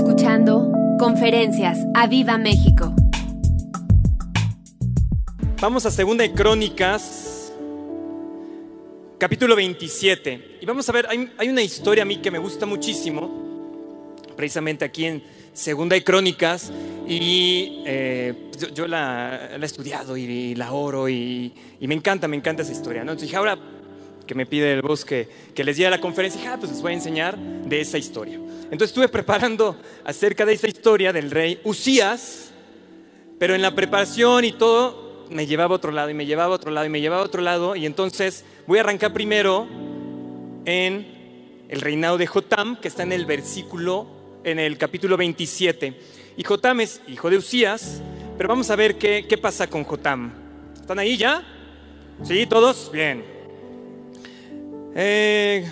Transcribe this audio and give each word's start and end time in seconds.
escuchando 0.00 0.72
Conferencias 0.98 1.78
a 1.92 2.06
Viva 2.06 2.38
México. 2.38 2.94
Vamos 5.60 5.84
a 5.84 5.90
Segunda 5.90 6.22
de 6.24 6.32
Crónicas, 6.32 7.52
capítulo 9.18 9.54
27. 9.54 10.58
Y 10.62 10.64
vamos 10.64 10.88
a 10.88 10.92
ver, 10.92 11.06
hay, 11.06 11.48
una 11.50 11.60
historia 11.60 12.04
a 12.04 12.06
mí 12.06 12.16
que 12.16 12.30
me 12.30 12.38
gusta 12.38 12.64
muchísimo, 12.64 14.16
precisamente 14.36 14.86
aquí 14.86 15.04
en 15.04 15.22
Segunda 15.52 15.96
de 15.96 16.02
Crónicas, 16.02 16.72
y 17.06 17.82
eh, 17.84 18.50
yo, 18.72 18.86
la, 18.86 19.50
he 19.60 19.62
estudiado 19.62 20.16
y, 20.16 20.54
la 20.54 20.72
oro 20.72 21.10
y, 21.10 21.52
me 21.78 21.94
encanta, 21.94 22.26
me 22.26 22.36
encanta 22.36 22.62
esa 22.62 22.72
historia. 22.72 23.04
¿no? 23.04 23.12
Entonces 23.12 23.28
dije, 23.28 23.36
ahora 23.36 23.58
que 24.30 24.36
me 24.36 24.46
pide 24.46 24.72
el 24.72 24.80
bosque 24.80 25.28
que, 25.56 25.64
les 25.64 25.76
diga 25.76 25.90
la 25.90 26.00
conferencia, 26.00 26.40
dije, 26.40 26.52
ah, 26.52 26.56
pues 26.56 26.70
les 26.70 26.80
voy 26.80 26.92
a 26.92 26.94
enseñar 26.94 27.36
de 27.36 27.80
esa 27.80 27.98
historia. 27.98 28.36
Entonces 28.36 28.90
estuve 28.90 29.08
preparando 29.08 29.76
acerca 30.04 30.46
de 30.46 30.52
esa 30.52 30.68
historia 30.68 31.12
del 31.12 31.32
rey 31.32 31.60
Usías, 31.64 32.52
pero 33.40 33.56
en 33.56 33.60
la 33.62 33.74
preparación 33.74 34.44
y 34.44 34.52
todo 34.52 35.26
me 35.30 35.48
llevaba 35.48 35.74
a 35.74 35.76
otro 35.78 35.90
lado 35.90 36.10
y 36.10 36.14
me 36.14 36.26
llevaba 36.26 36.52
a 36.52 36.54
otro 36.54 36.70
lado 36.70 36.86
y 36.86 36.90
me 36.90 37.00
llevaba 37.00 37.22
a 37.22 37.24
otro 37.24 37.42
lado 37.42 37.74
y 37.74 37.86
entonces 37.86 38.44
voy 38.68 38.78
a 38.78 38.82
arrancar 38.82 39.12
primero 39.12 39.66
en 40.64 41.64
el 41.68 41.80
reinado 41.80 42.16
de 42.16 42.28
Jotam, 42.28 42.80
que 42.80 42.86
está 42.86 43.02
en 43.02 43.10
el 43.10 43.26
versículo, 43.26 44.06
en 44.44 44.60
el 44.60 44.78
capítulo 44.78 45.16
27. 45.16 46.00
Y 46.36 46.44
Jotam 46.44 46.82
es 46.82 47.00
hijo 47.08 47.30
de 47.30 47.36
Usías, 47.36 48.00
pero 48.36 48.48
vamos 48.48 48.70
a 48.70 48.76
ver 48.76 48.96
qué, 48.96 49.26
qué 49.28 49.38
pasa 49.38 49.66
con 49.66 49.82
Jotam. 49.82 50.32
¿Están 50.80 51.00
ahí 51.00 51.16
ya? 51.16 51.42
¿Sí? 52.22 52.46
¿Todos? 52.46 52.92
Bien. 52.92 53.29
Eh, 54.94 55.70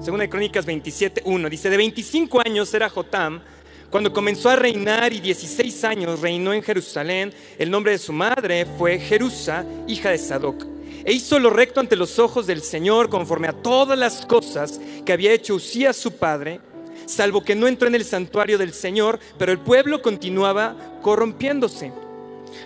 Segunda 0.00 0.24
de 0.24 0.28
Crónicas 0.28 0.66
27.1 0.66 1.48
dice, 1.48 1.70
de 1.70 1.76
25 1.76 2.42
años 2.44 2.74
era 2.74 2.90
Jotam 2.90 3.40
cuando 3.88 4.12
comenzó 4.12 4.50
a 4.50 4.56
reinar 4.56 5.12
y 5.12 5.20
16 5.20 5.84
años 5.84 6.20
reinó 6.20 6.52
en 6.52 6.62
Jerusalén. 6.62 7.32
El 7.58 7.70
nombre 7.70 7.92
de 7.92 7.98
su 7.98 8.12
madre 8.12 8.66
fue 8.76 8.98
Jerusa, 8.98 9.64
hija 9.86 10.10
de 10.10 10.18
Sadoc. 10.18 10.66
E 11.04 11.12
hizo 11.12 11.38
lo 11.38 11.50
recto 11.50 11.80
ante 11.80 11.96
los 11.96 12.18
ojos 12.18 12.46
del 12.46 12.62
Señor 12.62 13.08
conforme 13.08 13.48
a 13.48 13.52
todas 13.52 13.98
las 13.98 14.26
cosas 14.26 14.80
que 15.06 15.12
había 15.12 15.32
hecho 15.32 15.54
Usías 15.54 15.96
su 15.96 16.12
padre, 16.12 16.60
salvo 17.06 17.44
que 17.44 17.54
no 17.54 17.68
entró 17.68 17.88
en 17.88 17.94
el 17.94 18.04
santuario 18.04 18.58
del 18.58 18.72
Señor, 18.72 19.20
pero 19.38 19.52
el 19.52 19.58
pueblo 19.58 20.02
continuaba 20.02 20.74
corrompiéndose. 21.00 21.92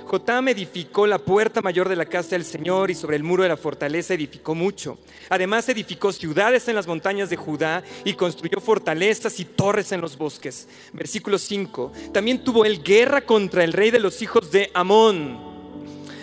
Jotam 0.05 0.49
edificó 0.49 1.07
la 1.07 1.19
puerta 1.19 1.63
mayor 1.63 1.89
de 1.89 1.97
la 1.97 2.07
casa 2.07 2.31
del 2.31 2.45
Señor 2.45 2.91
y 2.91 2.95
sobre 2.95 3.17
el 3.17 3.23
muro 3.23 3.43
de 3.43 3.49
la 3.49 3.57
fortaleza 3.57 4.15
edificó 4.15 4.55
mucho. 4.55 4.99
Además 5.29 5.69
edificó 5.69 6.13
ciudades 6.13 6.69
en 6.69 6.75
las 6.75 6.87
montañas 6.87 7.31
de 7.31 7.37
Judá 7.37 7.83
y 8.05 8.15
construyó 8.15 8.61
fortalezas 8.61 9.39
y 9.41 9.45
torres 9.45 9.93
en 9.93 10.01
los 10.01 10.17
bosques. 10.17 10.69
Versículo 10.93 11.39
5. 11.39 11.93
También 12.13 12.43
tuvo 12.43 12.65
él 12.65 12.83
guerra 12.83 13.21
contra 13.21 13.65
el 13.65 13.73
rey 13.73 13.91
de 13.91 14.01
los 14.01 14.23
hijos 14.23 14.51
de 14.51 14.71
Amón, 14.75 15.39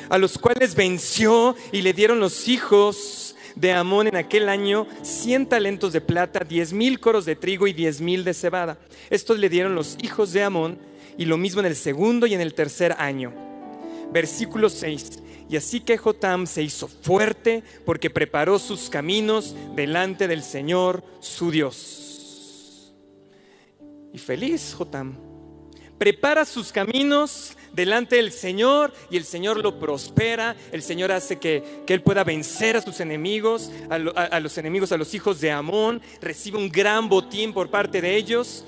a 0.10 0.18
los 0.18 0.38
cuales 0.38 0.76
venció 0.76 1.56
y 1.72 1.82
le 1.82 1.94
dieron 1.94 2.20
los 2.20 2.48
hijos 2.48 3.36
de 3.56 3.72
Amón 3.72 4.08
en 4.08 4.18
aquel 4.18 4.50
año 4.50 4.88
cien 5.02 5.48
talentos 5.48 5.94
de 5.94 6.02
plata, 6.02 6.42
diez 6.48 6.74
mil 6.74 7.00
coros 7.00 7.26
de 7.26 7.36
trigo 7.36 7.68
y 7.68 7.74
diez 7.74 8.02
mil 8.02 8.24
de 8.24 8.34
cebada. 8.34 8.78
Estos 9.10 9.40
le 9.40 9.50
dieron 9.50 9.76
los 9.76 9.98
hijos 10.02 10.34
de 10.34 10.44
Amón 10.44 10.78
y 11.18 11.26
lo 11.26 11.38
mismo 11.38 11.62
en 11.62 11.68
el 11.68 11.76
segundo 11.76 12.28
y 12.28 12.34
en 12.34 12.42
el 12.42 12.54
tercer 12.54 12.96
año 12.98 13.45
versículo 14.16 14.70
6. 14.70 15.20
Y 15.50 15.58
así 15.58 15.82
que 15.82 15.98
Jotam 15.98 16.48
se 16.48 16.64
hizo 16.64 16.88
fuerte 16.88 17.64
porque 17.86 18.10
preparó 18.10 18.58
sus 18.60 18.90
caminos 18.90 19.54
delante 19.76 20.30
del 20.30 20.42
Señor 20.42 21.04
su 21.20 21.52
Dios. 21.52 22.94
Y 24.14 24.18
feliz 24.18 24.74
Jotam. 24.74 25.18
Prepara 25.98 26.46
sus 26.46 26.72
caminos 26.72 27.58
delante 27.74 28.16
del 28.16 28.32
Señor 28.32 28.94
y 29.10 29.18
el 29.18 29.26
Señor 29.26 29.58
lo 29.58 29.80
prospera. 29.80 30.56
El 30.72 30.82
Señor 30.82 31.12
hace 31.12 31.38
que, 31.38 31.84
él 31.86 32.02
pueda 32.02 32.24
vencer 32.24 32.78
a 32.78 32.82
sus 32.82 33.02
enemigos, 33.02 33.70
a, 33.90 33.96
a 33.96 34.40
los 34.40 34.58
enemigos, 34.58 34.94
a 34.94 34.98
los 34.98 35.14
hijos 35.14 35.42
de 35.42 35.52
Amón. 35.52 36.02
Recibe 36.22 36.58
un 36.58 36.70
gran 36.70 37.10
botín 37.10 37.54
por 37.54 37.70
parte 37.70 38.02
de 38.02 38.16
ellos. 38.16 38.64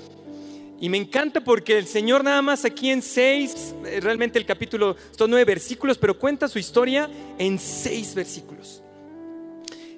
Y 0.80 0.88
me 0.88 0.96
encanta 0.96 1.42
porque 1.42 1.76
el 1.76 1.86
Señor 1.86 2.22
nada 2.22 2.40
más 2.40 2.64
aquí 2.64 2.90
en 2.90 3.02
seis, 3.02 3.74
eh, 3.84 3.98
realmente 4.00 4.38
el 4.38 4.46
capítulo 4.46 4.94
son 5.16 5.30
nueve 5.30 5.44
versículos, 5.44 5.98
pero 5.98 6.16
cuenta 6.16 6.46
su 6.46 6.58
historia 6.58 7.10
en 7.36 7.58
seis 7.58 8.14
versículos. 8.14 8.82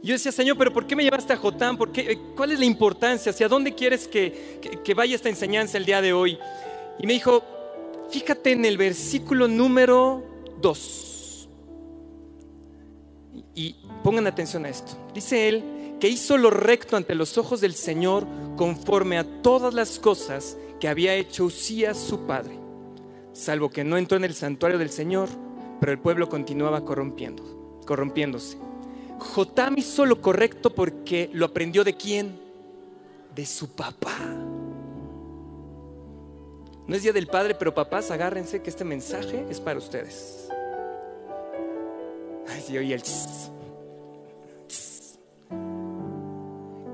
Y 0.03 0.07
yo 0.07 0.15
decía, 0.15 0.33
Señor, 0.33 0.57
pero 0.57 0.73
¿por 0.73 0.87
qué 0.87 0.97
me 0.97 1.03
llevaste 1.03 1.35
a 1.35 1.37
Jotán? 1.37 1.77
¿Por 1.77 1.93
qué? 1.93 2.13
Eh, 2.13 2.19
¿Cuál 2.35 2.53
es 2.53 2.59
la 2.59 2.65
importancia? 2.65 3.31
¿Hacia 3.31 3.49
dónde 3.49 3.75
quieres 3.75 4.09
que, 4.09 4.81
que 4.83 4.95
vaya 4.95 5.15
esta 5.15 5.29
enseñanza 5.29 5.77
el 5.77 5.85
día 5.85 6.01
de 6.01 6.15
hoy? 6.15 6.39
Y 6.99 7.07
me 7.07 7.13
dijo, 7.13 7.45
fíjate 8.11 8.53
en 8.53 8.65
el 8.65 8.79
versículo 8.79 9.49
número 9.49 10.25
dos. 10.63 11.49
Y 13.55 13.77
pongan 14.03 14.27
atención 14.27 14.65
a 14.65 14.71
esto. 14.71 14.93
Dice 15.13 15.49
él 15.49 15.65
que 16.01 16.09
hizo 16.09 16.39
lo 16.39 16.49
recto 16.49 16.97
ante 16.97 17.15
los 17.15 17.37
ojos 17.37 17.61
del 17.61 17.75
Señor 17.75 18.27
conforme 18.57 19.19
a 19.19 19.43
todas 19.43 19.75
las 19.75 19.99
cosas 19.99 20.57
que 20.81 20.89
había 20.89 21.15
hecho 21.15 21.45
Usías 21.45 21.99
su 21.99 22.27
padre, 22.27 22.59
salvo 23.33 23.71
que 23.71 23.85
no 23.85 23.99
entró 23.99 24.17
en 24.17 24.25
el 24.25 24.35
santuario 24.35 24.79
del 24.79 24.91
Señor, 24.91 25.29
pero 25.79 25.93
el 25.93 25.99
pueblo 25.99 26.29
continuaba 26.29 26.85
corrompiendo, 26.85 27.81
corrompiéndose. 27.87 28.59
Jotam 29.19 29.77
hizo 29.79 30.07
lo 30.07 30.21
correcto 30.23 30.75
porque 30.75 31.31
lo 31.35 31.47
aprendió 31.47 31.85
de 31.85 31.95
quién? 31.95 32.41
De 33.35 33.45
su 33.45 33.75
papá. 33.75 34.17
No 36.87 36.97
es 36.97 37.03
día 37.03 37.13
del 37.13 37.27
padre, 37.27 37.55
pero 37.55 37.75
papás, 37.75 38.11
agárrense 38.11 38.63
que 38.63 38.71
este 38.71 38.85
mensaje 38.85 39.47
es 39.51 39.61
para 39.61 39.79
ustedes. 39.79 40.49
Ay, 42.49 42.63
sí, 42.67 42.77
oye 42.77 42.95
el 42.95 43.03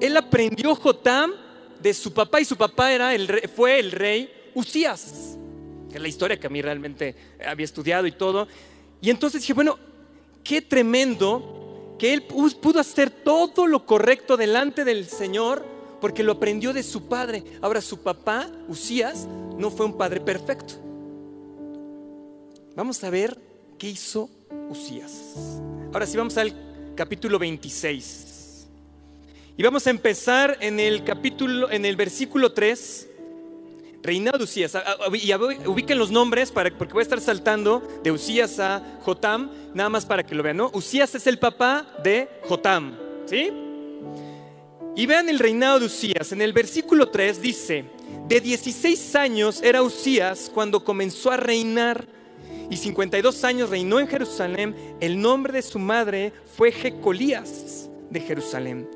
Él 0.00 0.16
aprendió 0.16 0.74
Jotam 0.74 1.45
de 1.86 1.94
su 1.94 2.12
papá 2.12 2.40
y 2.40 2.44
su 2.44 2.56
papá 2.56 2.92
era 2.92 3.14
el 3.14 3.48
fue 3.48 3.78
el 3.78 3.92
rey 3.92 4.28
Usías, 4.54 5.36
que 5.88 5.96
es 5.96 6.02
la 6.02 6.08
historia 6.08 6.40
que 6.40 6.48
a 6.48 6.50
mí 6.50 6.60
realmente 6.60 7.14
había 7.46 7.64
estudiado 7.64 8.08
y 8.08 8.12
todo. 8.12 8.48
Y 9.00 9.08
entonces 9.10 9.42
dije, 9.42 9.52
bueno, 9.52 9.78
qué 10.42 10.60
tremendo 10.62 11.94
que 11.96 12.12
él 12.12 12.24
pudo 12.24 12.80
hacer 12.80 13.10
todo 13.10 13.68
lo 13.68 13.86
correcto 13.86 14.36
delante 14.36 14.84
del 14.84 15.06
Señor 15.06 15.64
porque 16.00 16.24
lo 16.24 16.32
aprendió 16.32 16.72
de 16.72 16.82
su 16.82 17.06
padre. 17.06 17.44
Ahora 17.60 17.80
su 17.80 17.98
papá, 17.98 18.50
Usías, 18.66 19.28
no 19.56 19.70
fue 19.70 19.86
un 19.86 19.96
padre 19.96 20.20
perfecto. 20.20 20.74
Vamos 22.74 23.02
a 23.04 23.10
ver 23.10 23.38
qué 23.78 23.90
hizo 23.90 24.28
Usías. 24.68 25.36
Ahora 25.92 26.04
sí 26.04 26.16
vamos 26.16 26.36
al 26.36 26.52
capítulo 26.96 27.38
26. 27.38 28.25
Y 29.58 29.62
vamos 29.62 29.86
a 29.86 29.90
empezar 29.90 30.58
en 30.60 30.78
el 30.78 31.02
capítulo, 31.02 31.70
en 31.70 31.86
el 31.86 31.96
versículo 31.96 32.52
3, 32.52 33.08
reinado 34.02 34.36
de 34.36 34.44
Usías. 34.44 34.76
Y 35.14 35.32
ubiquen 35.66 35.98
los 35.98 36.10
nombres 36.10 36.52
para, 36.52 36.70
porque 36.76 36.92
voy 36.92 37.00
a 37.00 37.04
estar 37.04 37.22
saltando 37.22 37.82
de 38.02 38.12
Usías 38.12 38.58
a 38.60 38.98
Jotam, 39.00 39.50
nada 39.72 39.88
más 39.88 40.04
para 40.04 40.26
que 40.26 40.34
lo 40.34 40.42
vean, 40.42 40.58
¿no? 40.58 40.70
Usías 40.74 41.14
es 41.14 41.26
el 41.26 41.38
papá 41.38 41.86
de 42.04 42.28
Jotam, 42.42 42.98
¿sí? 43.24 43.50
Y 44.94 45.06
vean 45.06 45.30
el 45.30 45.38
reinado 45.38 45.80
de 45.80 45.86
Usías. 45.86 46.32
En 46.32 46.42
el 46.42 46.52
versículo 46.52 47.08
3 47.08 47.40
dice, 47.40 47.86
de 48.28 48.42
16 48.42 49.14
años 49.14 49.62
era 49.62 49.80
Usías 49.80 50.50
cuando 50.52 50.84
comenzó 50.84 51.30
a 51.30 51.38
reinar 51.38 52.06
y 52.68 52.76
52 52.76 53.42
años 53.44 53.70
reinó 53.70 54.00
en 54.00 54.06
Jerusalén. 54.06 54.76
El 55.00 55.18
nombre 55.18 55.54
de 55.54 55.62
su 55.62 55.78
madre 55.78 56.34
fue 56.58 56.72
Jecolías 56.72 57.88
de 58.10 58.20
Jerusalén 58.20 58.95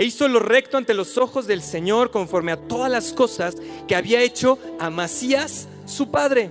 e 0.00 0.04
hizo 0.04 0.26
lo 0.28 0.38
recto 0.38 0.78
ante 0.78 0.94
los 0.94 1.18
ojos 1.18 1.46
del 1.46 1.60
Señor 1.60 2.10
conforme 2.10 2.52
a 2.52 2.56
todas 2.56 2.90
las 2.90 3.12
cosas 3.12 3.54
que 3.86 3.94
había 3.94 4.22
hecho 4.22 4.58
Amasías, 4.78 5.68
su 5.84 6.10
padre. 6.10 6.50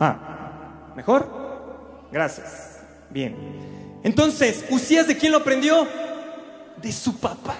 Ah, 0.00 0.92
¿mejor? 0.96 1.28
Gracias. 2.10 2.80
Bien. 3.08 3.36
Entonces, 4.02 4.64
¿Usías 4.68 5.06
de 5.06 5.16
quién 5.16 5.30
lo 5.30 5.38
aprendió? 5.38 5.86
De 6.82 6.90
su 6.90 7.20
papá. 7.20 7.54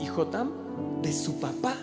¿Y 0.00 0.06
Jotam? 0.06 1.02
De 1.02 1.12
su 1.12 1.38
papá. 1.38 1.74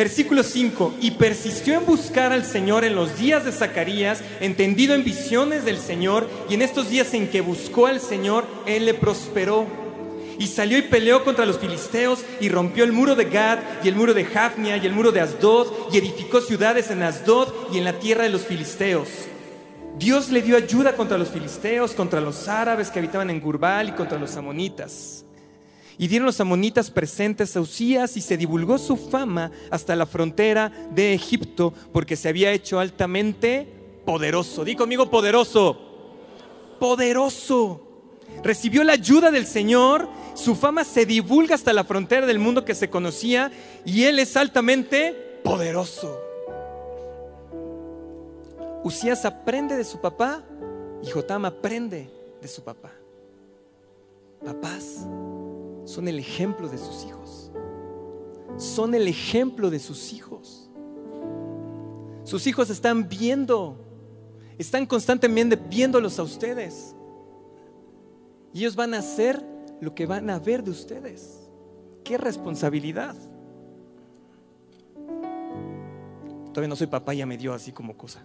Versículo 0.00 0.42
5, 0.42 0.94
y 1.02 1.10
persistió 1.10 1.74
en 1.74 1.84
buscar 1.84 2.32
al 2.32 2.46
Señor 2.46 2.86
en 2.86 2.94
los 2.94 3.18
días 3.18 3.44
de 3.44 3.52
Zacarías, 3.52 4.22
entendido 4.40 4.94
en 4.94 5.04
visiones 5.04 5.66
del 5.66 5.76
Señor, 5.76 6.26
y 6.48 6.54
en 6.54 6.62
estos 6.62 6.88
días 6.88 7.12
en 7.12 7.28
que 7.28 7.42
buscó 7.42 7.86
al 7.86 8.00
Señor, 8.00 8.46
Él 8.64 8.86
le 8.86 8.94
prosperó. 8.94 9.66
Y 10.38 10.46
salió 10.46 10.78
y 10.78 10.82
peleó 10.88 11.22
contra 11.22 11.44
los 11.44 11.58
filisteos, 11.58 12.20
y 12.40 12.48
rompió 12.48 12.84
el 12.84 12.92
muro 12.92 13.14
de 13.14 13.26
Gad, 13.26 13.58
y 13.84 13.88
el 13.88 13.94
muro 13.94 14.14
de 14.14 14.24
Jafnia, 14.24 14.78
y 14.78 14.86
el 14.86 14.94
muro 14.94 15.12
de 15.12 15.20
Asdod, 15.20 15.92
y 15.92 15.98
edificó 15.98 16.40
ciudades 16.40 16.90
en 16.90 17.02
Asdod 17.02 17.52
y 17.70 17.76
en 17.76 17.84
la 17.84 17.98
tierra 17.98 18.22
de 18.22 18.30
los 18.30 18.46
filisteos. 18.46 19.10
Dios 19.98 20.30
le 20.30 20.40
dio 20.40 20.56
ayuda 20.56 20.96
contra 20.96 21.18
los 21.18 21.28
filisteos, 21.28 21.92
contra 21.92 22.22
los 22.22 22.48
árabes 22.48 22.88
que 22.88 23.00
habitaban 23.00 23.28
en 23.28 23.38
Gurbal 23.38 23.90
y 23.90 23.92
contra 23.92 24.18
los 24.18 24.34
amonitas. 24.34 25.26
Y 26.00 26.08
dieron 26.08 26.24
los 26.24 26.40
amonitas 26.40 26.90
presentes 26.90 27.54
a 27.54 27.60
Usías 27.60 28.16
y 28.16 28.22
se 28.22 28.38
divulgó 28.38 28.78
su 28.78 28.96
fama 28.96 29.50
hasta 29.70 29.94
la 29.94 30.06
frontera 30.06 30.72
de 30.92 31.12
Egipto 31.12 31.74
porque 31.92 32.16
se 32.16 32.30
había 32.30 32.52
hecho 32.52 32.80
altamente 32.80 33.68
poderoso. 34.06 34.64
Di 34.64 34.76
conmigo 34.76 35.10
poderoso. 35.10 35.76
Poderoso. 36.80 37.82
Recibió 38.42 38.82
la 38.82 38.94
ayuda 38.94 39.30
del 39.30 39.46
Señor, 39.46 40.08
su 40.32 40.54
fama 40.54 40.84
se 40.84 41.04
divulga 41.04 41.54
hasta 41.54 41.74
la 41.74 41.84
frontera 41.84 42.24
del 42.26 42.38
mundo 42.38 42.64
que 42.64 42.74
se 42.74 42.88
conocía 42.88 43.52
y 43.84 44.04
él 44.04 44.20
es 44.20 44.38
altamente 44.38 45.12
poderoso. 45.44 46.18
Usías 48.84 49.26
aprende 49.26 49.76
de 49.76 49.84
su 49.84 50.00
papá 50.00 50.42
y 51.02 51.10
Jotam 51.10 51.44
aprende 51.44 52.08
de 52.40 52.48
su 52.48 52.64
papá. 52.64 52.90
Papás 54.42 55.04
son 55.90 56.06
el 56.06 56.20
ejemplo 56.20 56.68
de 56.68 56.78
sus 56.78 57.04
hijos. 57.04 57.50
Son 58.56 58.94
el 58.94 59.08
ejemplo 59.08 59.70
de 59.70 59.80
sus 59.80 60.12
hijos. 60.12 60.70
Sus 62.22 62.46
hijos 62.46 62.70
están 62.70 63.08
viendo, 63.08 63.76
están 64.56 64.86
constantemente 64.86 65.56
viéndolos 65.56 66.18
a 66.20 66.22
ustedes. 66.22 66.94
Y 68.52 68.60
ellos 68.60 68.76
van 68.76 68.94
a 68.94 68.98
hacer 68.98 69.44
lo 69.80 69.92
que 69.92 70.06
van 70.06 70.30
a 70.30 70.38
ver 70.38 70.62
de 70.62 70.70
ustedes. 70.70 71.48
Qué 72.04 72.16
responsabilidad. 72.16 73.16
Todavía 76.50 76.68
no 76.68 76.76
soy 76.76 76.86
papá, 76.86 77.14
ya 77.14 77.26
me 77.26 77.36
dio 77.36 77.52
así 77.52 77.72
como 77.72 77.96
cosa. 77.96 78.24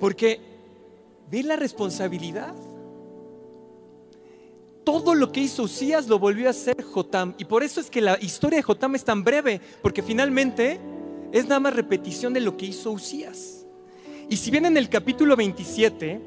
Porque 0.00 0.40
ve 1.30 1.42
la 1.42 1.56
responsabilidad. 1.56 2.54
Todo 4.88 5.14
lo 5.14 5.32
que 5.32 5.40
hizo 5.40 5.64
Usías 5.64 6.08
lo 6.08 6.18
volvió 6.18 6.46
a 6.46 6.52
hacer 6.52 6.82
Jotam. 6.82 7.34
Y 7.36 7.44
por 7.44 7.62
eso 7.62 7.78
es 7.78 7.90
que 7.90 8.00
la 8.00 8.18
historia 8.22 8.56
de 8.56 8.62
Jotam 8.62 8.94
es 8.94 9.04
tan 9.04 9.22
breve, 9.22 9.60
porque 9.82 10.02
finalmente 10.02 10.80
es 11.30 11.44
nada 11.44 11.60
más 11.60 11.76
repetición 11.76 12.32
de 12.32 12.40
lo 12.40 12.56
que 12.56 12.64
hizo 12.64 12.92
Usías. 12.92 13.66
Y 14.30 14.38
si 14.38 14.50
bien 14.50 14.64
en 14.64 14.78
el 14.78 14.88
capítulo 14.88 15.36
27, 15.36 16.22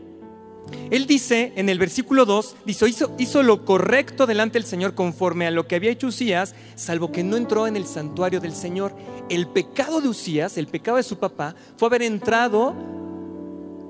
él 0.91 1.07
dice 1.07 1.53
en 1.55 1.69
el 1.69 1.79
versículo 1.79 2.25
2, 2.25 2.57
dice, 2.63 2.87
hizo, 2.87 3.15
hizo, 3.17 3.41
lo 3.41 3.65
correcto 3.65 4.27
delante 4.27 4.59
del 4.59 4.67
Señor 4.67 4.93
conforme 4.93 5.47
a 5.47 5.51
lo 5.51 5.65
que 5.65 5.77
había 5.77 5.89
hecho 5.89 6.05
Usías, 6.05 6.53
salvo 6.75 7.11
que 7.11 7.23
no 7.23 7.37
entró 7.37 7.65
en 7.65 7.75
el 7.75 7.87
santuario 7.87 8.39
del 8.39 8.53
Señor. 8.53 8.95
El 9.29 9.47
pecado 9.47 10.01
de 10.01 10.09
Usías, 10.09 10.55
el 10.59 10.67
pecado 10.67 10.97
de 10.97 11.03
su 11.03 11.17
papá, 11.17 11.55
fue 11.77 11.87
haber 11.87 12.03
entrado 12.03 12.75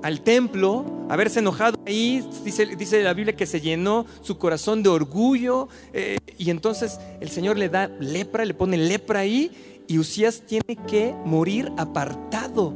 al 0.02 0.20
templo, 0.20 0.84
haberse 1.08 1.38
enojado 1.38 1.78
ahí, 1.86 2.28
dice, 2.44 2.66
dice 2.76 3.02
la 3.02 3.14
Biblia 3.14 3.36
que 3.36 3.46
se 3.46 3.60
llenó 3.60 4.04
su 4.20 4.36
corazón 4.36 4.82
de 4.82 4.88
orgullo 4.88 5.68
eh, 5.92 6.18
y 6.38 6.50
entonces 6.50 6.98
el 7.20 7.30
Señor 7.30 7.56
le 7.56 7.68
da 7.68 7.88
lepra, 8.00 8.44
le 8.44 8.54
pone 8.54 8.76
lepra 8.76 9.20
ahí 9.20 9.84
y 9.86 9.98
Usías 9.98 10.42
tiene 10.46 10.76
que 10.86 11.14
morir 11.24 11.70
apartado 11.76 12.74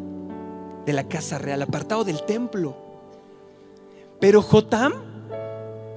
de 0.85 0.93
la 0.93 1.09
casa 1.09 1.39
real, 1.39 1.63
apartado 1.63 2.05
del 2.05 2.25
templo. 2.25 2.77
Pero 4.21 4.41
Jotam, 4.41 4.93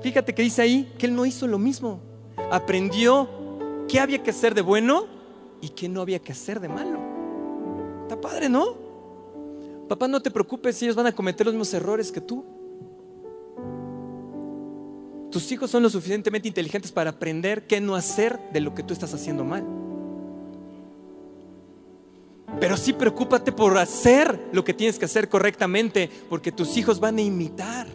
fíjate 0.01 0.33
que 0.33 0.41
dice 0.41 0.61
ahí 0.63 0.91
que 0.97 1.05
él 1.05 1.15
no 1.15 1.25
hizo 1.25 1.45
lo 1.45 1.59
mismo. 1.59 1.99
Aprendió 2.51 3.29
qué 3.87 3.99
había 3.99 4.23
que 4.23 4.31
hacer 4.31 4.55
de 4.55 4.61
bueno 4.61 5.05
y 5.61 5.69
qué 5.69 5.87
no 5.87 6.01
había 6.01 6.19
que 6.19 6.31
hacer 6.31 6.59
de 6.59 6.69
malo. 6.69 6.99
Está 8.03 8.19
padre, 8.19 8.49
¿no? 8.49 8.88
Papá, 9.89 10.07
no 10.07 10.21
te 10.21 10.29
preocupes 10.29 10.79
ellos 10.83 10.95
van 10.95 11.07
a 11.07 11.11
cometer 11.11 11.47
los 11.47 11.55
mismos 11.55 11.73
errores 11.73 12.11
que 12.11 12.21
tú. 12.21 12.45
Tus 15.31 15.51
hijos 15.51 15.71
son 15.71 15.81
lo 15.81 15.89
suficientemente 15.89 16.47
inteligentes 16.47 16.91
para 16.91 17.09
aprender 17.09 17.65
qué 17.65 17.81
no 17.81 17.95
hacer 17.95 18.39
de 18.53 18.61
lo 18.61 18.75
que 18.75 18.83
tú 18.83 18.93
estás 18.93 19.15
haciendo 19.15 19.43
mal. 19.43 19.65
Pero 22.59 22.77
sí 22.77 22.93
preocúpate 22.93 23.51
por 23.51 23.77
hacer 23.79 24.39
lo 24.51 24.63
que 24.63 24.75
tienes 24.75 24.99
que 24.99 25.05
hacer 25.05 25.27
correctamente, 25.27 26.09
porque 26.29 26.51
tus 26.51 26.77
hijos 26.77 26.99
van 26.99 27.17
a 27.17 27.21
imitar. 27.21 27.87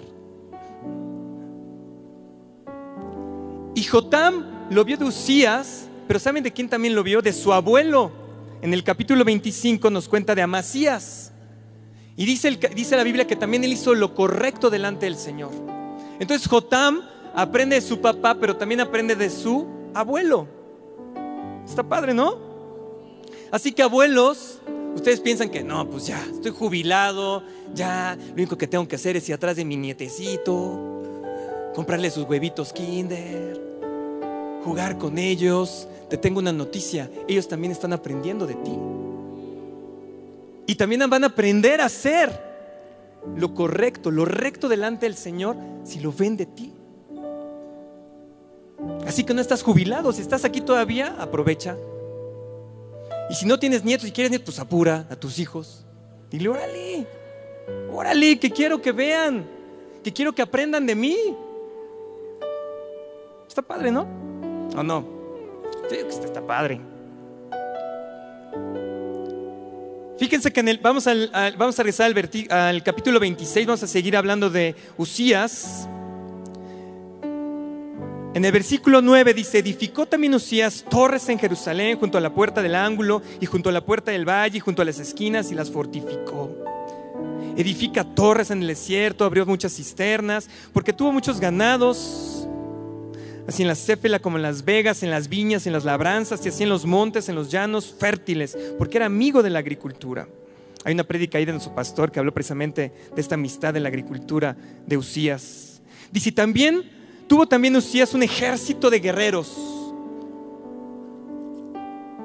Y 3.77 3.85
Jotam 3.85 4.69
lo 4.71 4.85
vio 4.85 4.97
de 4.97 5.05
Usías, 5.05 5.89
pero 6.09 6.19
¿saben 6.19 6.43
de 6.43 6.53
quién 6.53 6.69
también 6.69 6.95
lo 6.97 7.05
vio? 7.05 7.23
De 7.23 7.33
su 7.33 7.53
abuelo. 7.53 8.11
En 8.63 8.73
el 8.73 8.83
capítulo 8.83 9.25
25 9.25 9.91
nos 9.91 10.09
cuenta 10.09 10.35
de 10.35 10.43
Amasías. 10.43 11.34
Y 12.17 12.27
dice, 12.27 12.97
la 12.97 13.03
Biblia 13.03 13.27
que 13.27 13.37
también 13.37 13.65
él 13.65 13.73
hizo 13.73 13.95
lo 13.95 14.15
correcto 14.15 14.71
delante 14.71 15.07
del 15.07 15.17
Señor. 15.17 15.51
Entonces 16.21 16.49
Jotam 16.49 17.03
aprende 17.35 17.77
de 17.77 17.83
su 17.83 18.01
papá, 18.01 18.37
pero 18.41 18.57
también 18.57 18.81
aprende 18.81 19.17
de 19.17 19.31
su 19.31 19.67
abuelo. 19.95 20.47
Está 21.65 21.83
padre, 21.83 22.15
¿no? 22.15 22.39
Así 23.51 23.73
que 23.73 23.83
abuelos, 23.83 24.61
ustedes 24.95 25.21
piensan 25.21 25.49
que 25.51 25.65
no, 25.65 25.89
pues 25.91 26.07
ya, 26.07 26.25
estoy 26.33 26.53
jubilado, 26.53 27.43
ya, 27.75 28.17
lo 28.29 28.35
único 28.35 28.57
que 28.57 28.69
tengo 28.69 28.87
que 28.87 28.97
hacer 28.97 29.17
es 29.17 29.29
ir 29.29 29.35
atrás 29.35 29.57
de 29.57 29.65
mi 29.65 29.77
nietecito, 29.77 31.03
comprarle 31.75 32.11
sus 32.11 32.25
huevitos 32.25 32.73
kinder, 32.73 33.61
jugar 34.65 34.99
con 34.99 35.19
ellos. 35.19 35.89
Te 36.09 36.17
tengo 36.17 36.39
una 36.39 36.53
noticia, 36.53 37.11
ellos 37.27 37.49
también 37.49 37.73
están 37.73 37.93
aprendiendo 37.93 38.47
de 38.47 38.55
ti. 38.55 38.73
Y 40.67 40.75
también 40.77 41.09
van 41.09 41.25
a 41.25 41.29
aprender 41.29 41.81
a 41.81 41.87
hacer 41.87 42.55
lo 43.37 43.55
correcto, 43.55 44.11
lo 44.11 44.25
recto 44.25 44.69
delante 44.69 45.07
del 45.07 45.17
Señor 45.17 45.57
si 45.85 46.01
lo 46.01 46.13
ven 46.13 46.37
de 46.37 46.47
ti. 46.47 46.73
Así 49.07 49.25
que 49.25 49.35
no 49.35 49.41
estás 49.41 49.63
jubilado, 49.63 50.13
si 50.13 50.23
estás 50.23 50.45
aquí 50.45 50.61
todavía, 50.61 51.17
aprovecha. 51.19 51.77
Y 53.31 53.35
si 53.35 53.47
no 53.47 53.59
tienes 53.59 53.85
nietos, 53.85 54.07
si 54.07 54.13
quieres 54.13 54.31
nietos, 54.31 54.55
pues 54.55 54.59
apura 54.59 55.07
a 55.11 55.17
tus 55.17 55.39
hijos. 55.39 55.85
Dile, 56.31 56.49
órale, 56.49 57.07
órale, 57.93 58.39
que 58.39 58.51
quiero 58.51 58.81
que 58.83 58.93
vean, 58.93 59.47
que 60.03 60.13
quiero 60.13 60.33
que 60.35 60.43
aprendan 60.43 60.87
de 60.87 60.95
mí. 60.95 61.17
Está 63.49 63.63
padre, 63.63 63.91
¿no? 63.91 64.07
¿O 64.77 64.83
no? 64.83 65.05
Está 65.91 66.45
padre. 66.45 66.81
Fíjense 70.19 70.53
que 70.53 70.61
en 70.61 70.69
el, 70.69 70.79
vamos, 70.79 71.07
vamos 71.59 71.79
a 71.79 71.83
regresar 71.83 72.07
al, 72.07 72.51
al 72.51 72.83
capítulo 72.85 73.19
26, 73.19 73.67
vamos 73.67 73.83
a 73.83 73.89
seguir 73.89 74.17
hablando 74.17 74.49
de 74.49 74.77
Usías. 74.97 75.89
En 78.35 78.45
el 78.45 78.53
versículo 78.53 79.01
9 79.01 79.35
dice, 79.35 79.59
edificó 79.59 80.07
también 80.07 80.35
Usías 80.35 80.85
torres 80.89 81.29
en 81.29 81.39
Jerusalén 81.39 81.99
junto 81.99 82.19
a 82.19 82.21
la 82.21 82.33
puerta 82.33 82.63
del 82.63 82.77
ángulo 82.77 83.23
y 83.41 83.47
junto 83.47 83.69
a 83.69 83.73
la 83.73 83.85
puerta 83.85 84.13
del 84.13 84.29
valle 84.29 84.59
y 84.59 84.61
junto 84.61 84.83
a 84.83 84.85
las 84.85 85.01
esquinas 85.01 85.51
y 85.51 85.55
las 85.55 85.71
fortificó. 85.71 86.51
Edifica 87.57 88.05
torres 88.05 88.51
en 88.51 88.63
el 88.63 88.69
desierto, 88.69 89.25
abrió 89.25 89.47
muchas 89.47 89.75
cisternas, 89.75 90.49
porque 90.73 90.93
tuvo 90.93 91.13
muchos 91.13 91.41
ganados 91.41 92.44
así 93.47 93.63
en 93.63 93.69
la 93.69 93.75
céfela 93.75 94.19
como 94.19 94.37
en 94.37 94.43
las 94.43 94.65
vegas, 94.65 95.03
en 95.03 95.11
las 95.11 95.29
viñas, 95.29 95.67
en 95.67 95.73
las 95.73 95.85
labranzas, 95.85 96.45
y 96.45 96.49
así 96.49 96.63
en 96.63 96.69
los 96.69 96.87
montes, 96.87 97.29
en 97.29 97.35
los 97.35 97.51
llanos 97.51 97.95
fértiles, 97.99 98.57
porque 98.79 98.99
era 98.99 99.07
amigo 99.07 99.43
de 99.43 99.51
la 99.51 99.59
agricultura. 99.59 100.29
Hay 100.85 100.95
una 100.95 101.05
prédica 101.05 101.39
ahí 101.39 101.45
de 101.45 101.53
nuestro 101.53 101.75
pastor 101.75 102.13
que 102.13 102.19
habló 102.19 102.33
precisamente 102.33 102.93
de 103.15 103.21
esta 103.21 103.35
amistad 103.37 103.73
de 103.73 103.81
la 103.81 103.89
agricultura 103.89 104.57
de 104.87 104.97
Usías. 104.97 105.81
Dice, 106.13 106.31
también 106.33 106.83
tuvo 107.27 107.47
también 107.47 107.75
Usías 107.77 108.13
un 108.15 108.23
ejército 108.23 108.91
de 108.91 109.01
guerreros. 109.01 109.57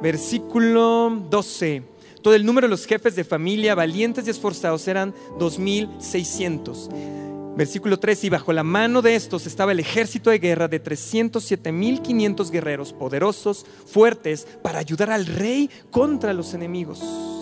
Versículo 0.01 1.25
12. 1.29 1.83
Todo 2.21 2.35
el 2.35 2.45
número 2.45 2.67
de 2.67 2.71
los 2.71 2.85
jefes 2.85 3.15
de 3.15 3.23
familia, 3.23 3.75
valientes 3.75 4.27
y 4.27 4.29
esforzados, 4.29 4.88
eran 4.89 5.13
2600 5.39 6.89
Versículo 7.60 8.00
3, 8.00 8.24
y 8.24 8.30
bajo 8.30 8.54
la 8.54 8.63
mano 8.63 9.01
de 9.01 9.16
estos 9.16 9.46
estaba 9.46 9.74
el 9.74 9.82
ejército 9.82 10.30
de 10.30 10.39
guerra 10.39 10.70
de 10.70 10.82
307.500 10.82 12.51
guerreros 12.51 12.94
poderosos, 12.94 13.66
fuertes, 13.86 14.48
para 14.63 14.80
ayudar 14.80 15.12
al 15.12 15.25
rey 15.25 15.70
contra 15.92 16.32
los 16.32 16.54
enemigos. 16.54 17.38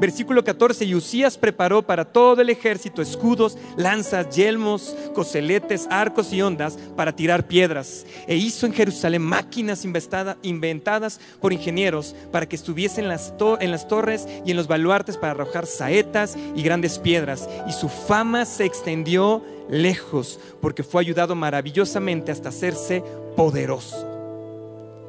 Versículo 0.00 0.42
14, 0.42 0.86
y 0.86 0.94
Usías 0.94 1.36
preparó 1.36 1.82
para 1.82 2.06
todo 2.06 2.40
el 2.40 2.48
ejército 2.48 3.02
escudos, 3.02 3.58
lanzas, 3.76 4.34
yelmos, 4.34 4.96
coseletes, 5.14 5.86
arcos 5.90 6.32
y 6.32 6.40
ondas 6.40 6.78
para 6.96 7.14
tirar 7.14 7.46
piedras. 7.46 8.06
E 8.26 8.34
hizo 8.34 8.64
en 8.64 8.72
Jerusalén 8.72 9.20
máquinas 9.20 9.84
inventadas 9.84 11.20
por 11.38 11.52
ingenieros 11.52 12.16
para 12.32 12.48
que 12.48 12.56
estuviesen 12.56 13.04
en 13.04 13.10
las, 13.10 13.88
torres 13.88 14.26
y 14.46 14.52
en 14.52 14.56
los 14.56 14.68
baluartes 14.68 15.18
para 15.18 15.32
arrojar 15.32 15.66
saetas 15.66 16.34
y 16.56 16.62
grandes 16.62 16.98
piedras. 16.98 17.46
Y 17.68 17.72
su 17.72 17.90
fama 17.90 18.46
se 18.46 18.64
extendió 18.64 19.44
lejos 19.68 20.40
porque 20.62 20.82
fue 20.82 21.02
ayudado 21.02 21.34
maravillosamente 21.34 22.32
hasta 22.32 22.48
hacerse 22.48 23.04
poderoso. 23.36 24.06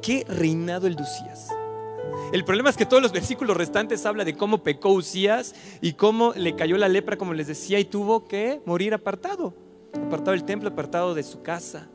¿Qué 0.02 0.26
reinado 0.28 0.86
el 0.86 0.96
de 0.96 1.02
Usías? 1.02 1.61
El 2.32 2.44
problema 2.44 2.70
es 2.70 2.76
que 2.76 2.86
todos 2.86 3.02
los 3.02 3.12
versículos 3.12 3.56
restantes 3.56 4.06
habla 4.06 4.24
de 4.24 4.34
cómo 4.34 4.62
pecó 4.62 4.90
Usías 4.90 5.54
y 5.80 5.92
cómo 5.92 6.32
le 6.34 6.56
cayó 6.56 6.78
la 6.78 6.88
lepra, 6.88 7.16
como 7.16 7.34
les 7.34 7.46
decía, 7.46 7.78
y 7.78 7.84
tuvo 7.84 8.26
que 8.26 8.60
morir 8.64 8.94
apartado, 8.94 9.54
apartado 9.94 10.30
del 10.32 10.44
templo, 10.44 10.70
apartado 10.70 11.14
de 11.14 11.22
su 11.22 11.42
casa. 11.42 11.88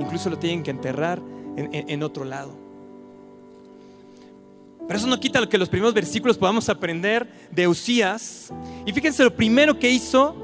Incluso 0.00 0.30
lo 0.30 0.38
tienen 0.38 0.62
que 0.62 0.70
enterrar 0.70 1.20
en, 1.56 2.02
otro 2.02 2.24
lado. 2.24 2.54
Pero 4.86 4.98
eso 4.98 5.06
no 5.06 5.20
quita 5.20 5.40
lo 5.40 5.48
que 5.48 5.58
los 5.58 5.68
primeros 5.68 5.94
versículos 5.94 6.38
podamos 6.38 6.68
aprender 6.68 7.28
de 7.50 7.68
Usías. 7.68 8.50
Y 8.86 8.92
fíjense 8.92 9.22
lo 9.22 9.34
primero 9.34 9.78
que 9.78 9.90
hizo 9.90 10.34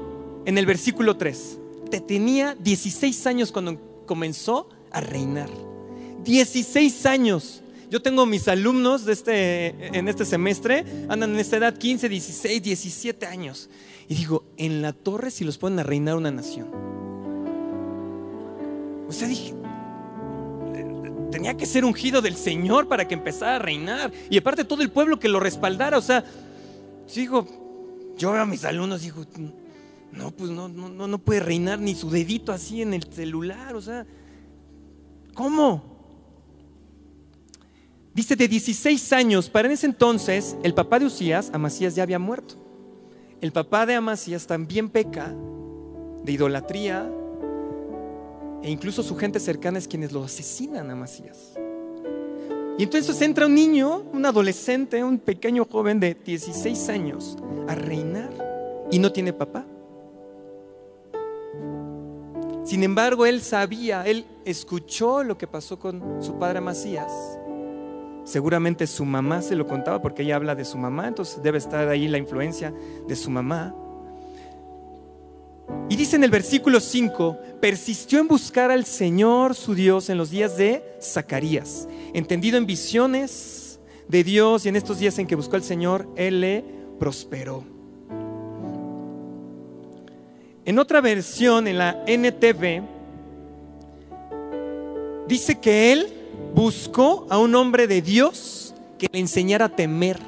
en 0.45 0.57
el 0.57 0.65
versículo 0.65 1.17
3. 1.17 1.59
Te 1.89 1.99
tenía 1.99 2.55
16 2.55 3.25
años 3.25 3.51
cuando 3.51 3.77
comenzó 4.05 4.69
a 4.91 5.01
reinar. 5.01 5.49
16 6.23 7.05
años. 7.05 7.63
Yo 7.89 8.01
tengo 8.01 8.25
mis 8.27 8.47
alumnos 8.47 9.05
de 9.05 9.13
este, 9.13 9.97
en 9.97 10.07
este 10.07 10.23
semestre, 10.23 10.85
andan 11.09 11.31
en 11.33 11.39
esta 11.39 11.57
edad 11.57 11.75
15, 11.75 12.07
16, 12.07 12.61
17 12.61 13.25
años. 13.25 13.69
Y 14.07 14.15
digo, 14.15 14.43
en 14.57 14.81
la 14.81 14.93
torre 14.93 15.31
si 15.31 15.43
los 15.43 15.57
pueden 15.57 15.79
a 15.79 15.83
reinar 15.83 16.15
una 16.15 16.29
nación. 16.29 16.69
O 19.07 19.11
sea, 19.11 19.27
dije, 19.27 19.55
tenía 21.31 21.57
que 21.57 21.65
ser 21.65 21.83
ungido 21.83 22.21
del 22.21 22.35
Señor 22.35 22.87
para 22.87 23.07
que 23.07 23.15
empezara 23.15 23.55
a 23.55 23.59
reinar. 23.59 24.11
Y 24.29 24.37
aparte 24.37 24.63
todo 24.63 24.83
el 24.83 24.91
pueblo 24.91 25.19
que 25.19 25.27
lo 25.27 25.39
respaldara. 25.39 25.97
O 25.97 26.01
sea, 26.01 26.23
digo, 27.15 27.47
yo 28.17 28.33
veo 28.33 28.41
a 28.43 28.45
mis 28.45 28.65
alumnos, 28.65 29.01
digo, 29.01 29.25
no, 30.11 30.29
pues 30.29 30.51
no, 30.51 30.69
no, 30.69 31.07
no 31.07 31.17
puede 31.17 31.39
reinar 31.39 31.79
ni 31.79 31.95
su 31.95 32.11
dedito 32.11 32.51
así 32.51 32.83
en 32.83 32.93
el 32.93 33.03
celular. 33.03 33.75
O 33.75 33.81
sea, 33.81 34.05
¿cómo? 35.33 35.98
Dice 38.13 38.35
de 38.35 38.47
16 38.47 39.13
años, 39.13 39.49
para 39.49 39.67
en 39.67 39.73
ese 39.73 39.85
entonces 39.85 40.57
el 40.63 40.73
papá 40.73 40.99
de 40.99 41.05
Usías, 41.05 41.51
Amasías, 41.53 41.95
ya 41.95 42.03
había 42.03 42.19
muerto. 42.19 42.55
El 43.39 43.51
papá 43.51 43.85
de 43.85 43.95
Amasías 43.95 44.47
también 44.47 44.89
peca 44.89 45.33
de 46.23 46.31
idolatría 46.31 47.09
e 48.61 48.69
incluso 48.69 49.03
su 49.03 49.15
gente 49.15 49.39
cercana 49.39 49.77
es 49.77 49.87
quienes 49.87 50.11
lo 50.11 50.23
asesinan 50.23 50.89
a 50.89 50.93
Amasías. 50.93 51.53
Y 52.77 52.83
entonces 52.83 53.21
entra 53.21 53.45
un 53.45 53.55
niño, 53.55 54.03
un 54.11 54.25
adolescente, 54.25 55.03
un 55.03 55.19
pequeño 55.19 55.65
joven 55.65 55.99
de 55.99 56.15
16 56.15 56.89
años 56.89 57.37
a 57.67 57.75
reinar 57.75 58.31
y 58.89 58.99
no 58.99 59.11
tiene 59.11 59.33
papá. 59.33 59.65
Sin 62.65 62.83
embargo, 62.83 63.25
él 63.25 63.41
sabía, 63.41 64.05
él 64.05 64.25
escuchó 64.45 65.23
lo 65.23 65.37
que 65.37 65.47
pasó 65.47 65.79
con 65.79 66.21
su 66.21 66.37
padre 66.37 66.59
Amasías 66.59 67.11
Seguramente 68.29 68.85
su 68.85 69.05
mamá 69.05 69.41
se 69.41 69.55
lo 69.55 69.65
contaba 69.65 70.03
porque 70.03 70.21
ella 70.21 70.35
habla 70.35 70.53
de 70.53 70.63
su 70.63 70.77
mamá, 70.77 71.07
entonces 71.07 71.41
debe 71.41 71.57
estar 71.57 71.87
ahí 71.87 72.07
la 72.07 72.19
influencia 72.19 72.71
de 73.07 73.15
su 73.15 73.31
mamá. 73.31 73.73
Y 75.89 75.95
dice 75.95 76.15
en 76.15 76.23
el 76.23 76.29
versículo 76.29 76.79
5, 76.79 77.39
persistió 77.59 78.19
en 78.19 78.27
buscar 78.27 78.69
al 78.69 78.85
Señor 78.85 79.55
su 79.55 79.73
Dios 79.73 80.11
en 80.11 80.19
los 80.19 80.29
días 80.29 80.57
de 80.57 80.83
Zacarías, 81.01 81.87
entendido 82.13 82.59
en 82.59 82.67
visiones 82.67 83.79
de 84.07 84.23
Dios 84.23 84.63
y 84.63 84.69
en 84.69 84.75
estos 84.75 84.99
días 84.99 85.17
en 85.17 85.25
que 85.25 85.33
buscó 85.33 85.55
al 85.55 85.63
Señor, 85.63 86.07
Él 86.15 86.41
le 86.41 86.63
prosperó. 86.99 87.63
En 90.65 90.77
otra 90.77 91.01
versión, 91.01 91.67
en 91.67 91.79
la 91.79 92.03
NTV, 92.05 92.83
dice 95.27 95.59
que 95.59 95.93
Él 95.93 96.18
buscó 96.53 97.27
a 97.29 97.37
un 97.37 97.55
hombre 97.55 97.87
de 97.87 98.01
Dios 98.01 98.73
que 98.97 99.07
le 99.11 99.19
enseñara 99.19 99.65
a 99.65 99.69
temer 99.69 100.19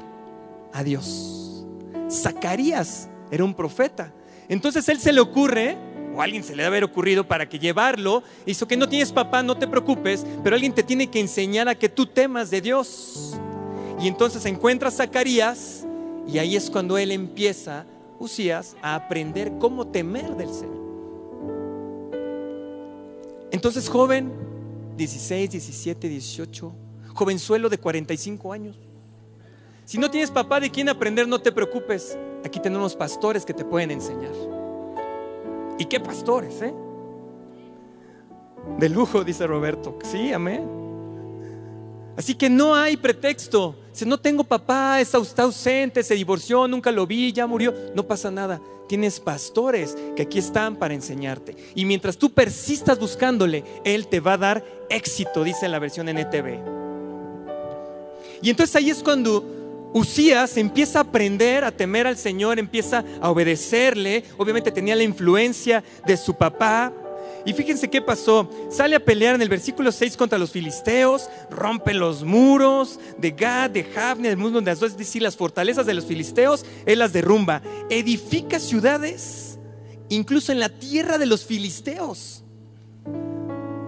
a 0.72 0.82
Dios. 0.82 1.64
Zacarías 2.10 3.08
era 3.30 3.44
un 3.44 3.54
profeta. 3.54 4.12
Entonces 4.48 4.88
él 4.88 4.98
se 4.98 5.12
le 5.12 5.20
ocurre, 5.20 5.76
o 6.14 6.20
alguien 6.20 6.42
se 6.44 6.54
le 6.54 6.62
debe 6.62 6.76
haber 6.76 6.84
ocurrido 6.84 7.26
para 7.26 7.48
que 7.48 7.58
llevarlo, 7.58 8.22
hizo 8.44 8.68
que 8.68 8.76
no 8.76 8.88
tienes 8.88 9.12
papá, 9.12 9.42
no 9.42 9.56
te 9.56 9.66
preocupes, 9.66 10.26
pero 10.42 10.54
alguien 10.54 10.74
te 10.74 10.82
tiene 10.82 11.08
que 11.08 11.20
enseñar 11.20 11.68
a 11.68 11.74
que 11.74 11.88
tú 11.88 12.06
temas 12.06 12.50
de 12.50 12.60
Dios. 12.60 13.38
Y 14.00 14.08
entonces 14.08 14.44
encuentra 14.46 14.88
a 14.88 14.92
Zacarías 14.92 15.86
y 16.26 16.38
ahí 16.38 16.56
es 16.56 16.70
cuando 16.70 16.98
él 16.98 17.12
empieza, 17.12 17.86
Usías, 18.18 18.76
a 18.82 18.94
aprender 18.94 19.52
cómo 19.58 19.86
temer 19.88 20.36
del 20.36 20.52
Señor. 20.52 20.82
Entonces, 23.50 23.88
joven, 23.88 24.32
16, 24.96 25.50
17, 25.50 26.08
18, 26.08 26.72
jovenzuelo 27.14 27.68
de 27.68 27.78
45 27.78 28.52
años. 28.52 28.76
Si 29.84 29.98
no 29.98 30.10
tienes 30.10 30.30
papá 30.30 30.60
de 30.60 30.70
quien 30.70 30.88
aprender, 30.88 31.26
no 31.26 31.40
te 31.40 31.52
preocupes. 31.52 32.18
Aquí 32.44 32.60
tenemos 32.60 32.96
pastores 32.96 33.44
que 33.44 33.54
te 33.54 33.64
pueden 33.64 33.90
enseñar. 33.90 34.32
¿Y 35.78 35.84
qué 35.86 36.00
pastores, 36.00 36.62
eh? 36.62 36.74
De 38.78 38.88
lujo, 38.88 39.24
dice 39.24 39.46
Roberto. 39.46 39.98
Sí, 40.04 40.32
amén. 40.32 40.81
Así 42.16 42.34
que 42.34 42.50
no 42.50 42.74
hay 42.74 42.96
pretexto. 42.96 43.76
Si 43.92 44.04
no 44.04 44.18
tengo 44.18 44.44
papá, 44.44 45.00
está 45.00 45.42
ausente, 45.42 46.02
se 46.02 46.14
divorció, 46.14 46.66
nunca 46.68 46.90
lo 46.90 47.06
vi, 47.06 47.32
ya 47.32 47.46
murió, 47.46 47.74
no 47.94 48.06
pasa 48.06 48.30
nada 48.30 48.60
tienes 48.92 49.20
pastores 49.20 49.96
que 50.14 50.20
aquí 50.20 50.38
están 50.38 50.76
para 50.76 50.92
enseñarte. 50.92 51.56
Y 51.74 51.86
mientras 51.86 52.18
tú 52.18 52.30
persistas 52.30 52.98
buscándole, 52.98 53.64
Él 53.84 54.06
te 54.06 54.20
va 54.20 54.34
a 54.34 54.36
dar 54.36 54.64
éxito, 54.90 55.44
dice 55.44 55.66
la 55.66 55.78
versión 55.78 56.10
NTV. 56.10 56.58
Y 58.42 58.50
entonces 58.50 58.76
ahí 58.76 58.90
es 58.90 59.02
cuando 59.02 59.42
Usías 59.94 60.58
empieza 60.58 60.98
a 60.98 61.02
aprender 61.02 61.64
a 61.64 61.70
temer 61.70 62.06
al 62.06 62.18
Señor, 62.18 62.58
empieza 62.58 63.02
a 63.20 63.30
obedecerle. 63.30 64.24
Obviamente 64.36 64.70
tenía 64.70 64.94
la 64.94 65.04
influencia 65.04 65.82
de 66.06 66.16
su 66.18 66.34
papá, 66.34 66.92
y 67.44 67.52
fíjense 67.52 67.90
qué 67.90 68.00
pasó. 68.00 68.48
Sale 68.70 68.96
a 68.96 69.04
pelear 69.04 69.34
en 69.34 69.42
el 69.42 69.48
versículo 69.48 69.92
6 69.92 70.16
contra 70.16 70.38
los 70.38 70.50
filisteos, 70.50 71.28
rompe 71.50 71.94
los 71.94 72.24
muros 72.24 73.00
de 73.18 73.30
Gad, 73.32 73.70
de 73.70 73.84
Javne, 73.84 74.28
del 74.28 74.38
mundo 74.38 74.60
de 74.60 74.70
Azor, 74.70 74.88
es 74.88 74.96
decir, 74.96 75.22
las 75.22 75.36
fortalezas 75.36 75.86
de 75.86 75.94
los 75.94 76.06
filisteos, 76.06 76.64
él 76.86 76.98
las 76.98 77.12
derrumba. 77.12 77.62
Edifica 77.90 78.58
ciudades, 78.58 79.58
incluso 80.08 80.52
en 80.52 80.60
la 80.60 80.68
tierra 80.68 81.18
de 81.18 81.26
los 81.26 81.44
filisteos. 81.44 82.44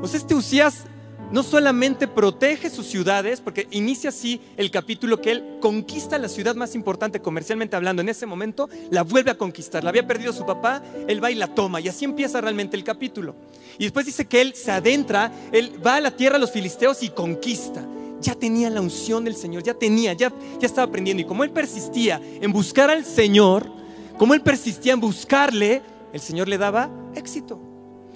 O 0.02 0.06
sea, 0.06 0.18
este 0.18 0.34
Usías 0.34 0.84
no 1.30 1.42
solamente 1.42 2.06
protege 2.06 2.70
sus 2.70 2.86
ciudades, 2.86 3.40
porque 3.40 3.66
inicia 3.70 4.10
así 4.10 4.40
el 4.56 4.70
capítulo 4.70 5.20
que 5.20 5.32
él 5.32 5.58
conquista 5.60 6.18
la 6.18 6.28
ciudad 6.28 6.54
más 6.54 6.74
importante 6.74 7.20
comercialmente 7.20 7.76
hablando 7.76 8.02
en 8.02 8.08
ese 8.08 8.26
momento, 8.26 8.68
la 8.90 9.02
vuelve 9.02 9.30
a 9.30 9.38
conquistar. 9.38 9.82
La 9.82 9.90
había 9.90 10.06
perdido 10.06 10.32
su 10.32 10.46
papá, 10.46 10.82
él 11.08 11.22
va 11.22 11.30
y 11.30 11.34
la 11.34 11.48
toma, 11.48 11.80
y 11.80 11.88
así 11.88 12.04
empieza 12.04 12.40
realmente 12.40 12.76
el 12.76 12.84
capítulo. 12.84 13.34
Y 13.78 13.84
después 13.84 14.06
dice 14.06 14.26
que 14.26 14.40
él 14.40 14.54
se 14.54 14.70
adentra, 14.70 15.32
él 15.52 15.72
va 15.84 15.96
a 15.96 16.00
la 16.00 16.10
tierra 16.12 16.34
de 16.34 16.40
los 16.40 16.52
filisteos 16.52 17.02
y 17.02 17.08
conquista. 17.10 17.84
Ya 18.20 18.34
tenía 18.34 18.70
la 18.70 18.80
unción 18.80 19.24
del 19.24 19.34
Señor, 19.34 19.62
ya 19.62 19.74
tenía, 19.74 20.12
ya, 20.12 20.32
ya 20.60 20.66
estaba 20.66 20.86
aprendiendo. 20.88 21.22
Y 21.22 21.26
como 21.26 21.44
él 21.44 21.50
persistía 21.50 22.20
en 22.40 22.52
buscar 22.52 22.90
al 22.90 23.04
Señor, 23.04 23.70
como 24.16 24.34
él 24.34 24.40
persistía 24.40 24.92
en 24.92 25.00
buscarle, 25.00 25.82
el 26.12 26.20
Señor 26.20 26.48
le 26.48 26.56
daba 26.56 26.90
éxito, 27.16 27.60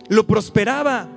lo 0.09 0.27
prosperaba. 0.27 1.09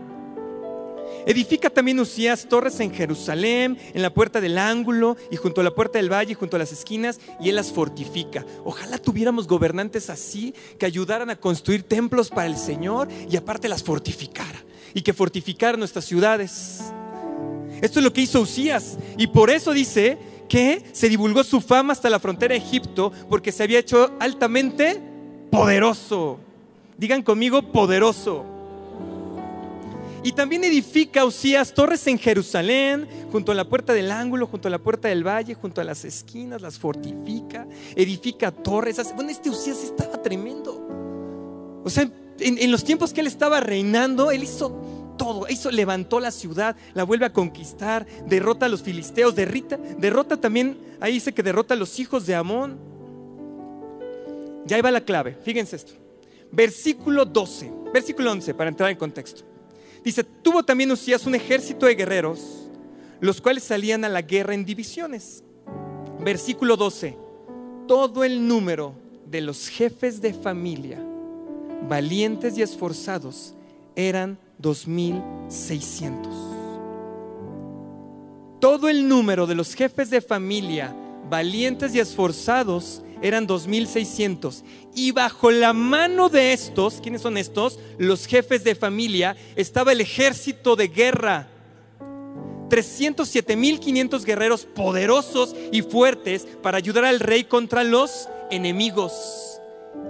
Edifica 1.26 1.70
también 1.70 2.00
Usías 2.00 2.48
torres 2.48 2.80
en 2.80 2.94
Jerusalén, 2.94 3.78
en 3.94 4.02
la 4.02 4.14
puerta 4.14 4.42
del 4.42 4.58
ángulo 4.58 5.18
y 5.30 5.36
junto 5.36 5.62
a 5.62 5.64
la 5.64 5.76
puerta 5.76 6.00
del 6.00 6.12
valle, 6.12 6.34
junto 6.34 6.56
a 6.56 6.60
las 6.60 6.72
esquinas, 6.72 7.20
y 7.40 7.50
él 7.50 7.56
las 7.56 7.72
fortifica. 7.72 8.46
Ojalá 8.66 8.98
tuviéramos 8.98 9.48
gobernantes 9.48 10.10
así 10.10 10.54
que 10.80 10.86
ayudaran 10.86 11.30
a 11.30 11.36
construir 11.36 11.84
templos 11.84 12.30
para 12.30 12.48
el 12.48 12.58
Señor 12.58 13.08
y 13.30 13.38
aparte 13.38 13.70
las 13.70 13.84
fortificara 13.84 14.64
y 14.94 15.02
que 15.02 15.14
fortificara 15.14 15.78
nuestras 15.78 16.06
ciudades. 16.06 16.82
Esto 17.82 18.00
es 18.00 18.04
lo 18.04 18.14
que 18.14 18.22
hizo 18.22 18.42
Usías 18.42 18.98
y 19.18 19.28
por 19.28 19.50
eso 19.50 19.74
dice 19.74 20.18
que 20.48 20.84
se 20.92 21.08
divulgó 21.08 21.44
su 21.44 21.62
fama 21.62 21.94
hasta 21.94 22.10
la 22.10 22.20
frontera 22.20 22.54
de 22.54 22.60
Egipto 22.60 23.12
porque 23.30 23.52
se 23.52 23.64
había 23.64 23.80
hecho 23.80 24.12
altamente 24.20 25.02
poderoso. 25.50 26.40
Digan 26.98 27.24
conmigo, 27.24 27.72
poderoso. 27.72 28.51
Y 30.24 30.34
también 30.34 30.64
edifica 30.64 31.26
Usías 31.26 31.74
torres 31.74 32.06
en 32.06 32.20
Jerusalén, 32.20 33.08
junto 33.32 33.52
a 33.52 33.56
la 33.56 33.68
puerta 33.68 33.94
del 33.94 34.12
ángulo, 34.12 34.46
junto 34.46 34.68
a 34.68 34.72
la 34.72 34.78
puerta 34.78 35.08
del 35.08 35.26
valle, 35.26 35.56
junto 35.56 35.82
a 35.82 35.84
las 35.84 36.06
esquinas, 36.06 36.62
las 36.62 36.78
fortifica, 36.78 37.68
edifica 37.96 38.52
torres. 38.52 39.02
Bueno, 39.16 39.32
este 39.32 39.50
Usías 39.50 39.84
estaba 39.84 40.22
tremendo. 40.22 41.82
O 41.84 41.90
sea, 41.90 42.08
en, 42.40 42.72
los 42.72 42.84
tiempos 42.84 43.14
que 43.14 43.22
él 43.22 43.28
estaba 43.28 43.60
reinando, 43.62 44.30
él 44.30 44.44
hizo 44.44 45.16
todo, 45.18 45.48
hizo, 45.50 45.72
levantó 45.72 46.20
la 46.20 46.30
ciudad, 46.30 46.76
la 46.94 47.04
vuelve 47.04 47.26
a 47.26 47.34
conquistar, 47.34 48.06
derrota 48.28 48.68
a 48.68 48.70
los 48.70 48.84
filisteos, 48.84 49.36
derrita, 49.36 49.78
derrota 49.98 50.38
también, 50.38 50.78
ahí 51.00 51.14
dice 51.14 51.34
que 51.34 51.42
derrota 51.42 51.74
a 51.74 51.78
los 51.78 52.00
hijos 52.00 52.28
de 52.28 52.36
Amón. 52.36 52.78
Ya 54.66 54.76
ahí 54.76 54.82
va 54.84 54.92
la 54.92 55.02
clave, 55.02 55.36
fíjense 55.44 55.76
esto. 55.76 55.94
Versículo 56.52 57.26
12, 57.26 57.72
versículo 57.92 58.32
11, 58.32 58.54
para 58.54 58.70
entrar 58.70 58.92
en 58.92 58.98
contexto. 58.98 59.51
Dice, 60.04 60.24
tuvo 60.24 60.64
también 60.64 60.92
Usías 60.92 61.26
un 61.26 61.36
ejército 61.36 61.86
de 61.86 61.96
guerreros, 61.96 62.70
los 63.20 63.40
cuales 63.40 63.64
salían 63.64 64.04
a 64.04 64.10
la 64.10 64.22
guerra 64.22 64.54
en 64.54 64.66
divisiones. 64.66 65.44
versículo 66.20 66.78
12. 66.78 67.18
Todo 67.88 68.24
el 68.24 68.48
número 68.48 68.94
de 69.26 69.42
los 69.42 69.68
jefes 69.68 70.22
de 70.22 70.34
familia, 70.34 71.00
valientes 71.88 72.58
y 72.58 72.62
esforzados, 72.62 73.56
eran 73.96 74.38
2600. 74.60 76.34
Todo 78.60 78.90
el 78.90 79.08
número 79.08 79.48
de 79.48 79.56
los 79.56 79.74
jefes 79.74 80.10
de 80.10 80.22
familia, 80.22 80.96
valientes 81.30 81.96
y 81.96 82.00
esforzados, 82.00 83.02
eran 83.22 83.48
2600. 83.48 84.64
Y 84.96 85.12
bajo 85.12 85.52
la 85.52 85.74
mano 85.74 86.30
de 86.30 86.54
estos, 86.54 87.00
¿quiénes 87.02 87.22
son 87.22 87.38
estos? 87.38 87.80
Los 87.98 88.26
jefes 88.26 88.64
de 88.64 88.76
familia, 88.76 89.36
estaba 89.56 89.92
el 89.92 90.02
ejército 90.02 90.76
de 90.76 90.88
guerra. 90.88 91.48
307.500 92.70 94.24
guerreros 94.24 94.66
poderosos 94.66 95.56
y 95.72 95.82
fuertes 95.82 96.48
para 96.62 96.78
ayudar 96.78 97.04
al 97.04 97.20
rey 97.20 97.44
contra 97.44 97.84
los 97.84 98.30
enemigos. 98.50 99.60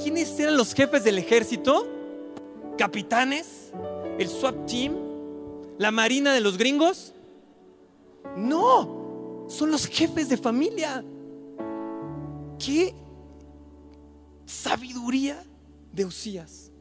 ¿Quiénes 0.01 0.39
eran 0.39 0.58
los 0.58 0.74
jefes 0.74 1.03
del 1.03 1.18
ejército? 1.18 1.88
¿Capitanes? 2.77 3.72
¿El 4.20 4.30
SWAT 4.30 4.68
team? 4.68 4.96
¿La 5.80 5.89
marina 5.89 6.34
de 6.34 6.41
los 6.41 6.58
gringos? 6.58 7.13
No, 8.38 9.48
son 9.50 9.72
los 9.72 9.88
jefes 9.88 10.30
de 10.30 10.38
familia. 10.38 11.03
¿Qué 12.63 12.94
sabiduría 14.51 15.43
de 15.93 16.05
Usías? 16.05 16.72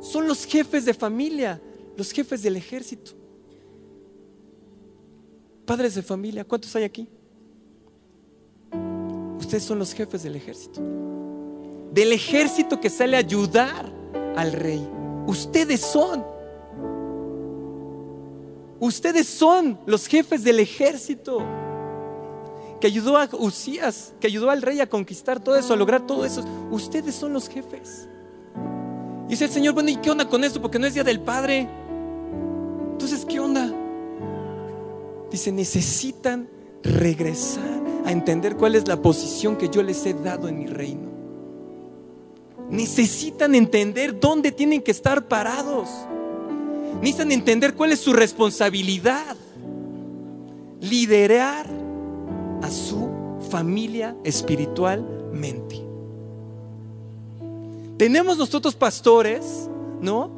Son 0.00 0.26
los 0.26 0.44
jefes 0.44 0.84
de 0.84 0.94
familia, 0.94 1.60
los 1.96 2.10
jefes 2.10 2.42
del 2.42 2.56
ejército. 2.56 3.12
Padres 5.64 5.94
de 5.94 6.02
familia, 6.02 6.44
¿cuántos 6.44 6.74
hay 6.76 6.84
aquí? 6.84 7.08
Ustedes 9.38 9.64
son 9.64 9.78
los 9.78 9.92
jefes 9.92 10.22
del 10.22 10.36
ejército. 10.36 10.80
Del 11.92 12.12
ejército 12.12 12.80
que 12.80 12.90
sale 12.90 13.16
a 13.16 13.20
ayudar 13.20 13.92
al 14.36 14.52
rey. 14.52 14.86
Ustedes 15.26 15.80
son. 15.80 16.24
Ustedes 18.78 19.26
son 19.26 19.78
los 19.86 20.06
jefes 20.06 20.44
del 20.44 20.60
ejército 20.60 21.38
que 22.80 22.86
ayudó 22.86 23.16
a 23.16 23.28
Usías, 23.32 24.12
que 24.20 24.26
ayudó 24.26 24.50
al 24.50 24.62
rey 24.62 24.80
a 24.80 24.88
conquistar 24.88 25.40
todo 25.40 25.56
eso, 25.56 25.72
a 25.72 25.76
lograr 25.76 26.06
todo 26.06 26.24
eso. 26.24 26.44
Ustedes 26.70 27.14
son 27.14 27.32
los 27.32 27.48
jefes. 27.48 28.08
Dice 29.28 29.46
el 29.46 29.50
Señor, 29.50 29.74
bueno, 29.74 29.90
¿y 29.90 29.96
qué 29.96 30.10
onda 30.10 30.28
con 30.28 30.44
esto? 30.44 30.60
Porque 30.60 30.78
no 30.78 30.86
es 30.86 30.94
día 30.94 31.04
del 31.04 31.20
Padre. 31.20 31.68
Entonces, 32.92 33.24
¿qué 33.24 33.40
onda? 33.40 33.72
Dice, 35.30 35.50
necesitan 35.50 36.48
regresar 36.82 37.82
a 38.04 38.12
entender 38.12 38.56
cuál 38.56 38.74
es 38.76 38.86
la 38.86 39.02
posición 39.02 39.56
que 39.56 39.68
yo 39.68 39.82
les 39.82 40.04
he 40.06 40.14
dado 40.14 40.48
en 40.48 40.58
mi 40.58 40.66
reino. 40.66 41.10
Necesitan 42.70 43.54
entender 43.54 44.18
dónde 44.18 44.52
tienen 44.52 44.82
que 44.82 44.90
estar 44.90 45.26
parados. 45.26 45.88
Necesitan 47.00 47.32
entender 47.32 47.74
cuál 47.74 47.92
es 47.92 48.00
su 48.00 48.12
responsabilidad. 48.12 49.36
Liderar 50.80 51.85
a 52.66 52.70
su 52.70 53.08
familia 53.48 54.16
espiritualmente. 54.24 55.80
Tenemos 57.96 58.36
nosotros 58.36 58.74
pastores, 58.74 59.70
¿no? 60.02 60.30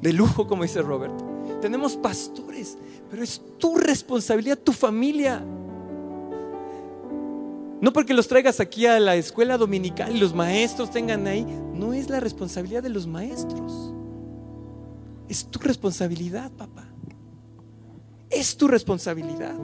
De 0.00 0.12
lujo, 0.12 0.46
como 0.46 0.62
dice 0.62 0.80
Robert. 0.80 1.12
Tenemos 1.60 1.96
pastores, 1.96 2.78
pero 3.10 3.22
es 3.22 3.40
tu 3.58 3.76
responsabilidad, 3.76 4.58
tu 4.58 4.72
familia. 4.72 5.44
No 7.80 7.92
porque 7.92 8.14
los 8.14 8.26
traigas 8.26 8.58
aquí 8.60 8.86
a 8.86 8.98
la 8.98 9.16
escuela 9.16 9.58
dominical 9.58 10.16
y 10.16 10.18
los 10.18 10.34
maestros 10.34 10.90
tengan 10.90 11.26
ahí, 11.26 11.46
no 11.74 11.92
es 11.92 12.08
la 12.08 12.20
responsabilidad 12.20 12.82
de 12.82 12.88
los 12.88 13.06
maestros. 13.06 13.92
Es 15.28 15.44
tu 15.44 15.58
responsabilidad, 15.58 16.50
papá. 16.52 16.86
Es 18.30 18.56
tu 18.56 18.66
responsabilidad. 18.66 19.54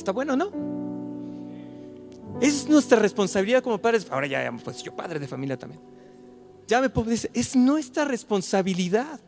¿Está 0.00 0.12
bueno, 0.12 0.34
no? 0.34 0.50
Es 2.40 2.66
nuestra 2.70 2.98
responsabilidad 2.98 3.62
como 3.62 3.76
padres. 3.76 4.06
Ahora 4.10 4.26
ya, 4.26 4.50
pues 4.64 4.82
yo 4.82 4.96
padre 4.96 5.20
de 5.20 5.28
familia 5.28 5.58
también. 5.58 5.78
Ya 6.66 6.80
me 6.80 6.88
puedo 6.88 7.10
decir, 7.10 7.30
es 7.34 7.54
nuestra 7.54 8.06
responsabilidad 8.06 9.20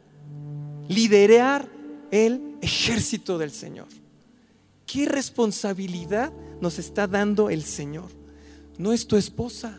liderar 0.88 1.68
el 2.10 2.56
ejército 2.62 3.36
del 3.36 3.50
Señor. 3.50 3.88
¿Qué 4.86 5.04
responsabilidad 5.04 6.32
nos 6.62 6.78
está 6.78 7.06
dando 7.06 7.50
el 7.50 7.64
Señor? 7.64 8.08
No 8.78 8.94
es 8.94 9.06
tu 9.06 9.16
esposa, 9.16 9.78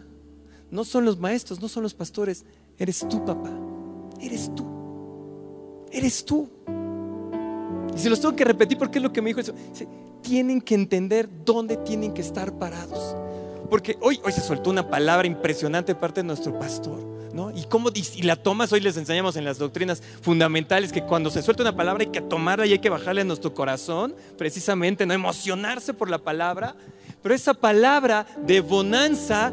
no 0.69 0.85
son 0.85 1.05
los 1.05 1.17
maestros, 1.17 1.59
no 1.59 1.69
son 1.69 1.81
los 1.81 1.95
pastores, 1.95 2.45
eres 2.77 2.99
tú, 3.09 3.25
papá. 3.25 3.49
Eres 4.21 4.53
tú. 4.53 4.63
Eres 5.91 6.23
tú. 6.23 6.47
Y 7.95 7.99
se 7.99 8.11
los 8.11 8.21
tengo 8.21 8.35
que 8.35 8.45
repetir 8.45 8.77
porque 8.77 8.99
es 8.99 9.03
lo 9.03 9.11
que 9.11 9.23
me 9.23 9.31
dijo 9.31 9.39
eso. 9.39 9.55
Tienen 10.23 10.59
que 10.59 10.73
entender 10.73 11.29
dónde 11.45 11.77
tienen 11.77 12.13
que 12.13 12.21
estar 12.21 12.57
parados. 12.57 13.15
Porque 13.69 13.97
hoy, 14.01 14.19
hoy 14.23 14.31
se 14.31 14.41
soltó 14.41 14.71
una 14.71 14.89
palabra 14.89 15.27
impresionante 15.27 15.93
de 15.93 15.99
parte 15.99 16.21
de 16.21 16.27
nuestro 16.27 16.57
pastor. 16.57 17.13
¿no? 17.33 17.51
Y 17.51 17.63
cómo 17.63 17.89
y 17.93 18.21
la 18.21 18.35
tomas, 18.35 18.71
hoy 18.71 18.79
les 18.79 18.95
enseñamos 18.95 19.35
en 19.35 19.43
las 19.43 19.57
doctrinas 19.57 20.01
fundamentales 20.21 20.91
que 20.91 21.01
cuando 21.03 21.31
se 21.31 21.41
suelta 21.41 21.63
una 21.63 21.75
palabra 21.75 22.03
hay 22.03 22.11
que 22.11 22.21
tomarla 22.21 22.65
y 22.65 22.73
hay 22.73 22.79
que 22.79 22.89
bajarle 22.89 23.21
a 23.21 23.23
nuestro 23.23 23.53
corazón, 23.53 24.15
precisamente, 24.37 25.05
no 25.05 25.13
emocionarse 25.13 25.93
por 25.93 26.09
la 26.09 26.19
palabra. 26.19 26.75
Pero 27.21 27.33
esa 27.33 27.53
palabra 27.53 28.27
de 28.45 28.61
bonanza 28.61 29.51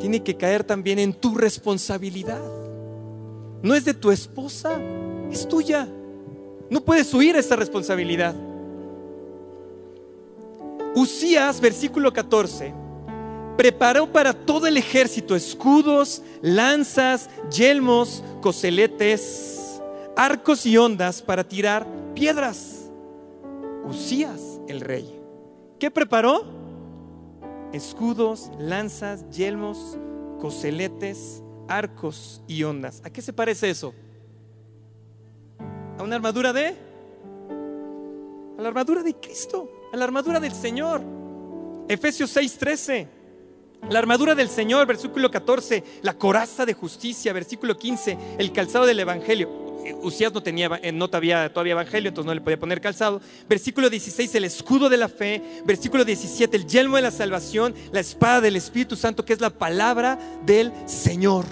tiene 0.00 0.22
que 0.22 0.36
caer 0.36 0.64
también 0.64 0.98
en 0.98 1.12
tu 1.12 1.34
responsabilidad. 1.34 2.40
No 3.62 3.74
es 3.74 3.84
de 3.84 3.92
tu 3.92 4.10
esposa, 4.10 4.80
es 5.30 5.46
tuya. 5.46 5.86
No 6.70 6.80
puedes 6.80 7.12
huir 7.12 7.36
esa 7.36 7.56
responsabilidad. 7.56 8.34
Usías, 10.94 11.60
versículo 11.60 12.12
14, 12.12 12.74
preparó 13.56 14.10
para 14.10 14.32
todo 14.32 14.66
el 14.66 14.76
ejército 14.76 15.36
escudos, 15.36 16.22
lanzas, 16.42 17.30
yelmos, 17.50 18.24
coseletes, 18.40 19.80
arcos 20.16 20.66
y 20.66 20.76
ondas 20.76 21.22
para 21.22 21.44
tirar 21.44 21.86
piedras. 22.14 22.90
Usías, 23.84 24.60
el 24.68 24.80
rey. 24.80 25.20
¿Qué 25.78 25.90
preparó? 25.90 26.44
Escudos, 27.72 28.50
lanzas, 28.58 29.28
yelmos, 29.30 29.96
coseletes, 30.40 31.42
arcos 31.68 32.42
y 32.48 32.64
ondas. 32.64 33.00
¿A 33.04 33.10
qué 33.10 33.22
se 33.22 33.32
parece 33.32 33.70
eso? 33.70 33.94
a 36.00 36.02
una 36.02 36.16
armadura 36.16 36.52
de... 36.52 36.74
A 38.58 38.62
la 38.62 38.68
armadura 38.68 39.02
de 39.02 39.14
Cristo, 39.14 39.70
a 39.92 39.96
la 39.96 40.04
armadura 40.04 40.40
del 40.40 40.54
Señor. 40.54 41.02
Efesios 41.88 42.30
6:13. 42.30 43.08
La 43.88 43.98
armadura 43.98 44.34
del 44.34 44.50
Señor, 44.50 44.86
versículo 44.86 45.30
14, 45.30 45.82
la 46.02 46.14
coraza 46.14 46.66
de 46.66 46.74
justicia, 46.74 47.32
versículo 47.32 47.78
15, 47.78 48.18
el 48.38 48.52
calzado 48.52 48.84
del 48.84 49.00
Evangelio. 49.00 49.48
Usías 50.02 50.32
no 50.34 50.42
tenía, 50.42 50.78
eh, 50.82 50.92
no 50.92 51.08
todavía, 51.08 51.50
todavía 51.50 51.72
Evangelio, 51.72 52.10
entonces 52.10 52.26
no 52.26 52.34
le 52.34 52.42
podía 52.42 52.58
poner 52.58 52.80
calzado. 52.82 53.22
Versículo 53.48 53.88
16, 53.88 54.34
el 54.34 54.44
escudo 54.44 54.90
de 54.90 54.98
la 54.98 55.08
fe. 55.08 55.42
Versículo 55.64 56.04
17, 56.04 56.54
el 56.56 56.66
yelmo 56.66 56.96
de 56.96 57.02
la 57.02 57.10
salvación, 57.10 57.74
la 57.90 58.00
espada 58.00 58.42
del 58.42 58.56
Espíritu 58.56 58.96
Santo, 58.96 59.24
que 59.24 59.32
es 59.32 59.40
la 59.40 59.50
palabra 59.50 60.18
del 60.44 60.72
Señor. 60.86 61.46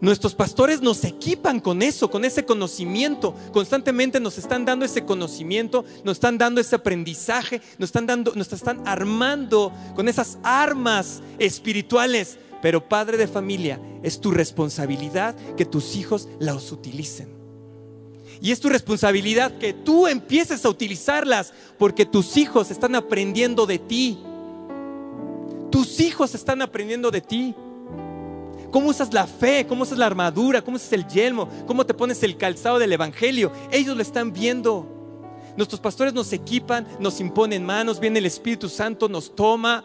Nuestros 0.00 0.34
pastores 0.34 0.80
nos 0.80 1.02
equipan 1.02 1.58
con 1.58 1.82
eso, 1.82 2.08
con 2.08 2.24
ese 2.24 2.44
conocimiento. 2.44 3.34
Constantemente 3.52 4.20
nos 4.20 4.38
están 4.38 4.64
dando 4.64 4.84
ese 4.84 5.04
conocimiento, 5.04 5.84
nos 6.04 6.18
están 6.18 6.38
dando 6.38 6.60
ese 6.60 6.76
aprendizaje, 6.76 7.60
nos 7.78 7.88
están 7.88 8.06
dando, 8.06 8.32
nos 8.34 8.52
están 8.52 8.86
armando 8.86 9.72
con 9.96 10.08
esas 10.08 10.38
armas 10.44 11.20
espirituales. 11.38 12.38
Pero 12.62 12.88
padre 12.88 13.16
de 13.16 13.26
familia, 13.26 13.80
es 14.02 14.20
tu 14.20 14.30
responsabilidad 14.30 15.34
que 15.56 15.64
tus 15.64 15.96
hijos 15.96 16.28
las 16.38 16.70
utilicen. 16.70 17.28
Y 18.40 18.52
es 18.52 18.60
tu 18.60 18.68
responsabilidad 18.68 19.58
que 19.58 19.72
tú 19.72 20.06
empieces 20.06 20.64
a 20.64 20.68
utilizarlas 20.68 21.52
porque 21.76 22.06
tus 22.06 22.36
hijos 22.36 22.70
están 22.70 22.94
aprendiendo 22.94 23.66
de 23.66 23.80
ti. 23.80 24.18
Tus 25.70 25.98
hijos 25.98 26.36
están 26.36 26.62
aprendiendo 26.62 27.10
de 27.10 27.20
ti. 27.20 27.54
¿Cómo 28.70 28.88
usas 28.90 29.12
la 29.14 29.26
fe? 29.26 29.66
¿Cómo 29.66 29.82
usas 29.82 29.98
la 29.98 30.06
armadura? 30.06 30.62
¿Cómo 30.62 30.76
usas 30.76 30.92
el 30.92 31.06
yelmo? 31.06 31.48
¿Cómo 31.66 31.86
te 31.86 31.94
pones 31.94 32.22
el 32.22 32.36
calzado 32.36 32.78
del 32.78 32.92
Evangelio? 32.92 33.50
Ellos 33.70 33.96
lo 33.96 34.02
están 34.02 34.32
viendo. 34.32 34.86
Nuestros 35.56 35.80
pastores 35.80 36.12
nos 36.14 36.32
equipan, 36.32 36.86
nos 37.00 37.20
imponen 37.20 37.64
manos, 37.64 37.98
viene 37.98 38.18
el 38.20 38.26
Espíritu 38.26 38.68
Santo, 38.68 39.08
nos 39.08 39.34
toma, 39.34 39.84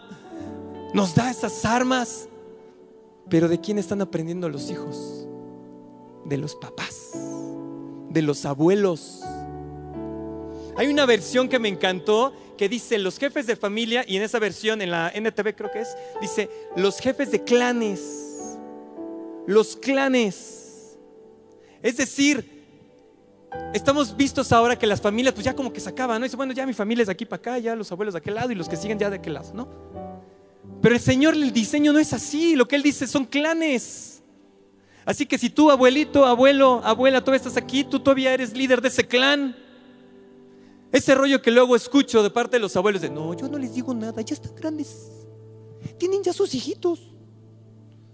nos 0.94 1.16
da 1.16 1.32
esas 1.32 1.66
armas. 1.66 2.28
Pero 3.30 3.48
¿de 3.48 3.60
quién 3.60 3.80
están 3.80 4.02
aprendiendo 4.02 4.48
los 4.50 4.70
hijos? 4.70 5.26
De 6.26 6.38
los 6.38 6.56
papás. 6.56 7.12
de 8.10 8.22
los 8.22 8.46
abuelos. 8.46 9.24
Hay 10.78 10.88
una 10.88 11.06
versión 11.08 11.50
que 11.50 11.58
me 11.58 11.68
encantó 11.68 12.32
que 12.58 12.70
dice 12.70 13.00
los 13.00 13.18
jefes 13.18 13.48
de 13.48 13.56
familia, 13.56 14.06
y 14.08 14.18
en 14.18 14.24
esa 14.24 14.38
versión, 14.38 14.82
en 14.82 14.92
la 14.92 15.10
NTV 15.10 15.56
creo 15.56 15.72
que 15.72 15.82
es, 15.82 15.96
dice 16.22 16.50
los 16.76 17.00
jefes 17.00 17.32
de 17.32 17.44
clanes. 17.44 18.33
Los 19.48 19.76
clanes. 19.76 20.98
Es 21.82 21.98
decir, 21.98 22.64
estamos 23.74 24.16
vistos 24.16 24.52
ahora 24.52 24.78
que 24.78 24.88
las 24.88 25.02
familias, 25.02 25.34
pues 25.34 25.46
ya 25.46 25.56
como 25.56 25.74
que 25.74 25.80
se 25.80 25.90
acaban, 25.90 26.20
¿no? 26.20 26.26
Dice, 26.26 26.38
bueno, 26.38 26.54
ya 26.54 26.66
mi 26.66 26.74
familia 26.74 27.04
es 27.04 27.08
de 27.08 27.14
aquí 27.14 27.26
para 27.26 27.40
acá, 27.40 27.58
ya 27.60 27.76
los 27.76 27.92
abuelos 27.92 28.14
de 28.14 28.20
aquel 28.20 28.36
lado 28.36 28.52
y 28.52 28.56
los 28.56 28.70
que 28.70 28.76
siguen 28.76 28.98
ya 28.98 29.10
de 29.10 29.18
aquel 29.18 29.34
lado, 29.34 29.54
¿no? 29.54 29.68
Pero 30.82 30.96
el 30.96 31.02
Señor, 31.02 31.34
el 31.34 31.52
diseño 31.52 31.94
no 31.94 32.00
es 32.00 32.14
así, 32.14 32.56
lo 32.56 32.68
que 32.68 32.76
Él 32.76 32.84
dice 32.84 33.08
son 33.08 33.26
clanes. 33.26 34.22
Así 35.06 35.26
que 35.26 35.38
si 35.38 35.50
tú, 35.50 35.70
abuelito, 35.70 36.26
abuelo, 36.26 36.82
abuela, 36.84 37.24
tú 37.24 37.34
estás 37.34 37.58
aquí, 37.58 37.84
tú 37.84 38.00
todavía 38.00 38.34
eres 38.34 38.56
líder 38.56 38.82
de 38.82 38.88
ese 38.88 39.06
clan. 39.06 39.56
Ese 40.92 41.16
rollo 41.16 41.42
que 41.42 41.52
luego 41.52 41.76
escucho 41.76 42.22
de 42.24 42.30
parte 42.30 42.56
de 42.56 42.60
los 42.60 42.76
abuelos 42.76 43.02
de, 43.02 43.10
no, 43.10 43.34
yo 43.34 43.50
no 43.50 43.58
les 43.58 43.74
digo 43.74 43.94
nada, 43.94 44.22
ya 44.22 44.36
están 44.36 44.56
grandes. 44.56 45.10
Tienen 45.98 46.24
ya 46.24 46.32
sus 46.32 46.54
hijitos. 46.54 47.13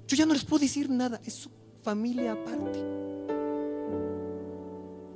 Yo 0.09 0.15
ya 0.15 0.25
no 0.25 0.33
les 0.33 0.43
puedo 0.43 0.59
decir 0.59 0.89
nada, 0.89 1.21
es 1.23 1.33
su 1.33 1.51
familia 1.83 2.31
aparte. 2.31 2.83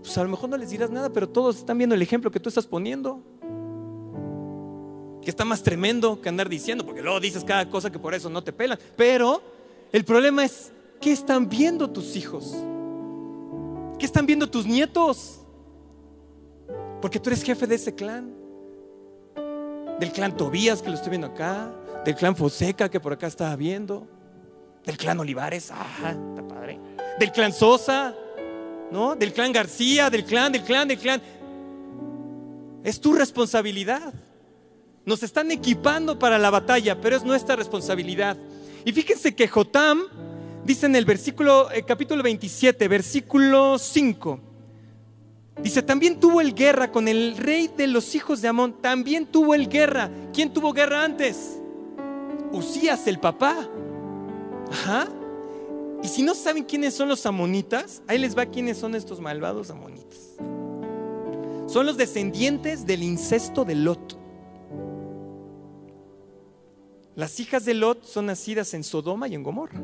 Pues 0.03 0.15
a 0.19 0.23
lo 0.23 0.29
mejor 0.29 0.51
no 0.51 0.58
les 0.58 0.69
dirás 0.69 0.91
nada, 0.91 1.10
pero 1.12 1.27
todos 1.27 1.58
están 1.58 1.79
viendo 1.79 1.95
el 1.95 2.01
ejemplo 2.03 2.29
que 2.29 2.39
tú 2.39 2.49
estás 2.49 2.67
poniendo. 2.67 3.19
Que 5.23 5.32
está 5.32 5.45
más 5.45 5.63
tremendo 5.63 6.21
que 6.21 6.29
andar 6.29 6.47
diciendo, 6.47 6.86
porque 6.86 7.01
luego 7.01 7.19
dices 7.19 7.43
cada 7.43 7.67
cosa 7.71 7.91
que 7.91 7.97
por 7.97 8.13
eso 8.13 8.29
no 8.29 8.43
te 8.43 8.53
pelan. 8.53 8.77
Pero 8.95 9.41
el 9.91 10.06
problema 10.06 10.45
es, 10.45 10.71
¿qué 11.01 11.12
están 11.12 11.49
viendo 11.49 11.89
tus 11.89 12.15
hijos? 12.15 12.56
¿Qué 13.97 14.06
están 14.06 14.27
viendo 14.27 14.47
tus 14.47 14.67
nietos? 14.67 15.39
Porque 17.01 17.19
tú 17.19 17.32
eres 17.32 17.41
jefe 17.41 17.65
de 17.65 17.75
ese 17.75 17.95
clan. 17.95 18.32
Del 19.99 20.12
clan 20.12 20.38
Tobías, 20.38 20.84
que 20.84 20.89
lo 20.89 20.95
estoy 20.95 21.10
viendo 21.10 21.27
acá. 21.27 21.73
Del 22.06 22.13
clan 22.13 22.36
Foseca, 22.36 22.89
que 22.89 22.99
por 22.99 23.13
acá 23.13 23.25
estaba 23.25 23.56
viendo. 23.56 24.12
Del 24.86 24.98
clan 24.98 25.19
Olivares, 25.19 25.72
ajá, 25.72 26.12
está 26.12 26.48
padre. 26.48 26.80
Del 27.19 27.32
clan 27.32 27.54
Sosa, 27.54 28.13
¿no? 28.91 29.15
Del 29.15 29.34
clan 29.34 29.54
García, 29.54 30.10
del 30.10 30.26
clan, 30.26 30.52
del 30.52 30.63
clan, 30.63 30.88
del 30.88 30.98
clan. 30.98 31.22
Es 32.84 33.00
tu 33.00 33.13
responsabilidad. 33.13 34.13
Nos 35.06 35.24
están 35.24 35.52
equipando 35.52 36.19
para 36.19 36.38
la 36.38 36.50
batalla, 36.50 37.00
pero 37.00 37.15
es 37.15 37.24
nuestra 37.24 37.56
responsabilidad. 37.56 38.38
Y 38.86 38.91
fíjense 38.91 39.34
que 39.36 39.48
Jotam 39.48 40.04
dice 40.65 40.86
en 40.86 40.96
el 40.96 41.06
versículo, 41.06 41.72
eh, 41.72 41.84
capítulo 41.84 42.24
27, 42.24 42.88
versículo 42.88 43.78
5. 43.78 44.39
Dice, 45.62 45.82
también 45.82 46.19
tuvo 46.19 46.41
el 46.41 46.54
guerra 46.54 46.91
con 46.91 47.08
el 47.08 47.38
rey 47.38 47.69
de 47.76 47.88
los 47.88 48.15
hijos 48.15 48.41
de 48.41 48.48
Amón. 48.48 48.82
También 48.82 49.26
tuvo 49.28 49.54
el 49.54 49.69
guerra. 49.69 50.10
¿Quién 50.34 50.52
tuvo 50.52 50.74
guerra 50.74 51.04
antes? 51.04 51.60
Usías, 52.52 53.08
el 53.08 53.19
papá. 53.19 53.69
Ajá. 54.71 55.08
Y 56.04 56.08
si 56.08 56.21
no 56.21 56.36
saben 56.36 56.63
quiénes 56.63 56.93
son 56.93 57.08
los 57.08 57.26
amonitas, 57.26 58.02
ahí 58.08 58.17
les 58.17 58.38
va 58.38 58.45
quiénes 58.45 58.78
son 58.78 58.93
estos 58.95 59.19
malvados 59.21 59.69
amonitas. 59.69 60.36
Son 61.67 61.86
los 61.86 61.97
descendientes 61.97 62.86
del 62.86 63.04
incesto 63.04 63.63
de 63.65 63.76
Lot. 63.76 64.19
Las 67.15 67.39
hijas 67.39 67.63
de 67.65 67.73
Lot 67.73 68.04
son 68.06 68.26
nacidas 68.26 68.73
en 68.73 68.84
Sodoma 68.84 69.28
y 69.28 69.36
en 69.36 69.43
Gomorra. 69.43 69.82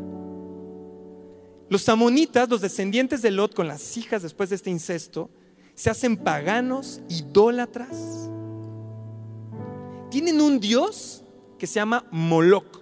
Los 1.70 1.88
amonitas, 1.88 2.50
los 2.50 2.62
descendientes 2.62 3.22
de 3.22 3.32
Lot 3.32 3.54
con 3.54 3.68
las 3.68 3.96
hijas 3.96 4.24
después 4.24 4.50
de 4.50 4.56
este 4.56 4.72
incesto, 4.72 5.30
se 5.76 5.90
hacen 5.90 6.18
paganos, 6.18 7.00
idólatras. 7.08 8.30
Tienen 10.10 10.42
un 10.42 10.60
dios 10.60 11.24
que 11.58 11.68
se 11.68 11.76
llama 11.76 12.06
Moloch. 12.12 12.79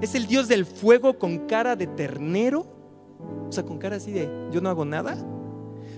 Es 0.00 0.14
el 0.14 0.26
dios 0.26 0.48
del 0.48 0.66
fuego 0.66 1.18
con 1.18 1.46
cara 1.46 1.76
de 1.76 1.86
ternero, 1.86 2.66
o 3.48 3.52
sea, 3.52 3.64
con 3.64 3.78
cara 3.78 3.96
así 3.96 4.12
de 4.12 4.28
yo 4.52 4.60
no 4.60 4.68
hago 4.68 4.84
nada, 4.84 5.16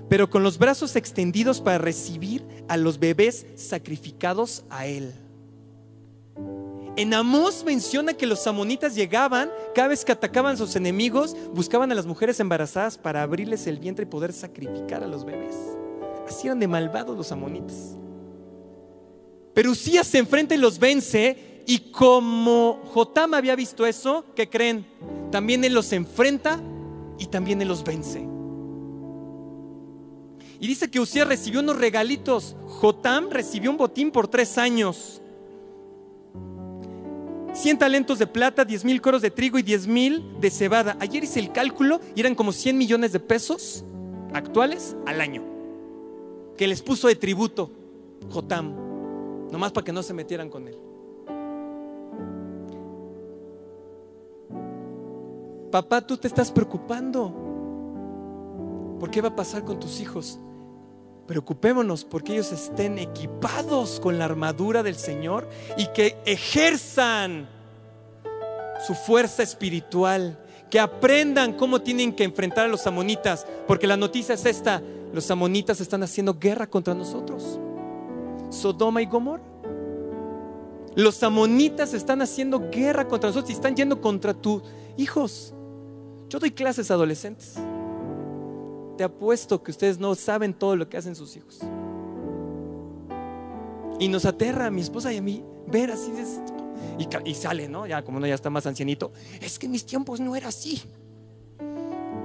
pero 0.09 0.31
con 0.31 0.43
los 0.43 0.59
brazos 0.59 0.97
extendidos 0.97 1.61
para 1.61 1.79
recibir 1.79 2.47
a 2.69 2.77
los 2.77 2.99
bebés 2.99 3.47
sacrificados 3.57 4.65
a 4.71 4.87
él. 4.87 5.13
En 6.97 7.15
Amós 7.15 7.63
menciona 7.65 8.15
que 8.15 8.27
los 8.27 8.45
amonitas 8.49 8.95
llegaban, 8.97 9.51
cada 9.73 9.87
vez 9.87 10.05
que 10.05 10.11
atacaban 10.11 10.55
a 10.55 10.59
sus 10.59 10.75
enemigos, 10.75 11.37
buscaban 11.55 11.93
a 11.93 11.95
las 11.95 12.07
mujeres 12.07 12.41
embarazadas 12.41 12.99
para 12.99 13.23
abrirles 13.23 13.69
el 13.69 13.79
vientre 13.79 14.05
y 14.05 14.09
poder 14.09 14.33
sacrificar 14.33 15.05
a 15.05 15.07
los 15.07 15.25
bebés. 15.25 15.55
Así 16.27 16.49
eran 16.49 16.59
de 16.59 16.67
malvados 16.67 17.17
los 17.17 17.31
amonitas. 17.31 17.97
Pero 19.55 19.71
Usías 19.71 20.07
se 20.07 20.19
enfrenta 20.19 20.55
y 20.55 20.59
los 20.59 20.79
vence. 20.79 21.37
Y 21.71 21.91
como 21.91 22.81
Jotam 22.95 23.35
había 23.35 23.55
visto 23.55 23.85
eso, 23.85 24.25
¿qué 24.35 24.49
creen? 24.49 24.87
También 25.31 25.63
él 25.65 25.75
los 25.75 25.93
enfrenta 25.93 26.59
y 27.19 27.27
también 27.27 27.61
él 27.61 27.69
los 27.69 27.85
vence. 27.85 28.27
Y 30.61 30.67
dice 30.67 30.91
que 30.91 30.99
Usías 30.99 31.29
recibió 31.29 31.61
unos 31.61 31.77
regalitos. 31.77 32.57
Jotam 32.67 33.29
recibió 33.29 33.71
un 33.71 33.77
botín 33.77 34.11
por 34.11 34.29
tres 34.29 34.57
años. 34.57 35.21
100 37.53 37.79
talentos 37.79 38.19
de 38.19 38.27
plata, 38.27 38.65
10 38.65 38.87
mil 38.87 39.03
coros 39.03 39.21
de 39.21 39.31
trigo 39.31 39.59
y 39.59 39.63
10 39.63 39.89
mil 39.89 40.41
de 40.41 40.51
cebada. 40.51 40.97
Ayer 41.01 41.23
hice 41.23 41.39
el 41.39 41.53
cálculo 41.53 42.01
y 42.17 42.21
eran 42.21 42.35
como 42.35 42.53
100 42.53 42.79
millones 42.79 43.13
de 43.13 43.21
pesos 43.21 43.85
actuales 44.33 44.97
al 45.05 45.21
año 45.21 45.43
que 46.57 46.67
les 46.67 46.81
puso 46.81 47.09
de 47.09 47.15
tributo 47.15 47.71
Jotam, 48.31 48.75
nomás 49.53 49.71
para 49.71 49.85
que 49.85 49.93
no 49.93 50.03
se 50.03 50.15
metieran 50.15 50.49
con 50.49 50.67
él. 50.67 50.88
Papá, 55.71 56.01
tú 56.01 56.17
te 56.17 56.29
estás 56.29 56.51
preocupando. 56.51 57.47
¿Por 58.99 59.11
qué 59.11 59.21
va 59.21 59.29
a 59.29 59.37
pasar 59.37 59.65
con 59.65 59.79
tus 59.79 60.01
hijos? 60.01 60.39
Preocupémonos 61.27 62.05
porque 62.05 62.33
ellos 62.33 62.53
estén 62.53 62.99
equipados 62.99 64.01
con 64.01 64.19
la 64.19 64.25
armadura 64.25 64.83
del 64.83 64.97
Señor 64.97 65.49
y 65.77 65.87
que 65.89 66.17
ejerzan 66.25 67.49
su 68.87 68.95
fuerza 68.95 69.43
espiritual, 69.43 70.43
que 70.71 70.81
aprendan 70.81 71.53
cómo 71.53 71.83
tienen 71.83 72.15
que 72.15 72.25
enfrentar 72.25 72.65
a 72.65 72.69
los 72.69 72.87
amonitas, 72.87 73.47
porque 73.67 73.87
la 73.87 73.99
noticia 73.99 74.35
es 74.35 74.47
esta, 74.47 74.83
los 75.13 75.31
amonitas 75.31 75.83
están 75.83 76.03
haciendo 76.03 76.39
guerra 76.39 76.67
contra 76.67 76.95
nosotros. 76.95 77.61
Sodoma 78.49 79.03
y 79.03 79.07
Gomorra. 79.07 79.45
Los 80.95 81.23
amonitas 81.23 81.93
están 81.93 82.23
haciendo 82.23 82.71
guerra 82.71 83.07
contra 83.07 83.29
nosotros 83.29 83.51
y 83.51 83.53
están 83.53 83.77
yendo 83.77 84.01
contra 84.01 84.33
tus 84.33 84.63
hijos. 84.97 85.55
Yo 86.29 86.39
doy 86.39 86.51
clases 86.51 86.91
a 86.91 86.95
adolescentes. 86.95 87.55
Te 88.97 89.05
apuesto 89.05 89.63
que 89.63 89.71
ustedes 89.71 89.99
no 89.99 90.15
saben 90.15 90.53
todo 90.53 90.77
lo 90.77 90.89
que 90.89 90.97
hacen 90.97 91.15
sus 91.15 91.37
hijos. 91.37 91.61
Y 94.01 94.09
nos 94.09 94.25
aterra 94.25 94.67
a 94.67 94.71
mi 94.71 94.81
esposa 94.81 95.13
y 95.13 95.17
a 95.17 95.23
mí 95.23 95.43
ver 95.67 95.91
así 95.91 96.13
y, 96.99 97.31
y 97.31 97.35
sale, 97.35 97.69
¿no? 97.69 97.87
Ya 97.87 98.03
como 98.03 98.19
uno 98.19 98.27
ya 98.27 98.35
está 98.35 98.51
más 98.51 98.67
ancianito. 98.67 99.13
Es 99.41 99.59
que 99.59 99.69
mis 99.69 99.85
tiempos 99.85 100.21
no 100.21 100.35
era 100.37 100.49
así. 100.49 100.83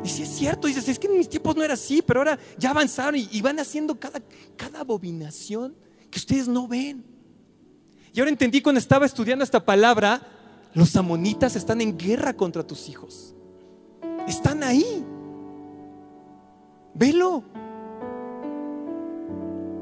Y 0.04 0.10
si 0.10 0.24
es 0.24 0.30
cierto, 0.30 0.68
dices, 0.68 0.88
es 0.90 1.00
que 1.00 1.08
en 1.08 1.18
mis 1.18 1.30
tiempos 1.30 1.56
no 1.56 1.64
era 1.64 1.76
así, 1.76 2.02
pero 2.02 2.20
ahora 2.20 2.38
ya 2.58 2.72
avanzaron 2.72 3.16
y, 3.16 3.42
van 3.42 3.60
haciendo 3.60 3.98
cada, 3.98 4.22
cada 4.58 4.82
abominación 4.82 5.76
que 6.12 6.20
ustedes 6.20 6.48
no 6.48 6.68
ven. 6.68 7.06
Y 8.14 8.20
ahora 8.20 8.30
entendí 8.30 8.62
cuando 8.62 8.80
estaba 8.80 9.06
estudiando 9.06 9.44
esta 9.44 9.64
palabra, 9.64 10.22
los 10.74 10.96
amonitas 10.96 11.56
están 11.56 11.80
en 11.82 11.98
guerra 11.98 12.34
contra 12.34 12.66
tus 12.68 12.90
hijos. 12.90 13.33
Están 14.28 14.64
ahí. 14.64 15.06
Velo. 16.94 17.44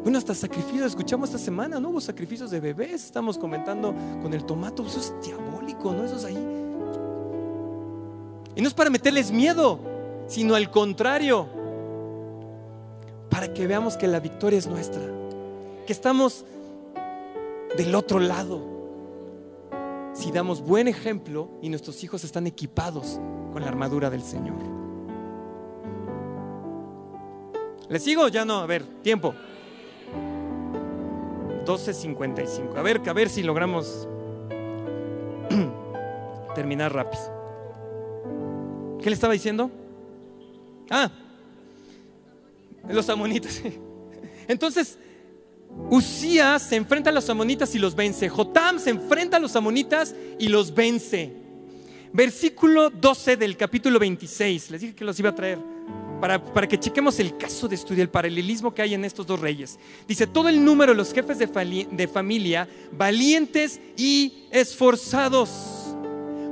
Bueno, 0.03 0.17
hasta 0.17 0.33
sacrificios, 0.33 0.87
escuchamos 0.87 1.29
esta 1.29 1.37
semana, 1.37 1.79
¿no? 1.79 1.89
Hubo 1.89 2.01
sacrificios 2.01 2.49
de 2.49 2.59
bebés, 2.59 3.05
estamos 3.05 3.37
comentando 3.37 3.93
con 4.23 4.33
el 4.33 4.43
tomato, 4.45 4.83
eso 4.85 4.99
es 4.99 5.13
diabólico, 5.23 5.93
¿no? 5.93 6.03
Eso 6.03 6.15
es 6.15 6.25
ahí. 6.25 6.37
Y 8.55 8.61
no 8.61 8.67
es 8.67 8.73
para 8.73 8.89
meterles 8.89 9.31
miedo, 9.31 9.79
sino 10.27 10.55
al 10.55 10.71
contrario, 10.71 11.47
para 13.29 13.53
que 13.53 13.67
veamos 13.67 13.95
que 13.95 14.07
la 14.07 14.19
victoria 14.19 14.57
es 14.57 14.65
nuestra, 14.65 15.03
que 15.85 15.93
estamos 15.93 16.45
del 17.77 17.93
otro 17.93 18.19
lado. 18.19 18.59
Si 20.13 20.31
damos 20.31 20.61
buen 20.61 20.87
ejemplo 20.87 21.47
y 21.61 21.69
nuestros 21.69 22.03
hijos 22.03 22.23
están 22.23 22.47
equipados 22.47 23.19
con 23.51 23.61
la 23.61 23.67
armadura 23.67 24.09
del 24.09 24.23
Señor. 24.23 24.57
¿Les 27.89 28.03
sigo? 28.03 28.27
Ya 28.29 28.45
no, 28.45 28.59
a 28.59 28.65
ver, 28.65 28.83
tiempo. 29.01 29.35
12.55. 31.65 32.77
A 32.77 32.81
ver, 32.81 33.01
a 33.07 33.13
ver 33.13 33.29
si 33.29 33.43
logramos 33.43 34.07
terminar 36.55 36.93
rápido. 36.93 37.23
¿Qué 39.01 39.09
le 39.09 39.13
estaba 39.13 39.33
diciendo? 39.33 39.69
Ah, 40.89 41.11
Los 42.89 43.09
amonitas. 43.09 43.61
Entonces, 44.47 44.97
Usías 45.89 46.61
se 46.61 46.75
enfrenta 46.75 47.09
a 47.09 47.13
los 47.13 47.29
amonitas 47.29 47.73
y 47.75 47.79
los 47.79 47.95
vence. 47.95 48.29
Jotam 48.29 48.79
se 48.79 48.89
enfrenta 48.89 49.37
a 49.37 49.39
los 49.39 49.55
amonitas 49.55 50.15
y 50.39 50.47
los 50.49 50.73
vence. 50.73 51.40
Versículo 52.13 52.89
12 52.89 53.37
del 53.37 53.55
capítulo 53.55 53.97
26. 53.99 54.71
Les 54.71 54.81
dije 54.81 54.95
que 54.95 55.05
los 55.05 55.19
iba 55.19 55.29
a 55.29 55.35
traer 55.35 55.59
para, 56.19 56.43
para, 56.43 56.67
que 56.67 56.79
chequemos 56.79 57.19
el 57.19 57.35
caso 57.37 57.67
de 57.67 57.75
estudio, 57.75 58.03
el 58.03 58.09
paralelismo 58.09 58.73
que 58.73 58.81
hay 58.81 58.93
en 58.93 59.03
estos 59.05 59.25
dos 59.25 59.39
reyes. 59.39 59.79
Dice, 60.07 60.27
todo 60.27 60.49
el 60.49 60.63
número 60.63 60.91
de 60.91 60.97
los 60.97 61.13
jefes 61.13 61.39
de, 61.39 62.07
familia, 62.07 62.67
valientes 62.91 63.79
y 63.97 64.45
esforzados. 64.51 65.49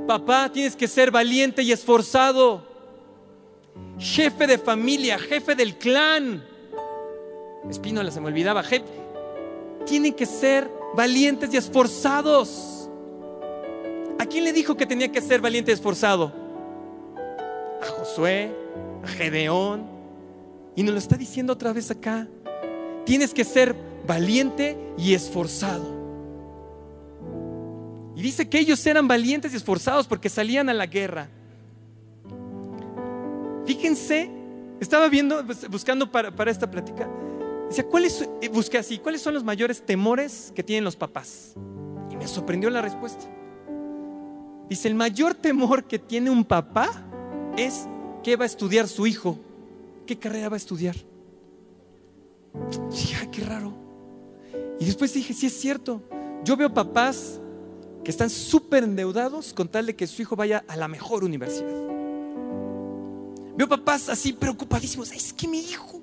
Papá, 0.07 0.49
tienes 0.51 0.75
que 0.75 0.87
ser 0.87 1.11
valiente 1.11 1.61
y 1.61 1.71
esforzado. 1.71 2.67
Jefe 3.99 4.47
de 4.47 4.57
familia, 4.57 5.19
jefe 5.19 5.53
del 5.53 5.77
clan. 5.77 6.43
Espínola 7.69 8.09
se 8.09 8.21
me 8.21 8.27
olvidaba. 8.27 8.63
Jefe, 8.63 8.85
tienen 9.85 10.13
que 10.13 10.25
ser 10.25 10.69
valientes 10.95 11.53
y 11.53 11.57
esforzados. 11.57 12.78
¿A 14.19 14.25
quién 14.25 14.43
le 14.43 14.51
dijo 14.51 14.75
que 14.75 14.85
tenía 14.85 15.09
que 15.09 15.21
ser 15.21 15.39
valiente 15.39 15.71
y 15.71 15.73
esforzado? 15.73 16.33
A 17.81 17.85
Josué, 17.85 18.53
a 19.01 19.07
Gedeón. 19.07 19.87
Y 20.75 20.83
nos 20.83 20.91
lo 20.91 20.99
está 20.99 21.15
diciendo 21.15 21.53
otra 21.53 21.71
vez 21.71 21.89
acá. 21.89 22.27
Tienes 23.05 23.33
que 23.33 23.45
ser 23.45 23.73
valiente 24.05 24.77
y 24.97 25.13
esforzado. 25.13 25.97
Y 28.13 28.21
dice 28.21 28.49
que 28.49 28.59
ellos 28.59 28.85
eran 28.85 29.07
valientes 29.07 29.53
y 29.53 29.55
esforzados 29.55 30.05
porque 30.05 30.27
salían 30.27 30.67
a 30.67 30.73
la 30.73 30.85
guerra. 30.85 31.29
Fíjense, 33.65 34.29
estaba 34.81 35.07
viendo, 35.07 35.45
buscando 35.69 36.11
para, 36.11 36.51
esta 36.51 36.69
plática. 36.69 37.09
¿cuáles, 37.89 38.27
eh, 38.41 38.49
busqué 38.49 38.79
así, 38.79 38.97
¿cuáles 38.97 39.21
son 39.21 39.33
los 39.33 39.45
mayores 39.45 39.81
temores 39.85 40.51
que 40.53 40.63
tienen 40.63 40.83
los 40.83 40.97
papás? 40.97 41.53
Y 42.11 42.17
me 42.17 42.27
sorprendió 42.27 42.69
la 42.69 42.81
respuesta. 42.81 43.38
Dice, 44.69 44.87
el 44.87 44.95
mayor 44.95 45.33
temor 45.33 45.85
que 45.85 45.97
tiene 45.99 46.29
un 46.29 46.45
papá 46.45 46.89
es 47.57 47.87
qué 48.23 48.35
va 48.35 48.43
a 48.43 48.45
estudiar 48.45 48.87
su 48.87 49.07
hijo, 49.07 49.39
qué 50.05 50.17
carrera 50.17 50.49
va 50.49 50.55
a 50.55 50.57
estudiar. 50.57 50.95
Dije, 52.91 53.15
ay, 53.19 53.27
qué 53.31 53.43
raro. 53.43 53.73
Y 54.79 54.85
después 54.85 55.13
dije, 55.13 55.33
sí 55.33 55.47
es 55.47 55.59
cierto. 55.59 56.01
Yo 56.43 56.55
veo 56.55 56.73
papás 56.73 57.39
que 58.03 58.11
están 58.11 58.29
súper 58.29 58.83
endeudados 58.83 59.53
con 59.53 59.67
tal 59.67 59.87
de 59.87 59.95
que 59.95 60.07
su 60.07 60.21
hijo 60.21 60.35
vaya 60.35 60.63
a 60.67 60.75
la 60.75 60.87
mejor 60.87 61.23
universidad. 61.23 61.87
Veo 63.57 63.67
papás 63.67 64.07
así 64.07 64.33
preocupadísimos. 64.33 65.11
Es 65.11 65.33
que 65.33 65.47
mi 65.47 65.59
hijo 65.59 65.99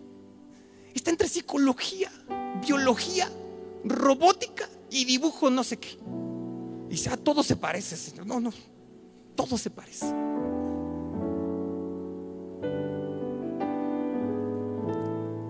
Está 0.96 1.10
entre 1.10 1.28
psicología, 1.28 2.10
biología, 2.66 3.30
robótica 3.84 4.66
y 4.90 5.04
dibujo 5.04 5.50
no 5.50 5.62
sé 5.62 5.76
qué. 5.76 5.98
Y 6.86 6.92
dice, 6.92 7.10
ah, 7.12 7.16
todo 7.16 7.42
se 7.42 7.56
parece, 7.56 7.96
Señor. 7.96 8.26
No, 8.26 8.40
no, 8.40 8.52
todo 9.34 9.58
se 9.58 9.70
parece. 9.70 10.06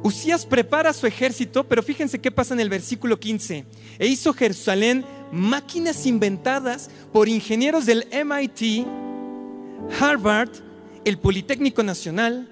Usías 0.03 0.47
prepara 0.47 0.93
su 0.93 1.07
ejército, 1.07 1.65
pero 1.65 1.83
fíjense 1.83 2.21
qué 2.21 2.31
pasa 2.31 2.55
en 2.55 2.61
el 2.61 2.69
versículo 2.69 3.19
15. 3.19 3.67
E 3.99 4.07
hizo 4.07 4.33
Jerusalén 4.33 5.05
máquinas 5.33 6.07
inventadas 6.07 6.91
por 7.13 7.29
ingenieros 7.29 7.87
del 7.87 8.07
MIT, 8.13 8.87
Harvard, 10.01 10.51
el 11.05 11.19
Politécnico 11.19 11.83
Nacional, 11.83 12.49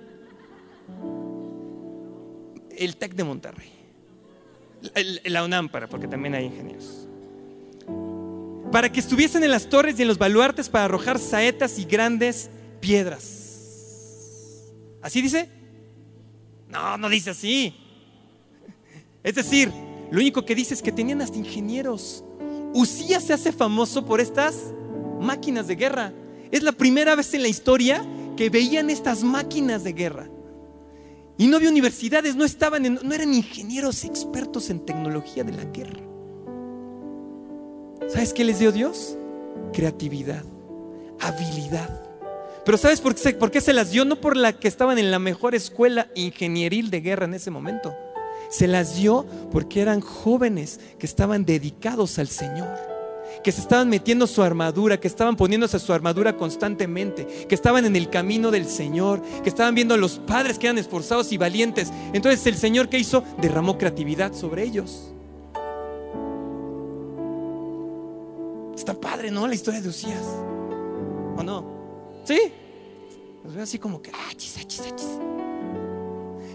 el 2.76 2.96
TEC 2.96 3.14
de 3.14 3.24
Monterrey. 3.24 3.70
La 5.24 5.44
UNAM, 5.44 5.68
para, 5.68 5.88
porque 5.88 6.08
también 6.08 6.34
hay 6.34 6.46
ingenieros. 6.46 7.03
Para 8.74 8.90
que 8.90 8.98
estuviesen 8.98 9.44
en 9.44 9.52
las 9.52 9.68
torres 9.68 9.96
y 9.96 10.02
en 10.02 10.08
los 10.08 10.18
baluartes 10.18 10.68
para 10.68 10.86
arrojar 10.86 11.20
saetas 11.20 11.78
y 11.78 11.84
grandes 11.84 12.50
piedras. 12.80 14.64
¿Así 15.00 15.22
dice? 15.22 15.48
No, 16.68 16.98
no 16.98 17.08
dice 17.08 17.30
así. 17.30 17.72
Es 19.22 19.36
decir, 19.36 19.70
lo 20.10 20.18
único 20.18 20.44
que 20.44 20.56
dice 20.56 20.74
es 20.74 20.82
que 20.82 20.90
tenían 20.90 21.22
hasta 21.22 21.38
ingenieros. 21.38 22.24
Usías 22.72 23.22
se 23.22 23.32
hace 23.32 23.52
famoso 23.52 24.04
por 24.04 24.20
estas 24.20 24.56
máquinas 25.20 25.68
de 25.68 25.76
guerra. 25.76 26.12
Es 26.50 26.64
la 26.64 26.72
primera 26.72 27.14
vez 27.14 27.32
en 27.32 27.42
la 27.42 27.48
historia 27.48 28.04
que 28.36 28.50
veían 28.50 28.90
estas 28.90 29.22
máquinas 29.22 29.84
de 29.84 29.92
guerra. 29.92 30.28
Y 31.38 31.46
no 31.46 31.58
había 31.58 31.70
universidades, 31.70 32.34
no 32.34 32.44
estaban, 32.44 32.98
no 33.00 33.14
eran 33.14 33.34
ingenieros 33.34 34.02
expertos 34.02 34.68
en 34.68 34.84
tecnología 34.84 35.44
de 35.44 35.52
la 35.52 35.62
guerra. 35.62 36.13
¿Sabes 38.08 38.32
qué 38.32 38.44
les 38.44 38.58
dio 38.58 38.72
Dios? 38.72 39.16
Creatividad, 39.72 40.44
habilidad. 41.20 42.02
Pero 42.64 42.78
¿sabes 42.78 43.00
por 43.00 43.14
qué, 43.50 43.60
se 43.60 43.72
las 43.72 43.90
dio? 43.90 44.04
No 44.04 44.20
por 44.20 44.36
la 44.36 44.52
que 44.52 44.68
estaban 44.68 44.98
en 44.98 45.10
la 45.10 45.18
mejor 45.18 45.54
escuela 45.54 46.08
ingenieril 46.14 46.90
de 46.90 47.00
guerra 47.00 47.26
en 47.26 47.34
ese 47.34 47.50
momento. 47.50 47.94
Se 48.50 48.66
las 48.66 48.96
dio 48.96 49.26
porque 49.52 49.82
eran 49.82 50.00
jóvenes 50.00 50.80
que 50.98 51.06
estaban 51.06 51.44
dedicados 51.44 52.18
al 52.18 52.28
Señor 52.28 52.94
que 53.42 53.52
se 53.52 53.60
estaban 53.60 53.90
metiendo 53.90 54.26
su 54.26 54.42
armadura, 54.42 54.98
que 54.98 55.08
estaban 55.08 55.36
poniéndose 55.36 55.78
su 55.78 55.92
armadura 55.92 56.36
constantemente, 56.36 57.26
que 57.46 57.54
estaban 57.54 57.84
en 57.84 57.94
el 57.94 58.08
camino 58.08 58.50
del 58.50 58.66
Señor, 58.66 59.20
que 59.42 59.50
estaban 59.50 59.74
viendo 59.74 59.94
a 59.94 59.98
los 59.98 60.18
padres 60.18 60.58
que 60.58 60.66
eran 60.66 60.78
esforzados 60.78 61.30
y 61.30 61.36
valientes. 61.36 61.92
Entonces 62.12 62.46
el 62.46 62.56
Señor 62.56 62.88
que 62.88 62.98
hizo 62.98 63.22
derramó 63.40 63.76
creatividad 63.76 64.32
sobre 64.32 64.62
ellos. 64.62 65.13
Está 68.76 68.94
padre, 68.94 69.30
¿no? 69.30 69.46
La 69.46 69.54
historia 69.54 69.80
de 69.80 69.88
Usías. 69.88 70.24
¿O 71.36 71.42
no? 71.42 71.64
¿Sí? 72.24 72.38
Los 73.44 73.54
veo 73.54 73.62
así 73.62 73.78
como 73.78 74.00
que, 74.00 74.10
ah, 74.12 74.32
chis, 74.36 74.56
ah, 74.58 74.64
chis, 74.66 74.82
ah, 74.86 74.96
chis. 74.96 75.08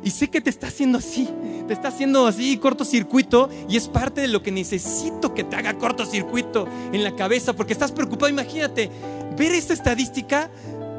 Y 0.03 0.11
sé 0.11 0.29
que 0.29 0.41
te 0.41 0.49
está 0.49 0.67
haciendo 0.67 0.97
así, 0.97 1.29
te 1.67 1.73
está 1.73 1.89
haciendo 1.89 2.25
así 2.25 2.57
cortocircuito 2.57 3.49
y 3.67 3.75
es 3.75 3.87
parte 3.87 4.21
de 4.21 4.27
lo 4.29 4.41
que 4.41 4.51
necesito 4.51 5.33
que 5.33 5.43
te 5.43 5.55
haga 5.55 5.77
cortocircuito 5.77 6.67
en 6.93 7.03
la 7.03 7.15
cabeza 7.15 7.53
porque 7.53 7.73
estás 7.73 7.91
preocupado. 7.91 8.29
Imagínate, 8.29 8.89
ver 9.37 9.51
esta 9.51 9.73
estadística, 9.73 10.49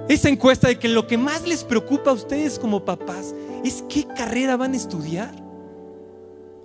esa 0.08 0.28
encuesta 0.28 0.68
de 0.68 0.78
que 0.78 0.88
lo 0.88 1.06
que 1.06 1.16
más 1.16 1.46
les 1.46 1.64
preocupa 1.64 2.10
a 2.10 2.14
ustedes 2.14 2.58
como 2.58 2.84
papás 2.84 3.34
es 3.64 3.84
qué 3.88 4.06
carrera 4.06 4.56
van 4.56 4.74
a 4.74 4.76
estudiar. 4.76 5.49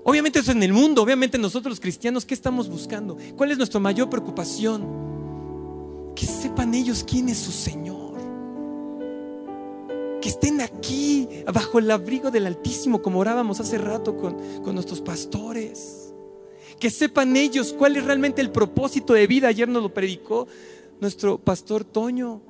Obviamente 0.07 0.39
eso 0.39 0.51
es 0.51 0.55
en 0.55 0.63
el 0.63 0.71
mundo, 0.71 1.01
obviamente 1.01 1.37
nosotros 1.37 1.71
los 1.71 1.79
cristianos, 1.81 2.25
¿qué 2.25 2.33
estamos 2.33 2.69
buscando? 2.69 3.17
¿Cuál 3.35 3.51
es 3.51 3.57
nuestra 3.57 3.79
mayor 3.79 4.09
preocupación? 4.09 6.13
Que 6.15 6.25
sepan 6.25 6.73
ellos 6.73 7.03
quién 7.05 7.27
es 7.27 7.39
su 7.39 7.51
Señor 7.51 8.05
que 10.25 10.29
estén 10.29 10.59
aquí 10.59 11.29
bajo 11.53 11.77
el 11.77 11.91
abrigo 11.91 12.31
del 12.31 12.47
Altísimo, 12.47 13.03
como 13.03 13.19
orábamos 13.19 13.59
hace 13.59 13.77
rato 13.77 14.17
con, 14.17 14.35
con 14.63 14.73
nuestros 14.73 14.99
pastores. 14.99 16.15
Que 16.79 16.89
sepan 16.89 17.35
ellos 17.35 17.75
cuál 17.77 17.95
es 17.95 18.03
realmente 18.03 18.41
el 18.41 18.49
propósito 18.49 19.13
de 19.13 19.27
vida. 19.27 19.49
Ayer 19.49 19.69
nos 19.69 19.83
lo 19.83 19.93
predicó 19.93 20.47
nuestro 20.99 21.37
pastor 21.37 21.83
Toño. 21.83 22.41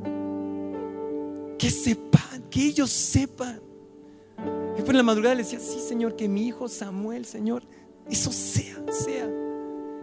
Que 1.60 1.70
sepan, 1.70 2.46
que 2.50 2.66
ellos 2.66 2.92
sepan. 2.92 3.60
Y 4.78 4.82
fue 4.82 4.92
en 4.92 4.98
la 4.98 5.04
madrugada 5.04 5.36
le 5.36 5.44
decía, 5.44 5.60
sí, 5.60 5.80
Señor, 5.80 6.16
que 6.16 6.28
mi 6.28 6.48
hijo 6.48 6.68
Samuel, 6.68 7.26
Señor, 7.26 7.64
eso 8.10 8.32
sea, 8.32 8.76
sea, 8.92 9.30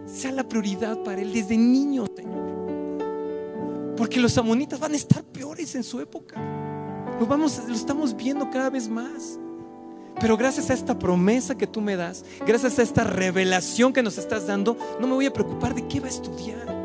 sea 0.05 0.31
la 0.31 0.47
prioridad 0.47 0.97
para 1.03 1.21
él 1.21 1.31
desde 1.31 1.57
niño, 1.57 2.05
Señor. 2.15 3.93
Porque 3.95 4.19
los 4.19 4.37
amonitas 4.37 4.79
van 4.79 4.93
a 4.93 4.95
estar 4.95 5.23
peores 5.23 5.75
en 5.75 5.83
su 5.83 5.99
época. 5.99 6.35
Lo, 7.19 7.27
vamos, 7.27 7.61
lo 7.67 7.75
estamos 7.75 8.15
viendo 8.15 8.49
cada 8.49 8.69
vez 8.69 8.89
más. 8.89 9.39
Pero 10.19 10.37
gracias 10.37 10.69
a 10.69 10.73
esta 10.73 10.97
promesa 10.97 11.55
que 11.55 11.67
tú 11.67 11.81
me 11.81 11.95
das, 11.95 12.23
gracias 12.45 12.79
a 12.79 12.83
esta 12.83 13.03
revelación 13.03 13.93
que 13.93 14.03
nos 14.03 14.17
estás 14.17 14.47
dando, 14.47 14.77
no 14.99 15.07
me 15.07 15.13
voy 15.13 15.25
a 15.25 15.33
preocupar 15.33 15.73
de 15.73 15.87
qué 15.87 15.99
va 15.99 16.05
a 16.07 16.09
estudiar. 16.09 16.75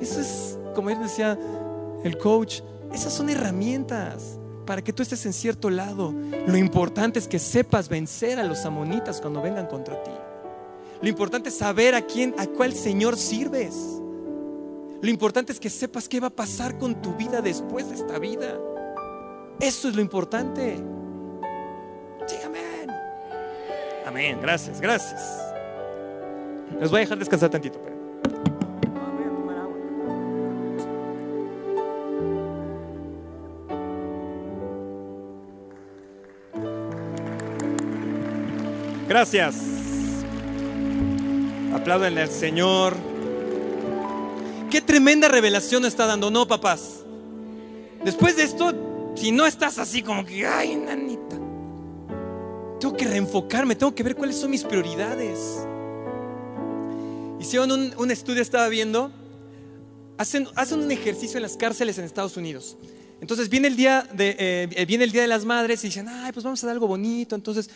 Eso 0.00 0.20
es, 0.20 0.58
como 0.74 0.90
él 0.90 0.98
decía 1.00 1.38
el 2.04 2.18
coach, 2.18 2.60
esas 2.92 3.12
son 3.12 3.30
herramientas 3.30 4.38
para 4.68 4.82
que 4.82 4.92
tú 4.92 5.02
estés 5.02 5.24
en 5.24 5.32
cierto 5.32 5.70
lado. 5.70 6.12
Lo 6.46 6.58
importante 6.58 7.18
es 7.18 7.26
que 7.26 7.38
sepas 7.38 7.88
vencer 7.88 8.38
a 8.38 8.42
los 8.42 8.66
amonitas 8.66 9.18
cuando 9.18 9.40
vengan 9.40 9.66
contra 9.66 10.02
ti. 10.02 10.10
Lo 11.00 11.08
importante 11.08 11.48
es 11.48 11.56
saber 11.56 11.94
a 11.94 12.02
quién, 12.02 12.34
a 12.36 12.46
cuál 12.46 12.74
Señor 12.74 13.16
sirves. 13.16 13.74
Lo 15.00 15.08
importante 15.08 15.52
es 15.52 15.58
que 15.58 15.70
sepas 15.70 16.06
qué 16.06 16.20
va 16.20 16.26
a 16.26 16.36
pasar 16.36 16.76
con 16.76 17.00
tu 17.00 17.14
vida 17.14 17.40
después 17.40 17.88
de 17.88 17.94
esta 17.94 18.18
vida. 18.18 18.58
Eso 19.58 19.88
es 19.88 19.96
lo 19.96 20.02
importante. 20.02 20.76
Sí, 22.26 22.36
amén. 22.44 22.94
Amén. 24.04 24.38
Gracias, 24.42 24.82
gracias. 24.82 25.22
Les 26.78 26.90
voy 26.90 26.98
a 26.98 27.00
dejar 27.00 27.18
descansar 27.18 27.48
tantito. 27.48 27.87
Gracias. 39.08 39.56
Aplauden 41.72 42.18
al 42.18 42.28
Señor. 42.28 42.94
Qué 44.70 44.82
tremenda 44.82 45.28
revelación 45.28 45.86
está 45.86 46.04
dando, 46.04 46.30
¿no, 46.30 46.46
papás? 46.46 47.04
Después 48.04 48.36
de 48.36 48.42
esto, 48.42 49.14
si 49.16 49.32
no 49.32 49.46
estás 49.46 49.78
así 49.78 50.02
como 50.02 50.26
que, 50.26 50.46
ay, 50.46 50.76
nanita, 50.76 51.36
tengo 52.78 52.94
que 52.94 53.06
reenfocarme, 53.06 53.74
tengo 53.74 53.94
que 53.94 54.02
ver 54.02 54.14
cuáles 54.14 54.36
son 54.36 54.50
mis 54.50 54.62
prioridades. 54.62 55.38
Hicieron 57.40 57.72
un, 57.72 57.94
un 57.96 58.10
estudio, 58.10 58.42
estaba 58.42 58.68
viendo, 58.68 59.10
hacen, 60.18 60.46
hacen 60.54 60.80
un 60.80 60.92
ejercicio 60.92 61.38
en 61.38 61.42
las 61.42 61.56
cárceles 61.56 61.96
en 61.96 62.04
Estados 62.04 62.36
Unidos. 62.36 62.76
Entonces 63.20 63.48
viene 63.48 63.68
el 63.68 63.76
día 63.76 64.06
de, 64.12 64.36
eh, 64.38 64.84
viene 64.86 65.04
el 65.04 65.12
día 65.12 65.22
de 65.22 65.28
las 65.28 65.44
madres 65.44 65.82
y 65.82 65.88
dicen, 65.88 66.08
ay, 66.08 66.30
pues 66.32 66.44
vamos 66.44 66.62
a 66.62 66.66
dar 66.66 66.74
algo 66.74 66.86
bonito. 66.86 67.34
Entonces, 67.34 67.68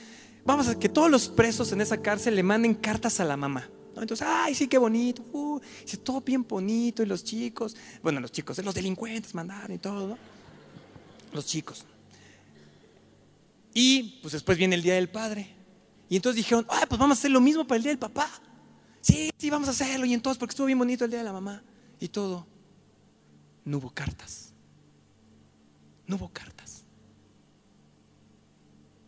vamos 0.44 0.68
a 0.68 0.78
que 0.78 0.88
todos 0.88 1.10
los 1.10 1.28
presos 1.28 1.72
en 1.72 1.80
esa 1.80 2.00
cárcel 2.00 2.36
le 2.36 2.42
manden 2.42 2.74
cartas 2.74 3.20
a 3.20 3.24
la 3.24 3.36
mamá. 3.36 3.68
Entonces, 3.96 4.26
ay, 4.26 4.54
sí, 4.54 4.68
qué 4.68 4.78
bonito. 4.78 5.22
Uh, 5.32 5.60
todo 6.02 6.20
bien 6.20 6.46
bonito. 6.46 7.02
Y 7.02 7.06
los 7.06 7.24
chicos, 7.24 7.76
bueno, 8.02 8.20
los 8.20 8.32
chicos, 8.32 8.58
los 8.64 8.74
delincuentes 8.74 9.34
mandaron 9.34 9.72
y 9.72 9.78
todo, 9.78 10.08
¿no? 10.08 10.18
Los 11.32 11.46
chicos. 11.46 11.84
Y 13.74 14.18
pues 14.22 14.32
después 14.32 14.58
viene 14.58 14.76
el 14.76 14.82
día 14.82 14.94
del 14.94 15.08
padre. 15.08 15.54
Y 16.08 16.16
entonces 16.16 16.36
dijeron, 16.36 16.66
ay, 16.68 16.84
pues 16.88 16.98
vamos 16.98 17.18
a 17.18 17.20
hacer 17.20 17.30
lo 17.30 17.40
mismo 17.40 17.66
para 17.66 17.76
el 17.76 17.82
día 17.82 17.92
del 17.92 17.98
papá. 17.98 18.28
Sí, 19.00 19.30
sí, 19.36 19.50
vamos 19.50 19.68
a 19.68 19.72
hacerlo. 19.72 20.06
Y 20.06 20.14
entonces, 20.14 20.38
porque 20.38 20.52
estuvo 20.52 20.66
bien 20.66 20.78
bonito 20.78 21.04
el 21.04 21.10
día 21.10 21.20
de 21.20 21.24
la 21.24 21.32
mamá 21.32 21.62
y 22.00 22.08
todo. 22.08 22.46
No 23.64 23.78
hubo 23.78 23.90
cartas. 23.90 24.52
No 26.06 26.16
hubo 26.16 26.28
cartas. 26.28 26.84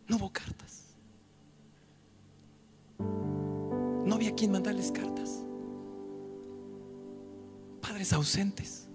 No 0.07 0.17
hubo 0.17 0.31
cartas. 0.31 0.74
No 4.05 4.15
había 4.15 4.35
quien 4.35 4.51
mandarles 4.51 4.91
cartas. 4.91 5.43
Padres 7.81 8.13
ausentes. 8.13 8.87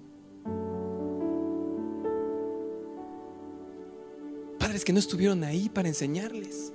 Padres 4.58 4.84
que 4.84 4.92
no 4.92 4.98
estuvieron 4.98 5.42
ahí 5.42 5.68
para 5.68 5.88
enseñarles, 5.88 6.72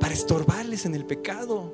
para 0.00 0.12
estorbarles 0.12 0.84
en 0.84 0.94
el 0.94 1.06
pecado, 1.06 1.72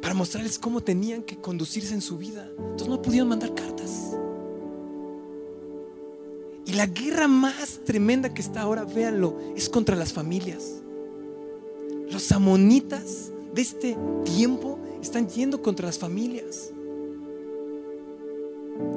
para 0.00 0.14
mostrarles 0.14 0.58
cómo 0.58 0.80
tenían 0.80 1.22
que 1.22 1.38
conducirse 1.38 1.94
en 1.94 2.02
su 2.02 2.18
vida. 2.18 2.48
Entonces 2.58 2.88
no 2.88 3.00
pudieron 3.00 3.28
mandar 3.28 3.54
cartas. 3.54 4.16
Y 6.66 6.74
la 6.74 6.86
guerra 6.86 7.26
más 7.26 7.80
tremenda 7.84 8.32
que 8.32 8.42
está 8.42 8.62
ahora, 8.62 8.84
véanlo, 8.84 9.38
es 9.56 9.68
contra 9.68 9.96
las 9.96 10.12
familias. 10.12 10.81
Los 12.12 12.30
amonitas 12.30 13.32
de 13.54 13.62
este 13.62 13.96
tiempo 14.24 14.78
están 15.00 15.28
yendo 15.28 15.62
contra 15.62 15.86
las 15.86 15.98
familias. 15.98 16.70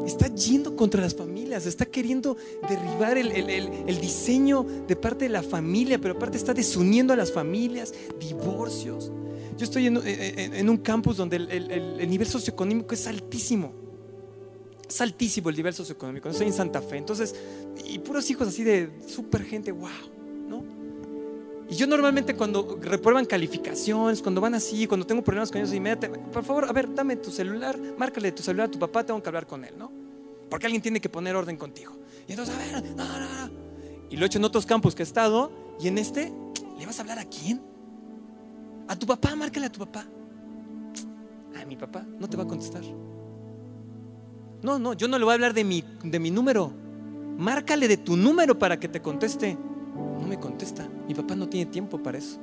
Está 0.06 0.28
yendo 0.28 0.75
contra 0.75 1.01
las 1.01 1.15
familias, 1.15 1.65
está 1.65 1.86
queriendo 1.86 2.36
derribar 2.67 3.17
el, 3.17 4.01
diseño 4.01 4.65
de 4.88 4.95
parte 4.95 5.25
de 5.25 5.30
la 5.30 5.43
familia, 5.43 5.99
pero 5.99 6.15
aparte 6.15 6.38
está 6.38 6.54
desuniendo 6.54 7.13
a 7.13 7.15
las 7.15 7.32
familias, 7.32 7.93
divorcios. 8.19 9.12
Yo 9.58 9.63
estoy 9.63 9.88
en, 9.88 10.69
un 10.69 10.78
campus 10.78 11.17
donde 11.17 11.38
el, 11.38 12.10
nivel 12.10 12.28
socioeconómico 12.28 12.93
es 12.93 13.08
altísimo. 13.08 13.73
Es 14.88 15.01
altísimo 15.01 15.49
el 15.49 15.56
nivel 15.56 15.73
socioeconómico. 15.73 16.30
Estoy 16.30 16.47
en 16.47 16.54
Santa 16.54 16.82
Fe. 16.82 16.97
Entonces, 16.97 17.34
y 17.88 17.97
puros 17.99 18.30
hijos 18.30 18.49
así 18.49 18.63
de 18.63 18.89
super 19.08 19.43
gente, 19.43 19.71
wow. 19.71 20.14
Y 21.69 21.75
yo 21.75 21.88
normalmente 21.88 22.36
cuando 22.36 22.78
reprueban 22.82 23.25
calificaciones, 23.25 24.21
cuando 24.21 24.39
van 24.39 24.54
así, 24.54 24.86
cuando 24.86 25.06
tengo 25.06 25.23
problemas 25.23 25.51
con 25.51 25.62
ellos, 25.62 25.73
inmediatamente, 25.73 26.30
por 26.32 26.43
favor, 26.43 26.65
a 26.65 26.71
ver, 26.71 26.93
dame 26.93 27.15
tu 27.15 27.32
celular, 27.32 27.78
márcale 27.97 28.32
tu 28.32 28.43
celular 28.43 28.67
a 28.67 28.71
tu 28.71 28.78
papá, 28.78 29.04
tengo 29.04 29.21
que 29.21 29.30
hablar 29.30 29.47
con 29.47 29.63
él, 29.63 29.73
¿no? 29.78 29.91
Porque 30.49 30.67
alguien 30.67 30.82
tiene 30.82 31.01
que 31.01 31.10
poner 31.10 31.36
orden 31.36 31.58
contigo. 31.58 31.93
Y 32.28 32.32
entonces, 32.32 32.56
a 32.56 32.58
ver, 32.60 32.95
no, 32.95 33.06
no, 33.06 33.19
no. 33.19 33.51
Y 34.10 34.17
lo 34.17 34.25
he 34.25 34.28
hecho 34.28 34.38
en 34.38 34.45
otros 34.45 34.65
campos 34.65 34.93
que 34.93 35.01
he 35.01 35.06
estado, 35.06 35.51
y 35.80 35.88
en 35.88 35.97
este, 35.97 36.32
¿le 36.78 36.86
vas 36.86 36.99
a 36.99 37.01
hablar 37.01 37.17
a 37.17 37.25
quién? 37.25 37.62
A 38.88 38.95
tu 38.95 39.08
papá, 39.08 39.36
márcale 39.36 39.65
a 39.65 39.71
tu 39.71 39.80
papá. 39.80 40.06
A 41.60 41.65
mi 41.65 41.75
papá 41.75 42.06
no 42.19 42.30
te 42.30 42.38
va 42.38 42.43
a 42.43 42.47
contestar. 42.47 42.84
No, 44.62 44.78
no, 44.78 44.93
yo 44.93 45.08
no 45.08 45.17
le 45.17 45.25
voy 45.25 45.32
a 45.32 45.36
hablar 45.36 45.54
de 45.54 45.63
mi, 45.63 45.84
de 46.04 46.19
mi 46.19 46.30
número. 46.30 46.71
Márcale 47.38 47.88
de 47.88 47.97
tu 47.97 48.15
número 48.15 48.58
para 48.58 48.80
que 48.80 48.88
te 48.88 49.01
conteste. 49.01 49.58
No 50.26 50.30
me 50.30 50.40
contesta. 50.40 50.90
Mi 51.08 51.14
papá 51.14 51.36
no 51.36 51.48
tiene 51.48 51.70
tiempo 51.70 52.02
para 52.02 52.18
eso. 52.18 52.40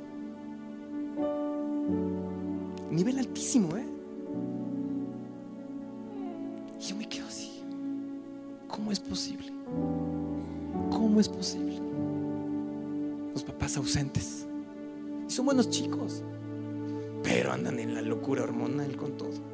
Nivel 2.89 3.19
altísimo, 3.19 3.75
¿eh? 3.75 3.85
Y 6.79 6.81
yo 6.81 6.95
me 6.95 7.09
quedo 7.09 7.27
así. 7.27 7.61
¿Cómo 8.69 8.89
es 8.93 9.01
posible? 9.01 9.51
¿Cómo 10.91 11.19
es 11.19 11.27
posible? 11.27 11.77
Los 13.33 13.43
papás 13.43 13.75
ausentes. 13.75 14.47
Y 15.27 15.29
son 15.29 15.47
buenos 15.47 15.69
chicos. 15.69 16.23
Pero 17.21 17.51
andan 17.51 17.79
en 17.79 17.95
la 17.95 18.01
locura 18.01 18.43
hormonal 18.43 18.95
con 18.95 19.17
todo. 19.17 19.52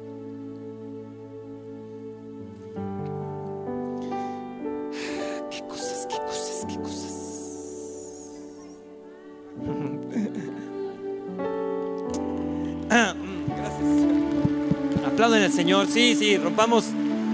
Señor. 15.60 15.88
Sí, 15.88 16.16
sí, 16.18 16.38
rompamos, 16.38 16.86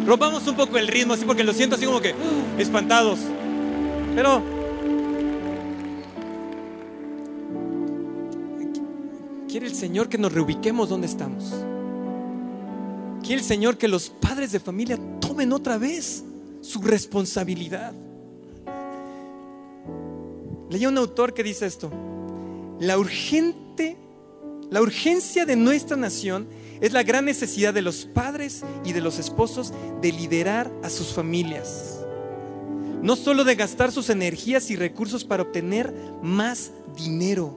rompamos 0.05 0.45
un 0.49 0.57
poco 0.57 0.79
el 0.79 0.89
ritmo, 0.89 1.15
así 1.15 1.25
porque 1.25 1.45
lo 1.45 1.53
siento 1.53 1.77
así 1.77 1.87
como 1.87 2.01
que 2.01 2.11
¡ah! 2.11 2.59
espantados. 2.59 3.21
Pero 4.17 4.43
quiere 9.49 9.67
el 9.67 9.77
Señor 9.77 10.09
que 10.09 10.19
nos 10.19 10.33
reubiquemos 10.33 10.89
donde 10.89 11.07
estamos. 11.07 11.55
Quiere 13.23 13.43
el 13.43 13.47
Señor 13.47 13.79
que 13.79 13.87
los 13.87 14.09
padres 14.09 14.51
de 14.51 14.59
familia 14.59 14.99
tomen 15.21 15.53
otra 15.53 15.79
vez 15.79 16.25
su 16.63 16.83
responsabilidad. 16.83 17.93
Leí 20.69 20.85
un 20.85 20.99
autor 20.99 21.33
que 21.33 21.45
dice 21.45 21.65
esto. 21.65 21.93
La 22.81 22.99
urgente, 22.99 23.97
la 24.69 24.83
urgencia 24.83 25.47
de 25.47 25.55
nuestra 25.55 25.97
nación 25.97 26.49
es 26.81 26.93
la 26.93 27.03
gran 27.03 27.25
necesidad 27.25 27.73
de 27.73 27.83
los 27.83 28.05
padres 28.05 28.63
y 28.85 28.93
de 28.93 29.01
los 29.01 29.19
esposos 29.19 29.73
de 30.01 30.13
liderar 30.13 30.71
a 30.83 30.91
sus 30.91 31.13
familias. 31.13 32.01
No 33.03 33.17
solo 33.17 33.45
de 33.45 33.55
gastar 33.55 33.93
sus 33.93 34.11
energías 34.11 34.71
y 34.71 34.77
recursos 34.77 35.25
para 35.25 35.43
obtener 35.43 35.93
más 36.23 36.73
dinero. 36.97 37.57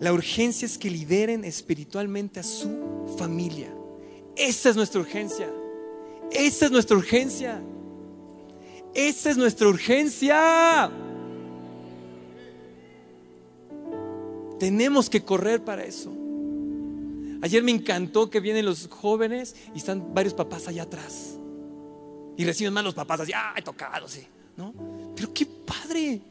La 0.00 0.12
urgencia 0.12 0.66
es 0.66 0.76
que 0.76 0.90
lideren 0.90 1.44
espiritualmente 1.44 2.40
a 2.40 2.42
su 2.42 3.14
familia. 3.16 3.72
Esa 4.36 4.70
es 4.70 4.76
nuestra 4.76 5.00
urgencia. 5.00 5.48
Esa 6.30 6.66
es 6.66 6.72
nuestra 6.72 6.96
urgencia. 6.96 7.62
Esa 8.92 9.30
es 9.30 9.36
nuestra 9.36 9.68
urgencia. 9.68 10.90
Tenemos 14.58 15.10
que 15.10 15.22
correr 15.22 15.62
para 15.62 15.84
eso. 15.84 16.23
Ayer 17.44 17.62
me 17.62 17.72
encantó 17.72 18.30
que 18.30 18.40
vienen 18.40 18.64
los 18.64 18.88
jóvenes 18.88 19.54
y 19.74 19.76
están 19.76 20.14
varios 20.14 20.32
papás 20.32 20.66
allá 20.66 20.84
atrás. 20.84 21.36
Y 22.38 22.44
reciben 22.46 22.72
más 22.72 22.82
los 22.82 22.94
papás 22.94 23.20
así, 23.20 23.32
he 23.54 23.60
tocado, 23.60 24.08
sí, 24.08 24.26
¿no? 24.56 24.72
Pero 25.14 25.34
qué 25.34 25.44
padre 25.44 26.22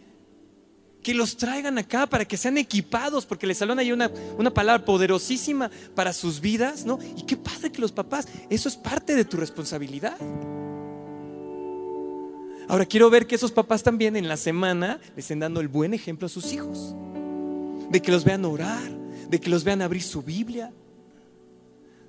que 1.03 1.13
los 1.13 1.37
traigan 1.37 1.77
acá 1.77 2.07
para 2.07 2.25
que 2.25 2.35
sean 2.35 2.57
equipados, 2.57 3.27
porque 3.27 3.45
les 3.45 3.61
hablan 3.61 3.77
ahí 3.77 3.91
una, 3.91 4.09
una 4.39 4.51
palabra 4.51 4.83
poderosísima 4.83 5.69
para 5.93 6.13
sus 6.13 6.41
vidas, 6.41 6.83
¿no? 6.83 6.97
Y 7.15 7.21
qué 7.27 7.37
padre 7.37 7.71
que 7.71 7.79
los 7.79 7.91
papás, 7.91 8.27
eso 8.49 8.67
es 8.67 8.75
parte 8.75 9.13
de 9.13 9.23
tu 9.23 9.37
responsabilidad. 9.37 10.17
Ahora 12.67 12.87
quiero 12.87 13.11
ver 13.11 13.27
que 13.27 13.35
esos 13.35 13.51
papás 13.51 13.83
también 13.83 14.15
en 14.15 14.27
la 14.27 14.35
semana 14.35 14.99
les 15.15 15.25
estén 15.25 15.41
dando 15.41 15.61
el 15.61 15.67
buen 15.67 15.93
ejemplo 15.93 16.25
a 16.25 16.29
sus 16.29 16.51
hijos, 16.53 16.95
de 17.91 18.01
que 18.01 18.11
los 18.11 18.23
vean 18.23 18.45
orar, 18.45 18.89
de 19.29 19.39
que 19.39 19.51
los 19.51 19.63
vean 19.63 19.83
abrir 19.83 20.01
su 20.01 20.23
Biblia, 20.23 20.73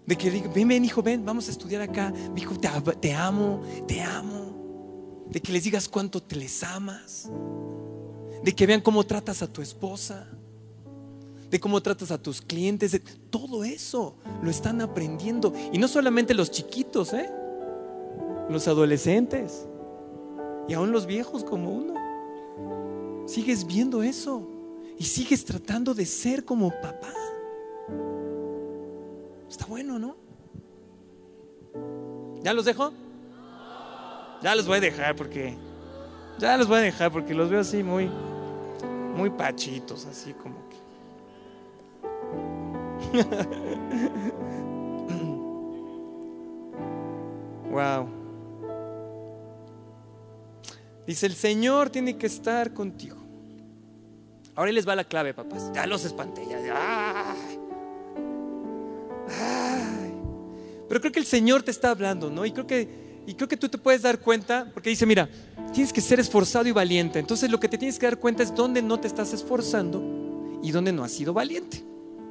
de 0.06 0.16
que 0.16 0.30
diga, 0.30 0.50
ven, 0.54 0.68
ven, 0.68 0.84
hijo, 0.84 1.02
ven, 1.02 1.24
vamos 1.24 1.48
a 1.48 1.50
estudiar 1.50 1.80
acá. 1.80 2.12
Hijo, 2.36 2.58
te, 2.58 2.68
te 3.00 3.14
amo, 3.14 3.62
te 3.86 4.02
amo. 4.02 5.24
De 5.30 5.40
que 5.40 5.52
les 5.52 5.64
digas 5.64 5.88
cuánto 5.88 6.22
te 6.22 6.36
les 6.36 6.62
amas. 6.62 7.30
De 8.42 8.54
que 8.54 8.66
vean 8.66 8.82
cómo 8.82 9.04
tratas 9.04 9.40
a 9.40 9.46
tu 9.46 9.62
esposa. 9.62 10.28
De 11.50 11.58
cómo 11.58 11.80
tratas 11.82 12.10
a 12.10 12.18
tus 12.18 12.42
clientes. 12.42 12.92
De, 12.92 12.98
todo 12.98 13.64
eso 13.64 14.16
lo 14.42 14.50
están 14.50 14.82
aprendiendo. 14.82 15.54
Y 15.72 15.78
no 15.78 15.88
solamente 15.88 16.34
los 16.34 16.50
chiquitos, 16.50 17.14
¿eh? 17.14 17.30
Los 18.50 18.68
adolescentes. 18.68 19.66
Y 20.68 20.74
aún 20.74 20.92
los 20.92 21.06
viejos 21.06 21.44
como 21.44 21.72
uno. 21.72 21.94
Sigues 23.26 23.66
viendo 23.66 24.02
eso. 24.02 24.50
y 24.98 25.04
sigues 25.04 25.44
tratando 25.44 25.94
de 25.94 26.04
ser 26.04 26.44
como 26.44 26.70
papá. 26.70 27.23
Está 29.54 29.66
bueno, 29.66 30.00
¿no? 30.00 30.16
¿Ya 32.42 32.52
los 32.52 32.64
dejo? 32.64 32.92
Ya 34.42 34.56
los 34.56 34.66
voy 34.66 34.78
a 34.78 34.80
dejar 34.80 35.14
porque 35.14 35.56
ya 36.40 36.56
los 36.56 36.66
voy 36.66 36.78
a 36.78 36.80
dejar 36.80 37.12
porque 37.12 37.34
los 37.34 37.50
veo 37.50 37.60
así 37.60 37.84
muy 37.84 38.10
muy 39.14 39.30
pachitos, 39.30 40.06
así 40.06 40.34
como 40.34 40.56
que 40.68 40.76
Wow. 47.70 48.08
Dice, 51.06 51.26
el 51.26 51.36
Señor 51.36 51.90
tiene 51.90 52.18
que 52.18 52.26
estar 52.26 52.74
contigo. 52.74 53.18
Ahora 54.56 54.72
les 54.72 54.88
va 54.88 54.96
la 54.96 55.04
clave, 55.04 55.32
papás. 55.32 55.70
Ya 55.72 55.86
los 55.86 56.04
espanté. 56.04 56.44
Ya, 56.48 56.58
Pero 60.88 61.00
creo 61.00 61.12
que 61.12 61.20
el 61.20 61.26
Señor 61.26 61.62
te 61.62 61.70
está 61.70 61.90
hablando, 61.90 62.30
¿no? 62.30 62.44
Y 62.44 62.52
creo 62.52 62.66
que, 62.66 63.22
y 63.26 63.34
creo 63.34 63.48
que 63.48 63.56
tú 63.56 63.68
te 63.68 63.78
puedes 63.78 64.02
dar 64.02 64.20
cuenta, 64.20 64.70
porque 64.72 64.90
dice, 64.90 65.06
mira, 65.06 65.28
tienes 65.72 65.92
que 65.92 66.00
ser 66.00 66.20
esforzado 66.20 66.68
y 66.68 66.72
valiente. 66.72 67.18
Entonces 67.18 67.50
lo 67.50 67.58
que 67.58 67.68
te 67.68 67.78
tienes 67.78 67.98
que 67.98 68.06
dar 68.06 68.18
cuenta 68.18 68.42
es 68.42 68.54
dónde 68.54 68.82
no 68.82 69.00
te 69.00 69.08
estás 69.08 69.32
esforzando 69.32 70.60
y 70.62 70.70
dónde 70.70 70.92
no 70.92 71.04
has 71.04 71.12
sido 71.12 71.32
valiente. 71.32 71.82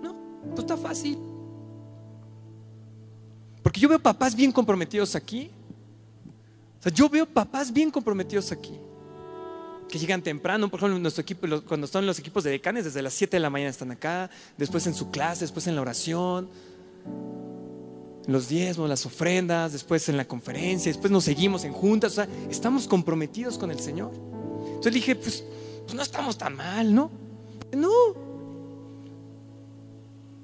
¿No? 0.01 0.15
Pues 0.49 0.59
está 0.59 0.77
fácil. 0.77 1.17
Porque 3.61 3.79
yo 3.79 3.89
veo 3.89 3.99
papás 3.99 4.35
bien 4.35 4.51
comprometidos 4.51 5.15
aquí. 5.15 5.49
O 6.79 6.83
sea, 6.83 6.91
yo 6.91 7.09
veo 7.09 7.25
papás 7.25 7.71
bien 7.71 7.89
comprometidos 7.89 8.51
aquí. 8.51 8.77
Que 9.87 9.97
llegan 9.97 10.21
temprano, 10.21 10.69
por 10.69 10.79
ejemplo, 10.79 10.99
nuestro 10.99 11.21
equipo, 11.21 11.47
cuando 11.67 11.85
están 11.85 12.05
los 12.05 12.19
equipos 12.19 12.43
de 12.43 12.51
decanes, 12.51 12.85
desde 12.85 13.01
las 13.01 13.13
7 13.13 13.37
de 13.37 13.39
la 13.39 13.49
mañana 13.49 13.69
están 13.69 13.91
acá, 13.91 14.29
después 14.57 14.85
en 14.87 14.93
su 14.93 15.11
clase, 15.11 15.41
después 15.41 15.67
en 15.67 15.75
la 15.75 15.81
oración, 15.81 16.49
los 18.27 18.47
diezmos, 18.47 18.87
las 18.89 19.05
ofrendas, 19.05 19.73
después 19.73 20.07
en 20.09 20.17
la 20.17 20.25
conferencia, 20.25 20.91
después 20.91 21.11
nos 21.11 21.23
seguimos 21.23 21.63
en 21.65 21.73
juntas, 21.73 22.13
o 22.13 22.15
sea, 22.15 22.27
estamos 22.49 22.87
comprometidos 22.87 23.57
con 23.57 23.71
el 23.71 23.79
Señor. 23.79 24.11
Entonces 24.67 24.93
dije, 24.93 25.15
pues, 25.15 25.43
pues 25.83 25.93
no 25.93 26.01
estamos 26.01 26.37
tan 26.37 26.55
mal, 26.55 26.93
¿no? 26.93 27.11
No, 27.75 27.89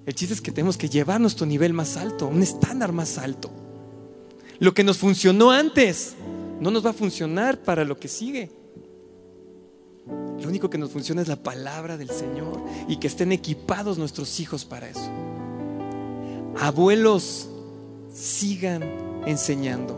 el 0.10 0.16
chiste 0.16 0.34
es 0.34 0.42
que 0.42 0.52
tenemos 0.52 0.76
que 0.76 0.90
llevar 0.90 1.22
nuestro 1.22 1.46
nivel 1.46 1.72
más 1.72 1.96
alto, 1.96 2.26
un 2.26 2.42
estándar 2.42 2.92
más 2.92 3.20
alto. 3.20 3.52
Lo 4.58 4.74
que 4.74 4.84
nos 4.84 4.98
funcionó 4.98 5.52
antes 5.52 6.16
no 6.60 6.72
nos 6.72 6.84
va 6.84 6.90
a 6.90 6.94
funcionar 6.94 7.62
para 7.62 7.86
lo 7.86 8.00
que 8.00 8.08
sigue. 8.08 8.50
Lo 10.42 10.50
único 10.50 10.68
que 10.68 10.80
nos 10.80 10.90
funciona 10.90 11.22
es 11.22 11.28
la 11.28 11.36
palabra 11.36 11.96
del 11.96 12.10
Señor 12.10 12.60
y 12.88 12.98
que 12.98 13.06
estén 13.06 13.32
equipados 13.32 14.00
nuestros 14.00 14.40
hijos 14.40 14.66
para 14.66 14.90
eso. 14.90 15.12
Abuelos, 16.60 17.48
sigan 18.14 18.84
enseñando. 19.26 19.98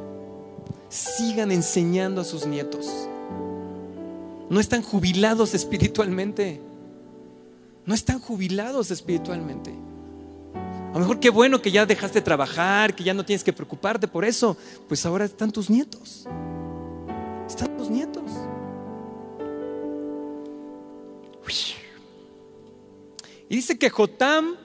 Sigan 0.89 1.51
enseñando 1.51 2.22
a 2.22 2.24
sus 2.24 2.45
nietos. 2.45 2.88
No 4.49 4.59
están 4.59 4.84
jubilados 4.84 5.53
espiritualmente. 5.53 6.62
No 7.86 7.95
están 7.95 8.20
jubilados 8.20 8.91
espiritualmente. 8.91 9.74
A 10.53 10.93
lo 10.93 10.99
mejor 10.99 11.20
qué 11.20 11.30
bueno 11.30 11.62
que 11.62 11.72
ya 11.72 11.86
dejaste 11.86 12.20
de 12.20 12.26
trabajar, 12.26 12.93
que 12.95 13.03
ya 13.03 13.14
no 13.14 13.26
tienes 13.26 13.43
que 13.43 13.53
preocuparte 13.53 14.07
por 14.07 14.24
eso. 14.24 14.55
Pues 14.88 15.05
ahora 15.05 15.26
están 15.26 15.51
tus 15.51 15.70
nietos. 15.70 16.28
Están 17.47 17.76
tus 17.78 17.89
nietos. 17.89 18.24
Y 23.51 23.55
dice 23.55 23.78
que 23.78 23.89
Jotam 23.89 24.55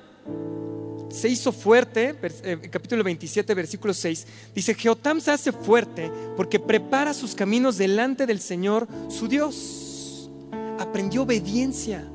se 1.09 1.29
hizo 1.29 1.53
fuerte, 1.53 2.15
eh, 2.43 2.69
capítulo 2.71 3.05
27, 3.05 3.55
versículo 3.55 3.95
6, 3.95 4.27
dice, 4.55 4.75
Jotam 4.75 5.21
se 5.21 5.31
hace 5.31 5.53
fuerte 5.53 6.11
porque 6.37 6.59
prepara 6.59 7.15
sus 7.15 7.35
caminos 7.35 7.79
delante 7.79 8.27
del 8.27 8.41
Señor, 8.41 8.89
su 9.09 9.29
Dios. 9.29 10.31
Aprendió 10.79 11.23
obediencia. 11.23 12.07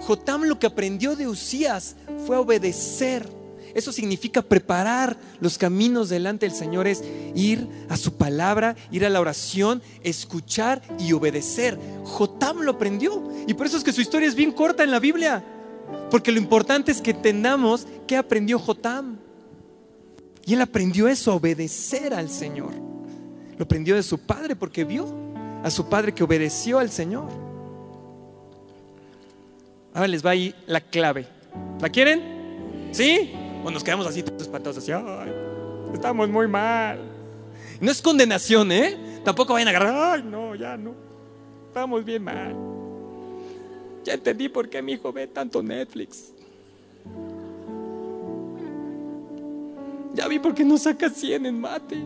Jotam 0.00 0.44
lo 0.44 0.58
que 0.58 0.66
aprendió 0.66 1.16
de 1.16 1.28
Usías 1.28 1.96
fue 2.26 2.36
obedecer. 2.36 3.28
Eso 3.74 3.92
significa 3.92 4.40
preparar 4.40 5.16
los 5.40 5.58
caminos 5.58 6.08
delante 6.08 6.46
del 6.46 6.54
Señor, 6.54 6.86
es 6.86 7.02
ir 7.34 7.66
a 7.88 7.96
su 7.96 8.16
palabra, 8.16 8.76
ir 8.92 9.04
a 9.04 9.10
la 9.10 9.20
oración, 9.20 9.82
escuchar 10.02 10.80
y 10.98 11.12
obedecer. 11.12 11.78
Jotam 12.04 12.60
lo 12.60 12.72
aprendió. 12.72 13.22
Y 13.46 13.54
por 13.54 13.66
eso 13.66 13.76
es 13.76 13.84
que 13.84 13.92
su 13.92 14.00
historia 14.00 14.28
es 14.28 14.36
bien 14.36 14.52
corta 14.52 14.84
en 14.84 14.92
la 14.92 15.00
Biblia. 15.00 15.44
Porque 16.10 16.32
lo 16.32 16.38
importante 16.38 16.92
es 16.92 17.00
que 17.00 17.12
entendamos 17.12 17.86
qué 18.06 18.16
aprendió 18.16 18.58
Jotam. 18.58 19.18
Y 20.46 20.54
él 20.54 20.60
aprendió 20.60 21.08
eso, 21.08 21.32
a 21.32 21.36
obedecer 21.36 22.12
al 22.12 22.28
Señor. 22.28 22.72
Lo 23.56 23.64
aprendió 23.64 23.94
de 23.94 24.02
su 24.02 24.18
padre 24.18 24.56
porque 24.56 24.84
vio 24.84 25.06
a 25.62 25.70
su 25.70 25.88
padre 25.88 26.12
que 26.12 26.22
obedeció 26.22 26.78
al 26.78 26.90
Señor. 26.90 27.28
Ahora 29.94 30.08
les 30.08 30.24
va 30.24 30.30
ahí 30.30 30.54
la 30.66 30.80
clave. 30.80 31.26
¿La 31.80 31.88
quieren? 31.88 32.90
¿Sí? 32.92 33.32
O 33.64 33.70
nos 33.70 33.82
quedamos 33.82 34.06
así 34.06 34.22
todos 34.22 34.42
espantados, 34.42 34.76
así, 34.78 34.92
estamos 35.94 36.28
muy 36.28 36.48
mal. 36.48 36.98
No 37.80 37.90
es 37.90 38.02
condenación, 38.02 38.70
¿eh? 38.72 39.20
Tampoco 39.24 39.54
vayan 39.54 39.68
a 39.68 39.70
agarrar, 39.70 40.14
ay, 40.14 40.22
no, 40.22 40.54
ya 40.54 40.76
no. 40.76 40.94
Estamos 41.68 42.04
bien 42.04 42.22
mal. 42.22 42.73
Ya 44.04 44.14
entendí 44.14 44.48
por 44.48 44.68
qué 44.68 44.82
mi 44.82 44.92
hijo 44.92 45.12
ve 45.12 45.26
tanto 45.26 45.62
Netflix. 45.62 46.32
Ya 50.14 50.28
vi 50.28 50.38
por 50.38 50.54
qué 50.54 50.64
no 50.64 50.78
saca 50.78 51.10
100 51.10 51.46
en 51.46 51.60
mate. 51.60 52.04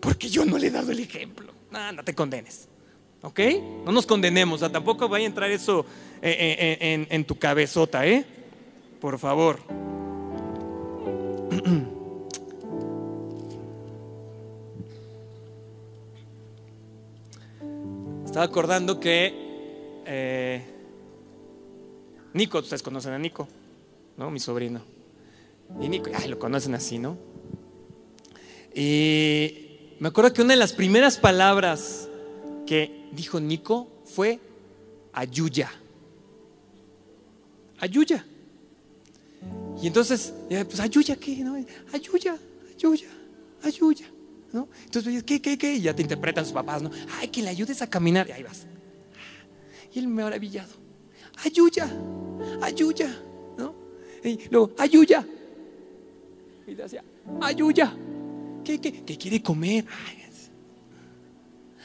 Porque 0.00 0.28
yo 0.28 0.44
no 0.44 0.58
le 0.58 0.68
he 0.68 0.70
dado 0.70 0.92
el 0.92 1.00
ejemplo. 1.00 1.52
No, 1.70 1.92
no 1.92 2.04
te 2.04 2.14
condenes. 2.14 2.68
¿Ok? 3.22 3.40
No 3.84 3.92
nos 3.92 4.06
condenemos. 4.06 4.62
O 4.62 4.70
tampoco 4.70 5.08
vaya 5.08 5.24
a 5.24 5.28
entrar 5.28 5.50
eso 5.50 5.86
eh, 6.20 6.56
eh, 6.58 6.78
en, 6.92 7.06
en 7.10 7.24
tu 7.24 7.38
cabezota, 7.38 8.06
¿eh? 8.06 8.24
por 9.02 9.18
favor. 9.18 9.58
Estaba 18.32 18.46
acordando 18.46 18.98
que 18.98 20.02
eh, 20.06 20.64
Nico, 22.32 22.60
ustedes 22.60 22.82
conocen 22.82 23.12
a 23.12 23.18
Nico, 23.18 23.46
¿no? 24.16 24.30
Mi 24.30 24.40
sobrino. 24.40 24.80
Y 25.78 25.90
Nico, 25.90 26.08
ay, 26.14 26.30
lo 26.30 26.38
conocen 26.38 26.74
así, 26.74 26.98
¿no? 26.98 27.18
Y 28.74 29.96
me 29.98 30.08
acuerdo 30.08 30.32
que 30.32 30.40
una 30.40 30.54
de 30.54 30.60
las 30.60 30.72
primeras 30.72 31.18
palabras 31.18 32.08
que 32.66 33.10
dijo 33.12 33.38
Nico 33.38 33.88
fue 34.06 34.40
ayuya. 35.12 35.70
Ayuya. 37.80 38.24
Y 39.82 39.86
entonces, 39.86 40.32
pues 40.48 40.80
ayuya, 40.80 41.16
¿qué? 41.16 41.36
No? 41.44 41.62
Ayuya, 41.92 42.38
ayuya, 42.74 43.10
ayuya. 43.62 44.06
¿No? 44.52 44.68
Entonces, 44.84 45.22
¿qué, 45.24 45.40
qué, 45.40 45.56
qué? 45.56 45.74
Y 45.74 45.80
ya 45.82 45.94
te 45.94 46.02
interpretan 46.02 46.44
sus 46.44 46.52
papás, 46.52 46.82
¿no? 46.82 46.90
Ay, 47.18 47.28
que 47.28 47.42
le 47.42 47.48
ayudes 47.48 47.80
a 47.82 47.86
caminar. 47.88 48.28
Y 48.28 48.32
ahí 48.32 48.42
vas. 48.42 48.66
Y 49.94 50.00
ha 50.00 50.08
maravillado. 50.08 50.72
Ayuya, 51.44 51.90
ayuya, 52.60 53.08
¿no? 53.56 53.74
Y 54.22 54.48
luego, 54.50 54.72
ayuya. 54.78 55.26
Y 56.66 56.74
decía, 56.74 57.02
ayuya. 57.40 57.96
¿Qué, 58.64 58.80
qué? 58.80 58.92
¿Qué 59.04 59.18
quiere 59.18 59.42
comer? 59.42 59.84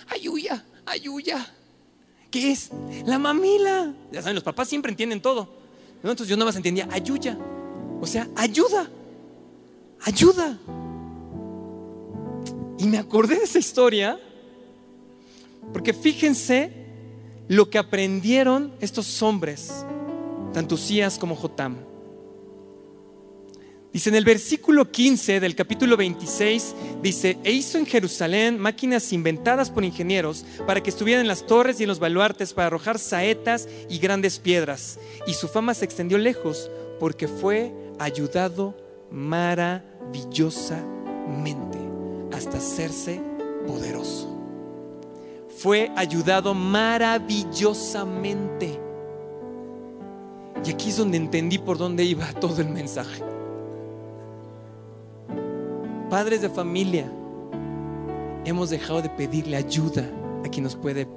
Ayuya, 0.09 0.63
ayuya. 0.85 1.45
¿Qué 2.29 2.51
es? 2.51 2.71
La 3.05 3.17
mamila. 3.19 3.93
Ya 4.11 4.21
saben, 4.21 4.35
los 4.35 4.43
papás 4.43 4.67
siempre 4.67 4.91
entienden 4.91 5.21
todo. 5.21 5.49
Entonces 5.97 6.27
yo 6.27 6.35
nada 6.35 6.45
más 6.45 6.55
entendía, 6.55 6.87
ayuya. 6.91 7.37
O 7.99 8.05
sea, 8.05 8.29
ayuda, 8.35 8.89
ayuda. 10.01 10.57
Y 12.79 12.85
me 12.85 12.97
acordé 12.97 13.37
de 13.37 13.43
esa 13.43 13.59
historia 13.59 14.19
porque 15.73 15.93
fíjense 15.93 16.71
lo 17.47 17.69
que 17.69 17.77
aprendieron 17.77 18.73
estos 18.79 19.21
hombres, 19.21 19.85
tanto 20.53 20.75
Usías 20.75 21.17
como 21.17 21.35
Jotam. 21.35 21.77
Dice 23.93 24.09
en 24.09 24.15
el 24.15 24.25
versículo 24.25 24.91
15 24.91 25.39
del 25.39 25.55
capítulo 25.55 25.97
26, 25.97 26.75
dice, 27.01 27.39
e 27.43 27.51
hizo 27.51 27.79
en 27.79 27.87
Jerusalén 27.87 28.59
máquinas 28.59 29.11
inventadas 29.11 29.71
por 29.71 29.83
ingenieros 29.83 30.45
para 30.67 30.83
que 30.83 30.91
estuvieran 30.91 31.21
en 31.21 31.27
las 31.27 31.47
torres 31.47 31.79
y 31.79 31.83
en 31.83 31.89
los 31.89 31.99
baluartes 31.99 32.53
para 32.53 32.67
arrojar 32.67 32.99
saetas 32.99 33.67
y 33.89 33.97
grandes 33.97 34.37
piedras. 34.37 34.99
Y 35.25 35.33
su 35.33 35.47
fama 35.47 35.73
se 35.73 35.85
extendió 35.85 36.19
lejos 36.19 36.69
porque 36.99 37.27
fue 37.27 37.73
ayudado 37.97 38.77
maravillosamente 39.09 41.76
hasta 42.33 42.57
hacerse 42.57 43.21
poderoso. 43.67 44.33
fue 45.57 45.91
ayudado 45.95 46.53
maravillosamente. 46.53 48.79
Y 50.63 50.69
aquí 50.69 50.89
es 50.89 50.97
donde 50.97 51.17
entendí 51.17 51.57
por 51.57 51.77
dónde 51.77 52.03
iba 52.03 52.31
todo 52.39 52.61
el 52.61 52.69
mensaje. 52.69 53.23
Padres 56.09 56.41
de 56.41 56.49
familia, 56.49 57.11
hemos 58.45 58.69
dejado 58.69 59.01
de 59.01 59.09
pedirle 59.09 59.57
ayuda 59.57 60.09
a 60.45 60.49
quien 60.49 60.63
nos 60.63 60.75
puede 60.75 61.07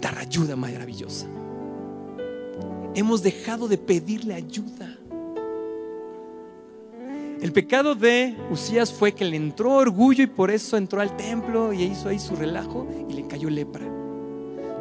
dar 0.00 0.16
ayuda 0.18 0.54
maravillosa. 0.54 1.26
Hemos 2.94 3.22
dejado 3.22 3.68
de 3.68 3.78
pedirle 3.78 4.34
ayuda. 4.34 4.98
El 7.42 7.52
pecado 7.54 7.94
de 7.94 8.36
Usías 8.50 8.92
fue 8.92 9.12
que 9.12 9.24
le 9.24 9.36
entró 9.36 9.76
orgullo 9.76 10.22
y 10.22 10.26
por 10.26 10.50
eso 10.50 10.76
entró 10.76 11.00
al 11.00 11.16
templo 11.16 11.72
y 11.72 11.84
hizo 11.84 12.10
ahí 12.10 12.18
su 12.18 12.36
relajo 12.36 12.86
y 13.08 13.14
le 13.14 13.26
cayó 13.26 13.48
lepra. 13.48 13.86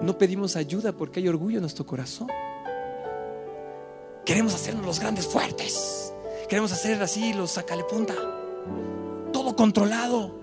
No 0.02 0.18
pedimos 0.18 0.58
ayuda 0.58 0.92
porque 0.92 1.22
hay 1.22 1.30
orgullo 1.30 1.58
en 1.58 1.62
nuestro 1.62 1.86
corazón. 1.86 2.28
Queremos 4.26 4.54
hacernos 4.54 4.86
los 4.86 5.00
grandes 5.00 5.26
fuertes. 5.26 6.14
Queremos 6.50 6.74
hacer 6.74 7.02
así 7.02 7.34
los 7.34 7.52
sacale 7.52 7.86
punta. 7.86 8.14
Todo 9.32 9.56
controlado. 9.56 10.36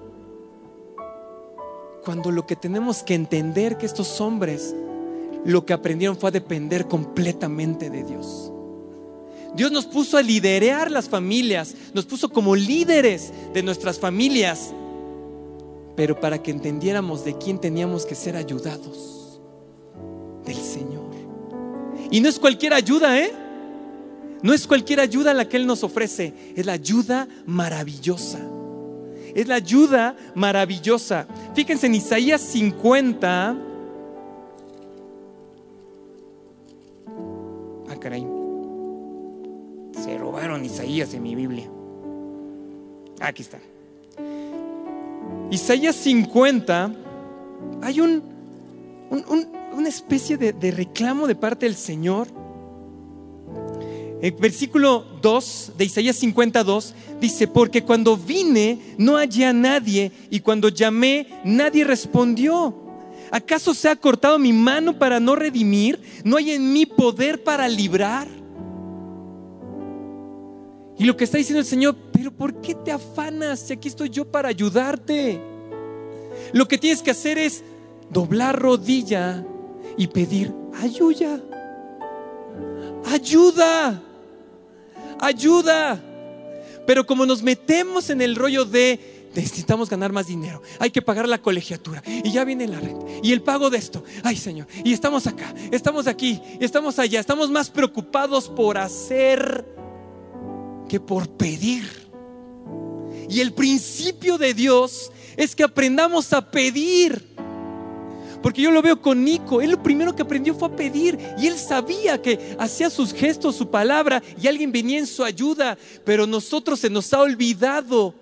Cuando 2.02 2.30
lo 2.30 2.46
que 2.46 2.56
tenemos 2.56 3.02
que 3.02 3.14
entender 3.14 3.76
que 3.76 3.84
estos 3.84 4.22
hombres 4.22 4.74
lo 5.44 5.66
que 5.66 5.74
aprendieron 5.74 6.16
fue 6.16 6.28
a 6.28 6.32
depender 6.32 6.88
completamente 6.88 7.90
de 7.90 8.04
Dios. 8.04 8.52
Dios 9.56 9.72
nos 9.72 9.86
puso 9.86 10.18
a 10.18 10.22
liderar 10.22 10.90
las 10.90 11.08
familias, 11.08 11.74
nos 11.94 12.04
puso 12.04 12.28
como 12.28 12.54
líderes 12.54 13.32
de 13.54 13.62
nuestras 13.62 13.98
familias, 13.98 14.74
pero 15.96 16.20
para 16.20 16.42
que 16.42 16.50
entendiéramos 16.50 17.24
de 17.24 17.38
quién 17.38 17.58
teníamos 17.58 18.04
que 18.04 18.14
ser 18.14 18.36
ayudados, 18.36 19.40
del 20.44 20.56
Señor. 20.56 21.06
Y 22.10 22.20
no 22.20 22.28
es 22.28 22.38
cualquier 22.38 22.74
ayuda, 22.74 23.18
¿eh? 23.18 23.32
No 24.42 24.52
es 24.52 24.66
cualquier 24.66 25.00
ayuda 25.00 25.32
la 25.32 25.48
que 25.48 25.56
Él 25.56 25.66
nos 25.66 25.82
ofrece, 25.82 26.34
es 26.54 26.66
la 26.66 26.74
ayuda 26.74 27.26
maravillosa. 27.46 28.40
Es 29.34 29.48
la 29.48 29.56
ayuda 29.56 30.16
maravillosa. 30.34 31.26
Fíjense 31.54 31.86
en 31.86 31.94
Isaías 31.94 32.40
50. 32.40 33.50
Ah. 33.50 33.56
Se 40.04 40.18
robaron 40.18 40.64
Isaías 40.64 41.14
en 41.14 41.22
mi 41.22 41.34
Biblia. 41.34 41.68
Aquí 43.20 43.42
está. 43.42 43.58
Isaías 45.50 45.96
50, 45.96 46.92
hay 47.82 48.00
un, 48.00 48.22
una 49.72 49.88
especie 49.88 50.36
de, 50.36 50.70
reclamo 50.70 51.26
de 51.26 51.34
parte 51.34 51.66
del 51.66 51.76
Señor. 51.76 52.28
El 54.20 54.32
versículo 54.32 55.04
2 55.22 55.72
de 55.76 55.84
Isaías 55.84 56.16
52 56.16 56.94
dice, 57.20 57.46
porque 57.46 57.82
cuando 57.82 58.16
vine 58.16 58.78
no 58.98 59.16
hallé 59.16 59.46
a 59.46 59.52
nadie 59.52 60.10
y 60.30 60.40
cuando 60.40 60.68
llamé 60.68 61.28
nadie 61.44 61.84
respondió. 61.84 62.74
¿Acaso 63.30 63.74
se 63.74 63.88
ha 63.88 63.96
cortado 63.96 64.38
mi 64.38 64.52
mano 64.52 64.98
para 64.98 65.20
no 65.20 65.36
redimir? 65.36 66.00
¿No 66.24 66.36
hay 66.36 66.52
en 66.52 66.72
mí 66.72 66.86
poder 66.86 67.42
para 67.42 67.68
librar? 67.68 68.26
Y 70.98 71.04
lo 71.04 71.16
que 71.16 71.24
está 71.24 71.38
diciendo 71.38 71.60
el 71.60 71.66
Señor, 71.66 71.94
pero 72.12 72.32
¿por 72.32 72.60
qué 72.60 72.74
te 72.74 72.90
afanas 72.90 73.60
si 73.60 73.72
aquí 73.72 73.88
estoy 73.88 74.08
yo 74.08 74.24
para 74.24 74.48
ayudarte? 74.48 75.40
Lo 76.52 76.66
que 76.66 76.78
tienes 76.78 77.02
que 77.02 77.10
hacer 77.10 77.38
es 77.38 77.62
doblar 78.10 78.58
rodilla 78.58 79.44
y 79.96 80.06
pedir 80.06 80.52
ayuda. 80.80 81.40
Ayuda. 83.04 84.02
Ayuda. 85.20 86.02
Pero 86.86 87.06
como 87.06 87.26
nos 87.26 87.42
metemos 87.42 88.10
en 88.10 88.22
el 88.22 88.36
rollo 88.36 88.64
de 88.64 89.30
necesitamos 89.34 89.90
ganar 89.90 90.12
más 90.12 90.28
dinero, 90.28 90.62
hay 90.78 90.90
que 90.90 91.02
pagar 91.02 91.28
la 91.28 91.36
colegiatura 91.36 92.02
y 92.06 92.32
ya 92.32 92.42
viene 92.44 92.66
la 92.66 92.80
renta 92.80 93.04
y 93.22 93.32
el 93.32 93.42
pago 93.42 93.68
de 93.68 93.76
esto, 93.76 94.02
ay 94.22 94.34
Señor, 94.34 94.66
y 94.82 94.94
estamos 94.94 95.26
acá, 95.26 95.54
estamos 95.70 96.06
aquí, 96.06 96.40
estamos 96.58 96.98
allá, 96.98 97.20
estamos 97.20 97.50
más 97.50 97.68
preocupados 97.68 98.48
por 98.48 98.78
hacer 98.78 99.75
que 100.88 101.00
por 101.00 101.28
pedir. 101.28 101.84
Y 103.28 103.40
el 103.40 103.52
principio 103.52 104.38
de 104.38 104.54
Dios 104.54 105.10
es 105.36 105.54
que 105.54 105.64
aprendamos 105.64 106.32
a 106.32 106.50
pedir. 106.50 107.34
Porque 108.42 108.62
yo 108.62 108.70
lo 108.70 108.82
veo 108.82 109.00
con 109.00 109.24
Nico, 109.24 109.60
él 109.60 109.72
lo 109.72 109.82
primero 109.82 110.14
que 110.14 110.22
aprendió 110.22 110.54
fue 110.54 110.68
a 110.68 110.76
pedir 110.76 111.18
y 111.36 111.48
él 111.48 111.56
sabía 111.58 112.20
que 112.20 112.56
hacía 112.58 112.90
sus 112.90 113.12
gestos, 113.12 113.56
su 113.56 113.68
palabra 113.68 114.22
y 114.40 114.46
alguien 114.46 114.70
venía 114.70 114.98
en 114.98 115.06
su 115.06 115.24
ayuda, 115.24 115.76
pero 116.04 116.26
nosotros 116.26 116.78
se 116.78 116.88
nos 116.88 117.12
ha 117.12 117.20
olvidado 117.22 118.14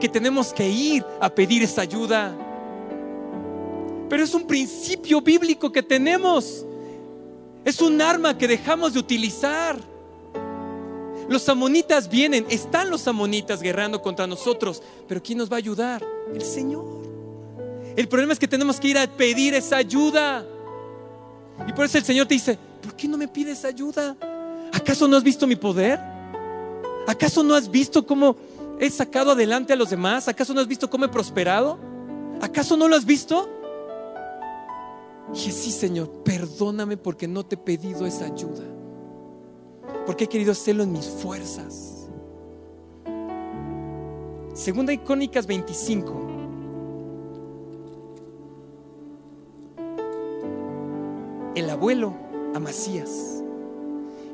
que 0.00 0.08
tenemos 0.08 0.52
que 0.52 0.68
ir 0.68 1.04
a 1.20 1.32
pedir 1.32 1.62
esa 1.62 1.82
ayuda. 1.82 2.36
Pero 4.08 4.24
es 4.24 4.34
un 4.34 4.46
principio 4.46 5.20
bíblico 5.20 5.70
que 5.70 5.82
tenemos. 5.82 6.66
Es 7.64 7.80
un 7.80 8.02
arma 8.02 8.36
que 8.36 8.48
dejamos 8.48 8.94
de 8.94 8.98
utilizar. 8.98 9.91
Los 11.28 11.48
amonitas 11.48 12.08
vienen, 12.08 12.46
están 12.50 12.90
los 12.90 13.06
amonitas 13.06 13.62
guerrando 13.62 14.02
contra 14.02 14.26
nosotros, 14.26 14.82
pero 15.08 15.22
¿quién 15.22 15.38
nos 15.38 15.50
va 15.50 15.56
a 15.56 15.58
ayudar? 15.58 16.04
El 16.34 16.42
Señor. 16.42 16.84
El 17.96 18.08
problema 18.08 18.32
es 18.32 18.38
que 18.38 18.48
tenemos 18.48 18.80
que 18.80 18.88
ir 18.88 18.98
a 18.98 19.06
pedir 19.06 19.54
esa 19.54 19.76
ayuda. 19.76 20.44
Y 21.66 21.72
por 21.72 21.84
eso 21.84 21.98
el 21.98 22.04
Señor 22.04 22.26
te 22.26 22.34
dice, 22.34 22.58
¿por 22.82 22.94
qué 22.94 23.06
no 23.06 23.16
me 23.16 23.28
pides 23.28 23.64
ayuda? 23.64 24.16
¿Acaso 24.72 25.06
no 25.06 25.16
has 25.16 25.22
visto 25.22 25.46
mi 25.46 25.56
poder? 25.56 26.00
¿Acaso 27.06 27.42
no 27.42 27.54
has 27.54 27.70
visto 27.70 28.06
cómo 28.06 28.36
he 28.80 28.90
sacado 28.90 29.32
adelante 29.32 29.72
a 29.72 29.76
los 29.76 29.90
demás? 29.90 30.28
¿Acaso 30.28 30.54
no 30.54 30.60
has 30.60 30.66
visto 30.66 30.88
cómo 30.88 31.04
he 31.04 31.08
prosperado? 31.08 31.78
¿Acaso 32.40 32.76
no 32.76 32.88
lo 32.88 32.96
has 32.96 33.04
visto? 33.04 33.48
Y 35.34 35.38
sí, 35.38 35.70
Señor, 35.70 36.10
perdóname 36.24 36.96
porque 36.96 37.28
no 37.28 37.44
te 37.44 37.54
he 37.54 37.58
pedido 37.58 38.06
esa 38.06 38.24
ayuda 38.24 38.64
porque 40.06 40.24
he 40.24 40.28
querido 40.28 40.52
hacerlo 40.52 40.82
en 40.82 40.92
mis 40.92 41.06
fuerzas. 41.06 42.08
Segunda 44.54 44.92
Icónicas 44.92 45.46
25. 45.46 46.28
El 51.54 51.70
abuelo 51.70 52.14
Amasías. 52.54 53.42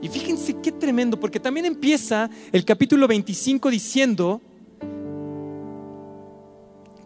Y 0.01 0.09
fíjense 0.09 0.55
qué 0.61 0.71
tremendo, 0.71 1.19
porque 1.19 1.41
también 1.41 1.67
empieza 1.67 2.31
el 2.53 2.65
capítulo 2.65 3.09
25 3.09 3.71
diciendo 3.71 4.41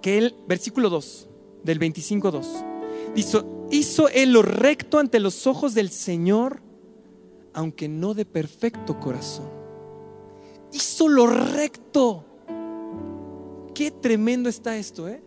que 0.02 0.18
el 0.18 0.34
versículo 0.46 0.90
2 0.90 1.28
del 1.62 1.78
25:2 1.78 2.46
hizo, 3.14 3.66
hizo 3.70 4.08
él 4.08 4.32
lo 4.32 4.42
recto 4.42 4.98
ante 4.98 5.20
los 5.20 5.46
ojos 5.46 5.74
del 5.74 5.90
Señor 5.90 6.60
aunque 7.54 7.88
no 7.88 8.14
de 8.14 8.24
perfecto 8.24 8.98
corazón. 8.98 9.48
Hizo 10.72 11.08
lo 11.08 11.26
recto. 11.26 12.24
Qué 13.74 13.90
tremendo 13.90 14.48
está 14.48 14.76
esto, 14.76 15.08
¿eh? 15.08 15.22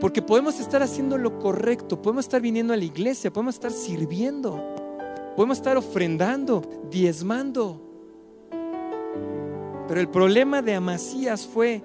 Porque 0.00 0.22
podemos 0.22 0.60
estar 0.60 0.82
haciendo 0.82 1.16
lo 1.16 1.38
correcto, 1.38 2.02
podemos 2.02 2.26
estar 2.26 2.40
viniendo 2.40 2.72
a 2.72 2.76
la 2.76 2.84
iglesia, 2.84 3.32
podemos 3.32 3.54
estar 3.54 3.72
sirviendo, 3.72 4.62
podemos 5.34 5.58
estar 5.58 5.76
ofrendando, 5.76 6.62
diezmando. 6.90 7.80
Pero 9.88 10.00
el 10.00 10.08
problema 10.08 10.62
de 10.62 10.74
Amasías 10.74 11.46
fue 11.46 11.82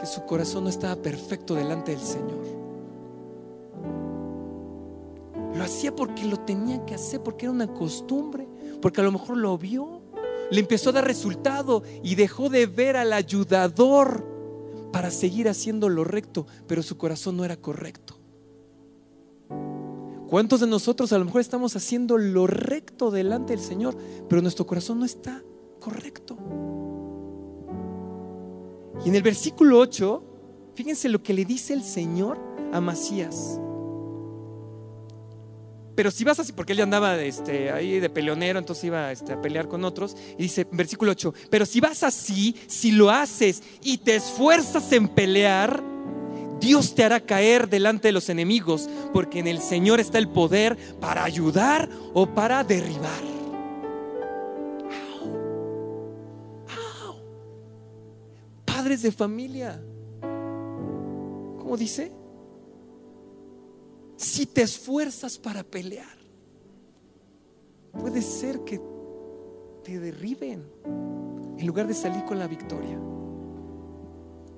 que 0.00 0.06
su 0.06 0.24
corazón 0.24 0.64
no 0.64 0.70
estaba 0.70 0.96
perfecto 0.96 1.54
delante 1.54 1.92
del 1.92 2.00
Señor. 2.00 2.65
Lo 5.56 5.64
hacía 5.64 5.94
porque 5.94 6.26
lo 6.26 6.38
tenía 6.40 6.84
que 6.84 6.94
hacer, 6.94 7.22
porque 7.22 7.46
era 7.46 7.52
una 7.52 7.72
costumbre, 7.72 8.46
porque 8.82 9.00
a 9.00 9.04
lo 9.04 9.12
mejor 9.12 9.38
lo 9.38 9.56
vio, 9.56 10.02
le 10.50 10.60
empezó 10.60 10.90
a 10.90 10.92
dar 10.92 11.06
resultado 11.06 11.82
y 12.02 12.14
dejó 12.14 12.50
de 12.50 12.66
ver 12.66 12.96
al 12.96 13.12
ayudador 13.12 14.24
para 14.92 15.10
seguir 15.10 15.48
haciendo 15.48 15.88
lo 15.88 16.04
recto, 16.04 16.46
pero 16.66 16.82
su 16.82 16.98
corazón 16.98 17.38
no 17.38 17.44
era 17.44 17.56
correcto. 17.56 18.18
¿Cuántos 20.28 20.60
de 20.60 20.66
nosotros 20.66 21.12
a 21.12 21.18
lo 21.18 21.24
mejor 21.24 21.40
estamos 21.40 21.74
haciendo 21.74 22.18
lo 22.18 22.46
recto 22.46 23.10
delante 23.10 23.54
del 23.54 23.64
Señor, 23.64 23.96
pero 24.28 24.42
nuestro 24.42 24.66
corazón 24.66 24.98
no 24.98 25.06
está 25.06 25.42
correcto? 25.80 26.36
Y 29.04 29.08
en 29.08 29.14
el 29.14 29.22
versículo 29.22 29.78
8, 29.78 30.22
fíjense 30.74 31.08
lo 31.08 31.22
que 31.22 31.32
le 31.32 31.44
dice 31.44 31.72
el 31.72 31.82
Señor 31.82 32.38
a 32.72 32.80
Masías. 32.80 33.60
Pero 35.96 36.10
si 36.10 36.24
vas 36.24 36.38
así, 36.38 36.52
porque 36.52 36.72
él 36.72 36.78
ya 36.78 36.84
andaba 36.84 37.18
este, 37.22 37.72
ahí 37.72 37.98
de 37.98 38.10
peleonero, 38.10 38.58
entonces 38.58 38.84
iba 38.84 39.10
este, 39.10 39.32
a 39.32 39.40
pelear 39.40 39.66
con 39.66 39.82
otros. 39.82 40.14
Y 40.38 40.42
dice, 40.42 40.66
versículo 40.70 41.12
8, 41.12 41.32
pero 41.50 41.64
si 41.64 41.80
vas 41.80 42.02
así, 42.02 42.54
si 42.68 42.92
lo 42.92 43.10
haces 43.10 43.62
y 43.82 43.96
te 43.96 44.16
esfuerzas 44.16 44.92
en 44.92 45.08
pelear, 45.08 45.82
Dios 46.60 46.94
te 46.94 47.02
hará 47.02 47.20
caer 47.20 47.68
delante 47.68 48.08
de 48.08 48.12
los 48.12 48.28
enemigos, 48.28 48.90
porque 49.14 49.38
en 49.38 49.46
el 49.46 49.60
Señor 49.60 49.98
está 49.98 50.18
el 50.18 50.28
poder 50.28 50.76
para 51.00 51.24
ayudar 51.24 51.88
o 52.12 52.26
para 52.26 52.62
derribar. 52.62 53.24
Padres 58.66 59.00
de 59.00 59.12
familia, 59.12 59.80
¿cómo 61.58 61.78
dice? 61.78 62.12
Si 64.16 64.46
te 64.46 64.62
esfuerzas 64.62 65.38
para 65.38 65.62
pelear, 65.62 66.16
puede 67.92 68.22
ser 68.22 68.60
que 68.60 68.80
te 69.84 69.98
derriben 69.98 70.64
en 71.58 71.66
lugar 71.66 71.86
de 71.86 71.94
salir 71.94 72.24
con 72.24 72.38
la 72.38 72.46
victoria. 72.46 72.98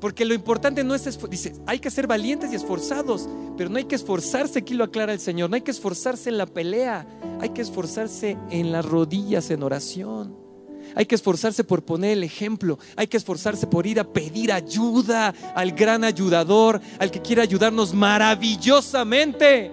Porque 0.01 0.25
lo 0.25 0.33
importante 0.35 0.85
no 0.85 0.95
es, 0.95 1.19
dice, 1.29 1.55
hay 1.67 1.81
que 1.81 1.91
ser 1.91 2.07
valientes 2.07 2.53
y 2.53 2.55
esforzados, 2.55 3.29
pero 3.57 3.69
no 3.69 3.79
hay 3.79 3.85
que 3.85 3.97
esforzarse, 3.97 4.61
aquí 4.61 4.75
lo 4.75 4.85
aclara 4.85 5.13
el 5.13 5.19
Señor, 5.19 5.51
no 5.51 5.57
hay 5.57 5.63
que 5.63 5.73
esforzarse 5.73 6.31
en 6.31 6.39
la 6.39 6.47
pelea, 6.47 7.05
hay 7.41 7.49
que 7.51 7.63
esforzarse 7.63 8.37
en 8.51 8.71
las 8.71 8.85
rodillas 8.85 9.51
en 9.51 9.65
oración. 9.65 10.48
Hay 10.95 11.07
que 11.07 11.15
esforzarse 11.15 11.65
por 11.65 11.85
poner 11.85 12.13
el 12.13 12.25
ejemplo, 12.25 12.79
hay 12.97 13.07
que 13.07 13.17
esforzarse 13.17 13.67
por 13.67 13.87
ir 13.87 14.01
a 14.01 14.05
pedir 14.05 14.53
ayuda 14.53 15.35
al 15.55 15.73
gran 15.73 16.05
ayudador, 16.05 16.81
al 16.99 17.11
que 17.11 17.23
quiere 17.23 17.43
ayudarnos 17.43 17.95
maravillosamente. 17.95 19.71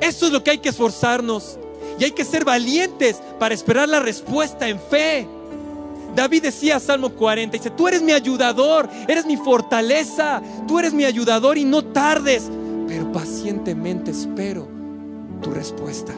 Eso 0.00 0.26
es 0.26 0.32
lo 0.32 0.42
que 0.42 0.52
hay 0.52 0.58
que 0.58 0.70
esforzarnos. 0.70 1.58
Y 1.98 2.04
hay 2.04 2.10
que 2.10 2.24
ser 2.24 2.44
valientes 2.44 3.22
para 3.38 3.54
esperar 3.54 3.88
la 3.88 4.00
respuesta 4.00 4.68
en 4.68 4.78
fe. 4.78 5.26
David 6.14 6.44
decía, 6.44 6.80
Salmo 6.80 7.10
40, 7.10 7.56
dice, 7.56 7.70
tú 7.70 7.88
eres 7.88 8.02
mi 8.02 8.12
ayudador, 8.12 8.88
eres 9.06 9.26
mi 9.26 9.36
fortaleza, 9.36 10.42
tú 10.66 10.78
eres 10.78 10.94
mi 10.94 11.04
ayudador 11.04 11.58
y 11.58 11.64
no 11.64 11.84
tardes, 11.84 12.44
pero 12.88 13.12
pacientemente 13.12 14.12
espero 14.12 14.66
tu 15.42 15.50
respuesta. 15.50 16.14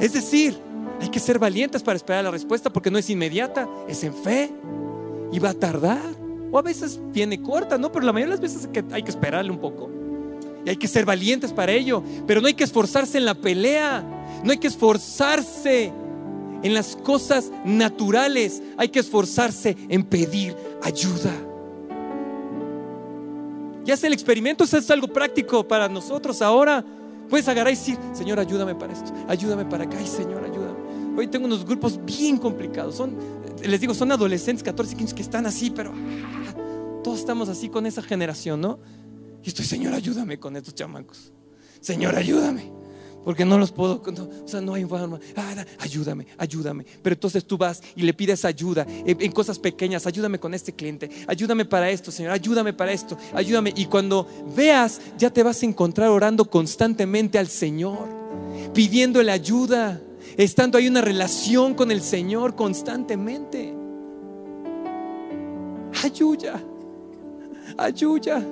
Es 0.00 0.14
decir, 0.14 0.58
hay 1.00 1.08
que 1.08 1.20
ser 1.20 1.38
valientes 1.38 1.82
para 1.82 1.96
esperar 1.96 2.24
la 2.24 2.30
respuesta 2.30 2.72
porque 2.72 2.90
no 2.90 2.98
es 2.98 3.08
inmediata, 3.10 3.68
es 3.88 4.02
en 4.04 4.14
fe 4.14 4.50
y 5.32 5.38
va 5.38 5.50
a 5.50 5.54
tardar. 5.54 6.16
O 6.50 6.58
a 6.58 6.62
veces 6.62 7.00
viene 7.12 7.42
corta, 7.42 7.76
¿no? 7.76 7.90
Pero 7.90 8.06
la 8.06 8.12
mayoría 8.12 8.34
de 8.34 8.40
las 8.40 8.54
veces 8.54 8.68
hay 8.92 9.02
que 9.02 9.10
esperarle 9.10 9.50
un 9.50 9.58
poco. 9.58 9.90
Y 10.64 10.70
hay 10.70 10.76
que 10.76 10.88
ser 10.88 11.04
valientes 11.04 11.52
para 11.52 11.72
ello, 11.72 12.02
pero 12.26 12.40
no 12.40 12.48
hay 12.48 12.54
que 12.54 12.64
esforzarse 12.64 13.18
en 13.18 13.24
la 13.24 13.34
pelea, 13.34 14.04
no 14.42 14.50
hay 14.50 14.58
que 14.58 14.66
esforzarse 14.66 15.92
en 16.62 16.74
las 16.74 16.96
cosas 16.96 17.52
naturales, 17.64 18.62
hay 18.76 18.88
que 18.88 18.98
esforzarse 18.98 19.76
en 19.88 20.02
pedir 20.02 20.56
ayuda. 20.82 21.32
Ya 23.84 23.94
hace 23.94 24.08
el 24.08 24.12
experimento, 24.12 24.64
eso 24.64 24.76
es 24.78 24.90
algo 24.90 25.06
práctico 25.06 25.66
para 25.66 25.88
nosotros 25.88 26.42
ahora. 26.42 26.84
Puedes 27.30 27.46
agarrar 27.46 27.72
y 27.72 27.76
decir, 27.76 27.96
Señor, 28.12 28.40
ayúdame 28.40 28.74
para 28.74 28.92
esto, 28.92 29.12
ayúdame 29.28 29.64
para 29.64 29.84
acá, 29.84 29.96
ay 30.00 30.06
Señor, 30.06 30.42
ayúdame. 30.42 30.55
Hoy 31.16 31.28
tengo 31.28 31.46
unos 31.46 31.64
grupos 31.64 31.98
bien 32.04 32.38
complicados. 32.38 32.96
Son, 32.96 33.16
les 33.62 33.80
digo, 33.80 33.94
son 33.94 34.12
adolescentes, 34.12 34.62
14, 34.62 34.96
15 34.96 35.14
que 35.14 35.22
están 35.22 35.46
así, 35.46 35.70
pero 35.70 35.92
ah, 35.94 37.00
todos 37.02 37.18
estamos 37.18 37.48
así 37.48 37.68
con 37.68 37.86
esa 37.86 38.02
generación, 38.02 38.60
¿no? 38.60 38.78
Y 39.42 39.48
estoy, 39.48 39.64
Señor, 39.64 39.94
ayúdame 39.94 40.38
con 40.38 40.56
estos 40.56 40.74
chamacos. 40.74 41.32
Señor, 41.80 42.16
ayúdame 42.16 42.72
porque 43.26 43.44
no 43.44 43.58
los 43.58 43.72
puedo, 43.72 44.00
o 44.44 44.48
sea, 44.48 44.60
no 44.60 44.74
hay 44.74 44.84
forma. 44.84 45.18
Ah, 45.34 45.64
ayúdame, 45.80 46.28
ayúdame. 46.38 46.86
Pero 47.02 47.14
entonces 47.14 47.44
tú 47.44 47.58
vas 47.58 47.82
y 47.96 48.02
le 48.02 48.14
pides 48.14 48.44
ayuda 48.44 48.86
en, 48.88 49.32
cosas 49.32 49.58
pequeñas. 49.58 50.06
Ayúdame 50.06 50.38
con 50.38 50.54
este 50.54 50.72
cliente, 50.72 51.10
ayúdame 51.26 51.64
para 51.64 51.90
esto, 51.90 52.12
Señor, 52.12 52.30
ayúdame 52.30 52.72
para 52.72 52.92
esto, 52.92 53.18
ayúdame. 53.34 53.72
Y 53.74 53.86
cuando 53.86 54.28
veas, 54.54 55.00
ya 55.18 55.28
te 55.30 55.42
vas 55.42 55.60
a 55.60 55.66
encontrar 55.66 56.08
orando 56.10 56.44
constantemente 56.44 57.36
al 57.36 57.48
Señor, 57.48 58.06
pidiéndole 58.72 59.32
ayuda, 59.32 60.00
estando 60.36 60.78
ahí 60.78 60.88
una 60.88 61.00
relación 61.00 61.74
con 61.74 61.90
el 61.90 62.02
Señor 62.02 62.54
constantemente. 62.54 63.74
Ayuda, 66.04 66.62
ayuda, 67.78 68.42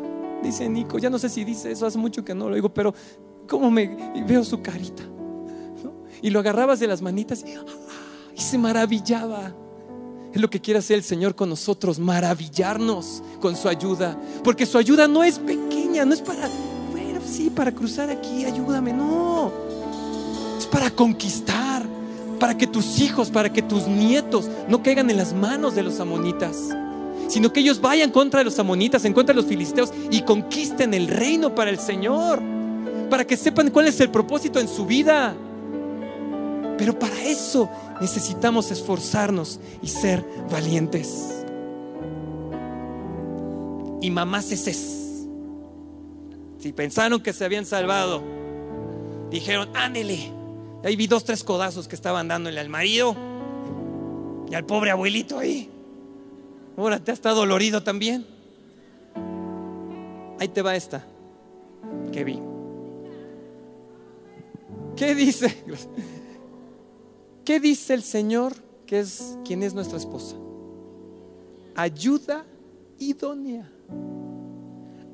dice 0.42 0.68
Nico. 0.68 0.98
Ya 0.98 1.10
no 1.10 1.18
sé 1.18 1.28
si 1.28 1.44
dice 1.44 1.70
eso, 1.70 1.86
hace 1.86 1.98
mucho 1.98 2.24
que 2.24 2.34
no 2.34 2.48
lo 2.48 2.54
digo, 2.54 2.72
pero 2.72 2.94
cómo 3.48 3.70
me 3.70 4.12
veo 4.26 4.44
su 4.44 4.62
carita. 4.62 5.02
Y 6.22 6.30
lo 6.30 6.40
agarrabas 6.40 6.80
de 6.80 6.86
las 6.86 7.02
manitas 7.02 7.44
y, 7.44 8.40
se 8.40 8.58
maravillaba. 8.58 9.54
Es 10.32 10.40
lo 10.40 10.50
que 10.50 10.60
quiere 10.60 10.78
hacer 10.78 10.96
el 10.96 11.04
Señor 11.04 11.36
con 11.36 11.48
nosotros, 11.48 11.98
maravillarnos 11.98 13.22
con 13.40 13.54
su 13.54 13.68
ayuda. 13.68 14.18
Porque 14.42 14.66
su 14.66 14.78
ayuda 14.78 15.06
no 15.06 15.22
es 15.22 15.38
pequeña, 15.38 16.04
no 16.04 16.14
es 16.14 16.22
para, 16.22 16.48
bueno, 16.90 17.20
sí, 17.24 17.50
para 17.50 17.72
cruzar 17.72 18.10
aquí, 18.10 18.44
ayúdame, 18.44 18.92
no. 18.92 19.52
Para 20.74 20.90
conquistar, 20.90 21.82
para 22.38 22.58
que 22.58 22.66
tus 22.66 23.00
hijos, 23.00 23.30
para 23.30 23.50
que 23.50 23.62
tus 23.62 23.86
nietos 23.86 24.50
no 24.68 24.82
caigan 24.82 25.08
en 25.08 25.16
las 25.16 25.32
manos 25.32 25.74
de 25.74 25.82
los 25.82 26.00
amonitas, 26.00 26.58
sino 27.28 27.50
que 27.50 27.60
ellos 27.60 27.80
vayan 27.80 28.10
contra 28.10 28.44
los 28.44 28.58
amonitas, 28.58 29.06
en 29.06 29.14
contra 29.14 29.34
de 29.34 29.40
los 29.40 29.48
filisteos 29.48 29.94
y 30.10 30.20
conquisten 30.20 30.92
el 30.92 31.08
reino 31.08 31.54
para 31.54 31.70
el 31.70 31.78
Señor 31.78 32.42
para 33.14 33.24
que 33.24 33.36
sepan 33.36 33.70
cuál 33.70 33.86
es 33.86 34.00
el 34.00 34.10
propósito 34.10 34.58
en 34.58 34.68
su 34.68 34.86
vida. 34.86 35.36
Pero 36.76 36.98
para 36.98 37.16
eso 37.22 37.70
necesitamos 38.00 38.70
esforzarnos 38.70 39.60
y 39.82 39.86
ser 39.88 40.24
valientes. 40.50 41.44
Y 44.00 44.10
mamás 44.10 44.50
es 44.50 44.64
Si 46.58 46.72
pensaron 46.72 47.22
que 47.22 47.32
se 47.32 47.44
habían 47.44 47.64
salvado, 47.64 48.22
dijeron, 49.30 49.68
ándele. 49.74 50.43
Ahí 50.84 50.96
vi 50.96 51.06
dos, 51.06 51.24
tres 51.24 51.42
codazos 51.42 51.88
que 51.88 51.94
estaban 51.94 52.28
dándole 52.28 52.60
al 52.60 52.68
marido 52.68 53.16
y 54.50 54.54
al 54.54 54.64
pobre 54.64 54.90
abuelito 54.90 55.38
ahí. 55.38 55.70
Ahora 56.76 56.98
te 56.98 57.12
está 57.12 57.30
dolorido 57.30 57.82
también. 57.82 58.26
Ahí 60.38 60.48
te 60.48 60.62
va 60.62 60.76
esta 60.76 61.06
que 62.12 62.24
vi. 62.24 62.40
¿Qué 64.96 65.14
dice? 65.14 65.64
¿Qué 67.44 67.60
dice 67.60 67.94
el 67.94 68.02
Señor 68.02 68.54
que 68.86 69.00
es 69.00 69.36
quien 69.44 69.62
es 69.62 69.74
nuestra 69.74 69.98
esposa? 69.98 70.36
Ayuda 71.74 72.44
idónea. 72.98 73.70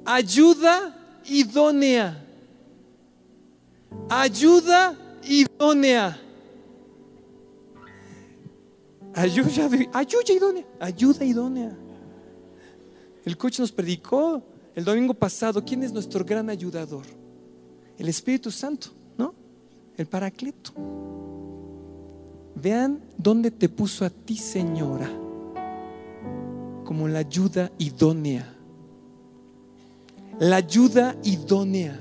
Ayuda 0.05 0.97
idónea. 1.25 2.25
Ayuda 4.09 4.97
idónea. 5.25 6.21
Ayuda, 9.15 9.51
idónea. 10.33 10.67
Ayuda 10.79 11.25
idónea. 11.25 11.77
El 13.25 13.37
coach 13.37 13.59
nos 13.59 13.73
predicó 13.73 14.43
el 14.75 14.85
domingo 14.85 15.15
pasado. 15.15 15.65
¿Quién 15.65 15.83
es 15.83 15.93
nuestro 15.93 16.25
gran 16.25 16.49
ayudador? 16.49 17.05
El 17.99 18.09
Espíritu 18.09 18.51
Santo 18.51 19.01
el 20.01 20.07
Paracleto. 20.07 20.73
Vean 22.55 23.03
dónde 23.19 23.51
te 23.51 23.69
puso 23.69 24.07
a 24.07 24.11
ti, 24.11 24.37
señora, 24.37 25.11
como 26.85 27.07
la 27.07 27.19
ayuda 27.21 27.71
idónea. 27.77 28.57
La 30.39 30.57
ayuda 30.57 31.17
idónea. 31.23 32.01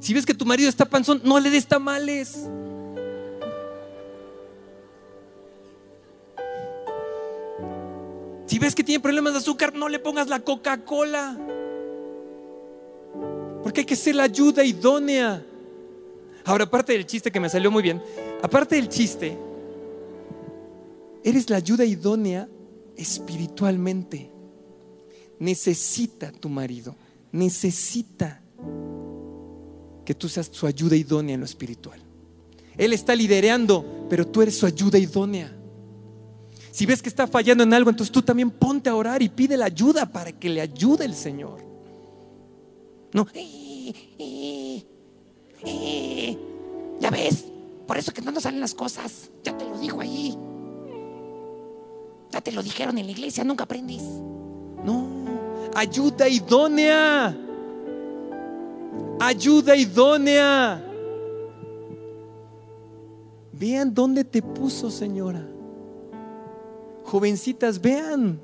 Si 0.00 0.14
ves 0.14 0.24
que 0.24 0.34
tu 0.34 0.46
marido 0.46 0.68
está 0.68 0.86
panzón, 0.86 1.20
no 1.24 1.38
le 1.38 1.50
des 1.50 1.66
tamales. 1.66 2.48
Si 8.46 8.58
ves 8.58 8.74
que 8.74 8.82
tiene 8.82 9.00
problemas 9.00 9.34
de 9.34 9.38
azúcar, 9.38 9.74
no 9.74 9.88
le 9.88 9.98
pongas 9.98 10.28
la 10.28 10.40
Coca-Cola. 10.40 11.38
Porque 13.62 13.80
hay 13.80 13.86
que 13.86 13.94
ser 13.94 14.16
la 14.16 14.24
ayuda 14.24 14.64
idónea. 14.64 15.44
Ahora, 16.46 16.64
aparte 16.64 16.94
del 16.94 17.06
chiste 17.06 17.30
que 17.30 17.38
me 17.38 17.50
salió 17.50 17.70
muy 17.70 17.82
bien, 17.82 18.02
aparte 18.42 18.76
del 18.76 18.88
chiste, 18.88 19.38
eres 21.22 21.50
la 21.50 21.58
ayuda 21.58 21.84
idónea 21.84 22.48
espiritualmente. 22.96 24.30
Necesita 25.38 26.32
tu 26.32 26.48
marido, 26.48 26.96
necesita 27.30 28.39
que 30.10 30.14
tú 30.16 30.28
seas 30.28 30.50
su 30.50 30.66
ayuda 30.66 30.96
idónea 30.96 31.34
en 31.34 31.40
lo 31.40 31.46
espiritual. 31.46 32.00
Él 32.76 32.92
está 32.92 33.14
liderando, 33.14 34.08
pero 34.10 34.26
tú 34.26 34.42
eres 34.42 34.58
su 34.58 34.66
ayuda 34.66 34.98
idónea. 34.98 35.56
Si 36.72 36.84
ves 36.84 37.00
que 37.00 37.08
está 37.08 37.28
fallando 37.28 37.62
en 37.62 37.72
algo, 37.72 37.90
entonces 37.90 38.10
tú 38.10 38.20
también 38.20 38.50
ponte 38.50 38.90
a 38.90 38.96
orar 38.96 39.22
y 39.22 39.28
pide 39.28 39.56
la 39.56 39.66
ayuda 39.66 40.10
para 40.10 40.32
que 40.32 40.48
le 40.48 40.62
ayude 40.62 41.04
el 41.04 41.14
Señor. 41.14 41.64
No, 43.12 43.24
eh, 43.34 44.74
ya 46.98 47.10
ves, 47.10 47.44
por 47.86 47.96
eso 47.96 48.12
que 48.12 48.20
no 48.20 48.32
nos 48.32 48.42
salen 48.42 48.58
las 48.58 48.74
cosas. 48.74 49.30
Ya 49.44 49.56
te 49.56 49.64
lo 49.64 49.78
digo 49.78 50.00
ahí. 50.00 50.36
Ya 52.32 52.40
te 52.40 52.50
lo 52.50 52.64
dijeron 52.64 52.98
en 52.98 53.06
la 53.06 53.12
iglesia, 53.12 53.44
nunca 53.44 53.62
aprendes. 53.62 54.02
No, 54.84 55.06
ayuda 55.76 56.28
idónea. 56.28 57.46
Ayuda 59.20 59.76
idónea. 59.76 60.84
Vean 63.52 63.92
dónde 63.92 64.24
te 64.24 64.40
puso, 64.40 64.90
señora. 64.90 65.46
Jovencitas, 67.04 67.80
vean. 67.80 68.40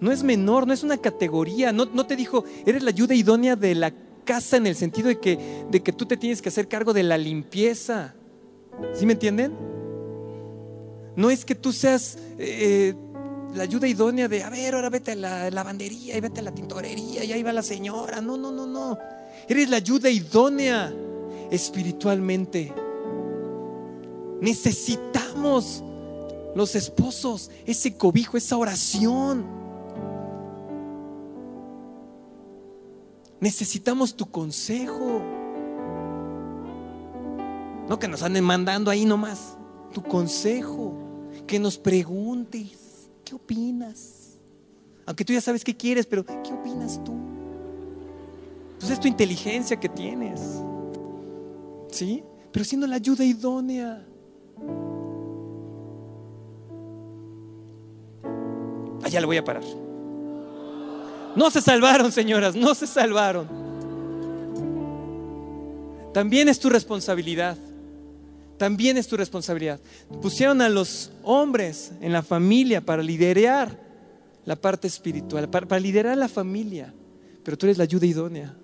No 0.00 0.12
es 0.12 0.22
menor, 0.22 0.66
no 0.66 0.72
es 0.72 0.82
una 0.82 0.98
categoría. 0.98 1.72
No, 1.72 1.86
no 1.86 2.06
te 2.06 2.16
dijo, 2.16 2.44
eres 2.64 2.82
la 2.82 2.90
ayuda 2.90 3.14
idónea 3.14 3.56
de 3.56 3.74
la 3.74 3.92
casa 4.24 4.56
en 4.56 4.66
el 4.66 4.74
sentido 4.74 5.08
de 5.08 5.18
que, 5.18 5.64
de 5.70 5.82
que 5.82 5.92
tú 5.92 6.04
te 6.04 6.16
tienes 6.16 6.42
que 6.42 6.48
hacer 6.48 6.68
cargo 6.68 6.92
de 6.92 7.02
la 7.02 7.16
limpieza. 7.16 8.14
¿Sí 8.92 9.06
me 9.06 9.12
entienden? 9.12 9.54
No 11.14 11.30
es 11.30 11.44
que 11.44 11.54
tú 11.54 11.72
seas 11.72 12.18
eh, 12.38 12.94
la 13.54 13.62
ayuda 13.62 13.88
idónea 13.88 14.28
de, 14.28 14.42
a 14.42 14.50
ver, 14.50 14.74
ahora 14.74 14.90
vete 14.90 15.12
a 15.12 15.16
la 15.16 15.50
lavandería 15.50 16.16
y 16.16 16.20
vete 16.20 16.40
a 16.40 16.42
la 16.42 16.52
tintorería 16.52 17.24
y 17.24 17.32
ahí 17.32 17.42
va 17.42 17.52
la 17.52 17.62
señora. 17.62 18.20
No, 18.20 18.36
no, 18.36 18.52
no, 18.52 18.66
no. 18.66 18.98
Eres 19.48 19.70
la 19.70 19.76
ayuda 19.76 20.10
idónea 20.10 20.92
espiritualmente. 21.50 22.72
Necesitamos 24.40 25.82
los 26.54 26.74
esposos 26.74 27.50
ese 27.64 27.96
cobijo, 27.96 28.36
esa 28.36 28.56
oración. 28.56 29.44
Necesitamos 33.40 34.16
tu 34.16 34.26
consejo. 34.26 35.22
No 37.88 37.98
que 37.98 38.08
nos 38.08 38.22
anden 38.22 38.44
mandando 38.44 38.90
ahí 38.90 39.04
nomás. 39.04 39.56
Tu 39.92 40.02
consejo. 40.02 40.94
Que 41.46 41.58
nos 41.58 41.78
preguntes. 41.78 43.10
¿Qué 43.24 43.34
opinas? 43.34 44.38
Aunque 45.04 45.24
tú 45.24 45.32
ya 45.32 45.40
sabes 45.40 45.62
qué 45.62 45.76
quieres, 45.76 46.06
pero 46.06 46.24
¿qué 46.24 46.52
opinas 46.52 47.02
tú? 47.04 47.35
Pues 48.78 48.90
es 48.90 49.00
tu 49.00 49.08
inteligencia 49.08 49.78
que 49.78 49.88
tienes. 49.88 50.40
¿Sí? 51.90 52.22
Pero 52.52 52.64
siendo 52.64 52.86
la 52.86 52.96
ayuda 52.96 53.24
idónea. 53.24 54.04
Allá 59.02 59.20
le 59.20 59.26
voy 59.26 59.36
a 59.36 59.44
parar. 59.44 59.64
No 61.36 61.50
se 61.50 61.60
salvaron, 61.60 62.10
señoras, 62.10 62.56
no 62.56 62.74
se 62.74 62.86
salvaron. 62.86 63.46
También 66.12 66.48
es 66.48 66.58
tu 66.58 66.70
responsabilidad. 66.70 67.58
También 68.56 68.96
es 68.96 69.06
tu 69.06 69.16
responsabilidad. 69.16 69.80
Pusieron 70.22 70.62
a 70.62 70.68
los 70.68 71.12
hombres 71.22 71.92
en 72.00 72.12
la 72.12 72.22
familia 72.22 72.80
para 72.80 73.02
liderar 73.02 73.78
la 74.46 74.56
parte 74.56 74.86
espiritual, 74.86 75.50
para, 75.50 75.78
liderar 75.78 76.16
la 76.16 76.28
familia. 76.28 76.94
Pero 77.44 77.58
tú 77.58 77.66
eres 77.66 77.76
la 77.76 77.84
ayuda 77.84 78.06
idónea. 78.06 78.56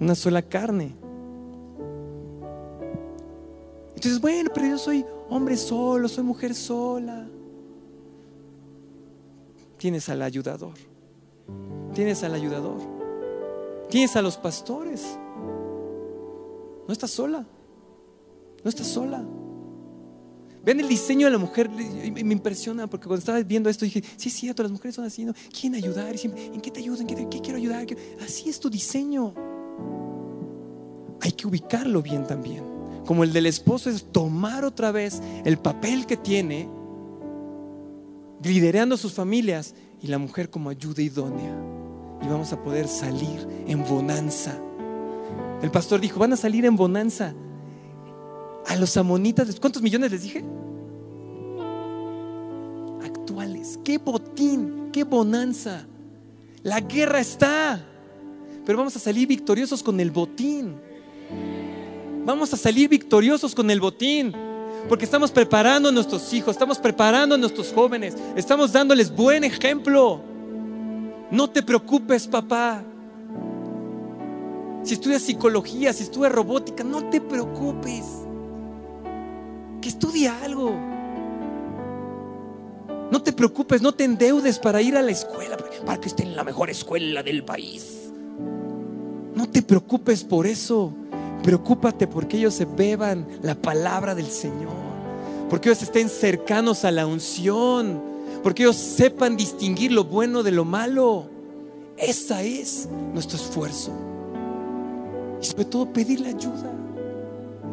Una 0.00 0.14
sola 0.14 0.42
carne. 0.42 0.94
Entonces, 3.94 4.20
bueno, 4.20 4.50
pero 4.54 4.66
yo 4.66 4.78
soy 4.78 5.04
hombre 5.28 5.56
solo, 5.56 6.08
soy 6.08 6.24
mujer 6.24 6.54
sola. 6.54 7.26
Tienes 9.76 10.08
al 10.08 10.22
ayudador. 10.22 10.74
Tienes 11.94 12.22
al 12.22 12.34
ayudador. 12.34 12.80
Tienes 13.88 14.14
a 14.16 14.22
los 14.22 14.36
pastores. 14.36 15.18
No 16.86 16.92
estás 16.92 17.10
sola. 17.10 17.44
No 18.62 18.68
estás 18.68 18.86
sola. 18.86 19.24
Ven 20.64 20.80
el 20.80 20.88
diseño 20.88 21.26
de 21.26 21.32
la 21.32 21.38
mujer, 21.38 21.70
me 21.70 22.32
impresiona 22.32 22.86
porque 22.88 23.06
cuando 23.06 23.20
estaba 23.20 23.40
viendo 23.40 23.70
esto 23.70 23.84
dije, 23.84 24.02
sí 24.16 24.28
es 24.28 24.34
cierto, 24.34 24.62
las 24.62 24.72
mujeres 24.72 24.96
son 24.96 25.04
así, 25.04 25.24
¿no? 25.24 25.32
¿Quién 25.58 25.74
ayudar? 25.74 26.14
¿En 26.22 26.60
qué 26.60 26.70
te 26.70 26.80
ayudan? 26.80 27.08
¿En 27.08 27.30
qué, 27.30 27.40
quiero 27.40 27.56
ayudar? 27.56 27.86
Así 28.20 28.50
es 28.50 28.60
tu 28.60 28.68
diseño. 28.68 29.32
Hay 31.20 31.32
que 31.32 31.46
ubicarlo 31.46 32.02
bien 32.02 32.26
también. 32.26 32.64
Como 33.06 33.24
el 33.24 33.32
del 33.32 33.46
esposo 33.46 33.90
es 33.90 34.04
tomar 34.12 34.64
otra 34.64 34.92
vez 34.92 35.22
el 35.44 35.58
papel 35.58 36.06
que 36.06 36.16
tiene, 36.16 36.68
liderando 38.42 38.96
sus 38.96 39.12
familias, 39.12 39.74
y 40.00 40.06
la 40.06 40.18
mujer 40.18 40.50
como 40.50 40.70
ayuda 40.70 41.02
idónea. 41.02 41.54
Y 42.22 42.28
vamos 42.28 42.52
a 42.52 42.62
poder 42.62 42.88
salir 42.88 43.46
en 43.66 43.84
bonanza. 43.84 44.56
El 45.62 45.70
pastor 45.70 46.00
dijo, 46.00 46.20
van 46.20 46.32
a 46.32 46.36
salir 46.36 46.64
en 46.64 46.76
bonanza. 46.76 47.34
A 48.66 48.76
los 48.76 48.96
amonitas, 48.96 49.58
¿cuántos 49.60 49.82
millones 49.82 50.10
les 50.10 50.22
dije? 50.22 50.44
Actuales. 53.04 53.78
Qué 53.84 53.98
botín, 53.98 54.90
qué 54.92 55.04
bonanza. 55.04 55.86
La 56.62 56.80
guerra 56.80 57.20
está. 57.20 57.84
Pero 58.68 58.76
vamos 58.76 58.94
a 58.96 58.98
salir 58.98 59.26
victoriosos 59.26 59.82
con 59.82 59.98
el 59.98 60.10
botín. 60.10 60.78
Vamos 62.26 62.52
a 62.52 62.56
salir 62.58 62.86
victoriosos 62.86 63.54
con 63.54 63.70
el 63.70 63.80
botín. 63.80 64.34
Porque 64.90 65.06
estamos 65.06 65.30
preparando 65.30 65.88
a 65.88 65.92
nuestros 65.92 66.30
hijos, 66.34 66.50
estamos 66.50 66.76
preparando 66.76 67.34
a 67.34 67.38
nuestros 67.38 67.72
jóvenes, 67.72 68.14
estamos 68.36 68.70
dándoles 68.70 69.10
buen 69.10 69.42
ejemplo. 69.42 70.20
No 71.30 71.48
te 71.48 71.62
preocupes, 71.62 72.28
papá. 72.28 72.84
Si 74.82 74.92
estudias 74.92 75.22
psicología, 75.22 75.94
si 75.94 76.02
estudias 76.02 76.32
robótica, 76.32 76.84
no 76.84 77.08
te 77.08 77.22
preocupes. 77.22 78.04
Que 79.80 79.88
estudie 79.88 80.28
algo. 80.28 80.74
No 83.10 83.22
te 83.22 83.32
preocupes, 83.32 83.80
no 83.80 83.92
te 83.92 84.04
endeudes 84.04 84.58
para 84.58 84.82
ir 84.82 84.94
a 84.94 85.00
la 85.00 85.12
escuela, 85.12 85.56
para 85.86 85.98
que 85.98 86.08
esté 86.08 86.24
en 86.24 86.36
la 86.36 86.44
mejor 86.44 86.68
escuela 86.68 87.22
del 87.22 87.42
país. 87.46 87.97
No 89.38 89.48
te 89.48 89.62
preocupes 89.62 90.22
por 90.24 90.48
eso. 90.48 90.92
Preocúpate 91.44 92.08
porque 92.08 92.38
ellos 92.38 92.54
se 92.54 92.64
beban 92.64 93.24
la 93.40 93.54
palabra 93.54 94.16
del 94.16 94.26
Señor, 94.26 94.72
porque 95.48 95.68
ellos 95.68 95.80
estén 95.80 96.08
cercanos 96.08 96.84
a 96.84 96.90
la 96.90 97.06
unción, 97.06 98.02
porque 98.42 98.64
ellos 98.64 98.74
sepan 98.74 99.36
distinguir 99.36 99.92
lo 99.92 100.02
bueno 100.02 100.42
de 100.42 100.50
lo 100.50 100.64
malo. 100.64 101.30
Esa 101.96 102.42
es 102.42 102.88
nuestro 103.14 103.36
esfuerzo. 103.36 103.92
Y 105.40 105.46
sobre 105.46 105.66
todo 105.66 105.92
pedirle 105.92 106.30
ayuda, 106.30 106.72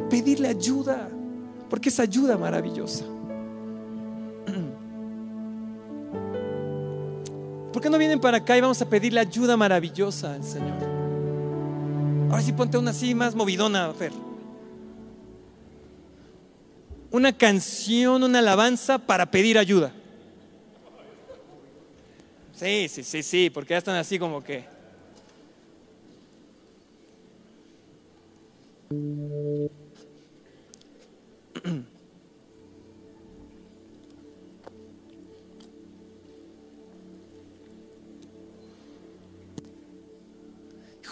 pedirle 0.07 0.49
ayuda, 0.49 1.09
porque 1.68 1.89
es 1.89 1.99
ayuda 1.99 2.38
maravillosa. 2.38 3.05
¿Por 7.74 7.82
qué 7.82 7.89
no 7.89 7.97
vienen 7.97 8.20
para 8.20 8.38
acá 8.38 8.55
y 8.55 8.61
vamos 8.61 8.80
a 8.84 8.86
pedirle 8.88 9.20
ayuda 9.20 9.57
maravillosa 9.57 10.36
al 10.36 10.43
Señor? 10.43 10.95
Ahora 12.30 12.41
sí 12.41 12.51
ponte 12.53 12.78
una 12.78 12.91
así 12.91 13.13
más 13.15 13.36
movidona, 13.36 13.93
Fer. 13.93 14.11
Una 17.11 17.32
canción, 17.32 18.23
una 18.23 18.39
alabanza 18.39 18.97
para 18.97 19.26
pedir 19.30 19.57
ayuda. 19.57 19.93
Sí, 22.53 22.88
sí, 22.89 23.03
sí, 23.03 23.23
sí, 23.23 23.49
porque 23.49 23.73
ya 23.73 23.78
están 23.78 23.95
así 23.95 24.17
como 24.19 24.43
que. 24.43 24.65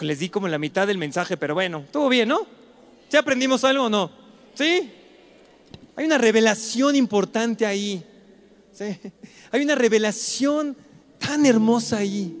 les 0.00 0.18
di 0.18 0.28
como 0.28 0.48
la 0.48 0.58
mitad 0.58 0.86
del 0.86 0.98
mensaje, 0.98 1.36
pero 1.36 1.54
bueno, 1.54 1.80
estuvo 1.80 2.08
bien, 2.08 2.28
¿no? 2.28 2.46
¿Ya 3.10 3.20
aprendimos 3.20 3.64
algo 3.64 3.84
o 3.84 3.90
no? 3.90 4.10
¿Sí? 4.54 4.90
Hay 5.96 6.06
una 6.06 6.18
revelación 6.18 6.96
importante 6.96 7.64
ahí. 7.64 8.04
¿sí? 8.72 8.84
Hay 9.52 9.62
una 9.62 9.74
revelación 9.74 10.76
tan 11.18 11.46
hermosa 11.46 11.98
ahí. 11.98 12.36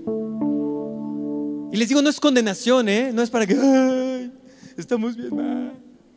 Y 1.72 1.76
les 1.76 1.88
digo, 1.88 2.02
no 2.02 2.10
es 2.10 2.20
condenación, 2.20 2.88
¿eh? 2.88 3.10
No 3.12 3.22
es 3.22 3.30
para 3.30 3.46
que, 3.46 4.30
estamos 4.76 5.16
bien 5.16 5.30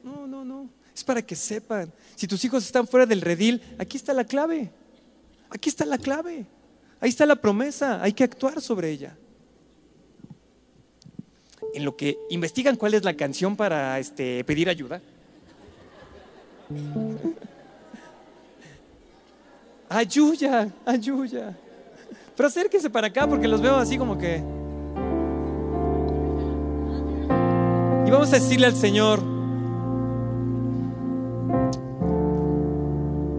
No, 0.04 0.28
no, 0.28 0.46
no. 0.46 0.70
Es 0.96 1.04
para 1.04 1.22
que 1.22 1.36
sepan. 1.36 1.92
Si 2.16 2.28
tus 2.28 2.44
hijos 2.46 2.66
están 2.66 2.88
fuera 2.88 3.06
del 3.06 3.22
redil, 3.22 3.62
aquí 3.78 3.98
está 3.98 4.14
la 4.14 4.24
clave. 4.24 4.72
Aquí 5.50 5.70
está 5.70 5.86
la 5.86 5.98
clave. 5.98 6.46
Ahí 7.00 7.10
está 7.10 7.26
la 7.26 7.36
promesa. 7.36 8.02
Hay 8.02 8.14
que 8.14 8.24
actuar 8.24 8.62
sobre 8.62 8.90
ella 8.90 9.16
en 11.78 11.86
lo 11.86 11.96
que 11.96 12.18
investigan 12.32 12.76
cuál 12.76 12.96
es 12.96 13.04
la 13.04 13.14
canción 13.14 13.56
para 13.56 14.00
este, 14.00 14.44
pedir 14.44 14.68
ayuda. 14.68 15.00
Ayuya, 19.88 20.70
ayuya. 20.86 21.56
Pero 22.36 22.48
acérquense 22.48 22.90
para 22.90 23.08
acá 23.08 23.28
porque 23.28 23.48
los 23.48 23.62
veo 23.62 23.76
así 23.76 23.96
como 23.96 24.18
que... 24.18 24.38
Y 28.08 28.10
vamos 28.10 28.30
a 28.30 28.40
decirle 28.40 28.66
al 28.66 28.76
Señor, 28.76 29.20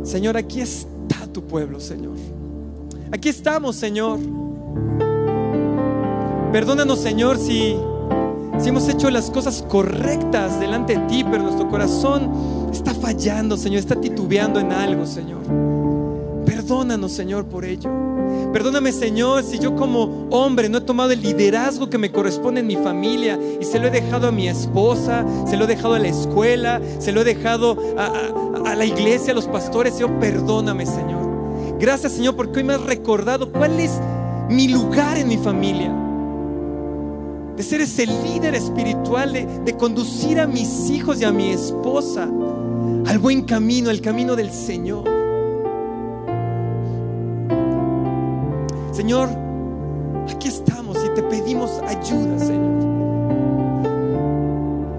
Señor, 0.05 0.37
aquí 0.37 0.61
está 0.61 1.27
tu 1.33 1.45
pueblo, 1.45 1.81
Señor. 1.81 2.17
Aquí 3.11 3.31
estamos, 3.31 3.75
Señor. 3.75 4.21
Perdónanos, 6.53 7.01
Señor, 7.01 7.37
si, 7.39 7.77
si 8.61 8.69
hemos 8.69 8.89
hecho 8.89 9.11
las 9.11 9.31
cosas 9.31 9.65
correctas 9.69 10.59
delante 10.59 10.97
de 10.97 11.07
ti, 11.07 11.25
pero 11.25 11.43
nuestro 11.43 11.69
corazón 11.69 12.69
está 12.73 12.95
fallando, 12.95 13.57
Señor, 13.57 13.79
está 13.81 14.01
titubeando 14.01 14.59
en 14.61 14.73
algo, 14.73 15.07
Señor. 15.07 15.43
Perdónanos, 16.45 17.13
Señor, 17.13 17.45
por 17.47 17.65
ello. 17.65 17.91
Perdóname, 18.53 18.93
Señor, 18.93 19.43
si 19.45 19.59
yo 19.59 19.77
como 19.77 20.27
hombre 20.31 20.69
no 20.69 20.79
he 20.79 20.81
tomado 20.81 21.13
el 21.13 21.23
liderazgo 21.23 21.89
que 21.89 21.99
me 21.99 22.11
corresponde 22.11 22.61
en 22.61 22.67
mi 22.67 22.77
familia 22.77 23.39
y 23.61 23.65
se 23.65 23.79
lo 23.79 23.87
he 23.87 23.91
dejado 23.91 24.29
a 24.29 24.33
mi 24.33 24.49
esposa, 24.49 25.25
se 25.47 25.57
lo 25.57 25.65
he 25.65 25.67
dejado 25.67 25.95
a 25.95 25.99
la 25.99 26.09
escuela, 26.09 26.81
se 26.99 27.13
lo 27.13 27.21
he 27.21 27.25
dejado 27.25 27.77
a, 27.97 28.75
la 28.75 28.85
iglesia, 28.85 29.33
a 29.33 29.35
los 29.35 29.47
pastores. 29.47 29.95
Señor, 29.95 30.19
perdóname, 30.19 30.85
Señor. 30.87 31.79
Gracias, 31.79 32.13
Señor, 32.13 32.37
porque 32.37 32.59
hoy 32.59 32.65
me 32.65 32.75
has 32.75 32.83
recordado 32.83 33.53
cuál 33.53 33.79
es 33.79 33.93
mi 34.49 34.69
lugar 34.69 35.17
en 35.17 35.29
mi 35.29 35.37
familia. 35.37 36.08
De 37.59 37.65
ser 37.65 37.81
ese 37.81 38.07
líder 38.07 38.55
espiritual, 38.55 39.33
de, 39.33 39.77
conducir 39.77 40.39
a 40.39 40.47
mis 40.47 40.89
hijos 40.91 41.21
y 41.21 41.25
a 41.25 41.33
mi 41.33 41.51
esposa 41.51 42.29
al 43.05 43.19
buen 43.19 43.43
camino, 43.43 43.91
al 43.91 44.01
camino 44.01 44.37
del 44.37 44.53
Señor. 44.53 45.03
Señor, 48.93 49.29
aquí 50.29 50.47
estamos 50.47 50.99
y 51.05 51.09
te 51.17 51.23
pedimos 51.25 51.83
ayuda, 51.85 52.39
Señor. 52.39 52.79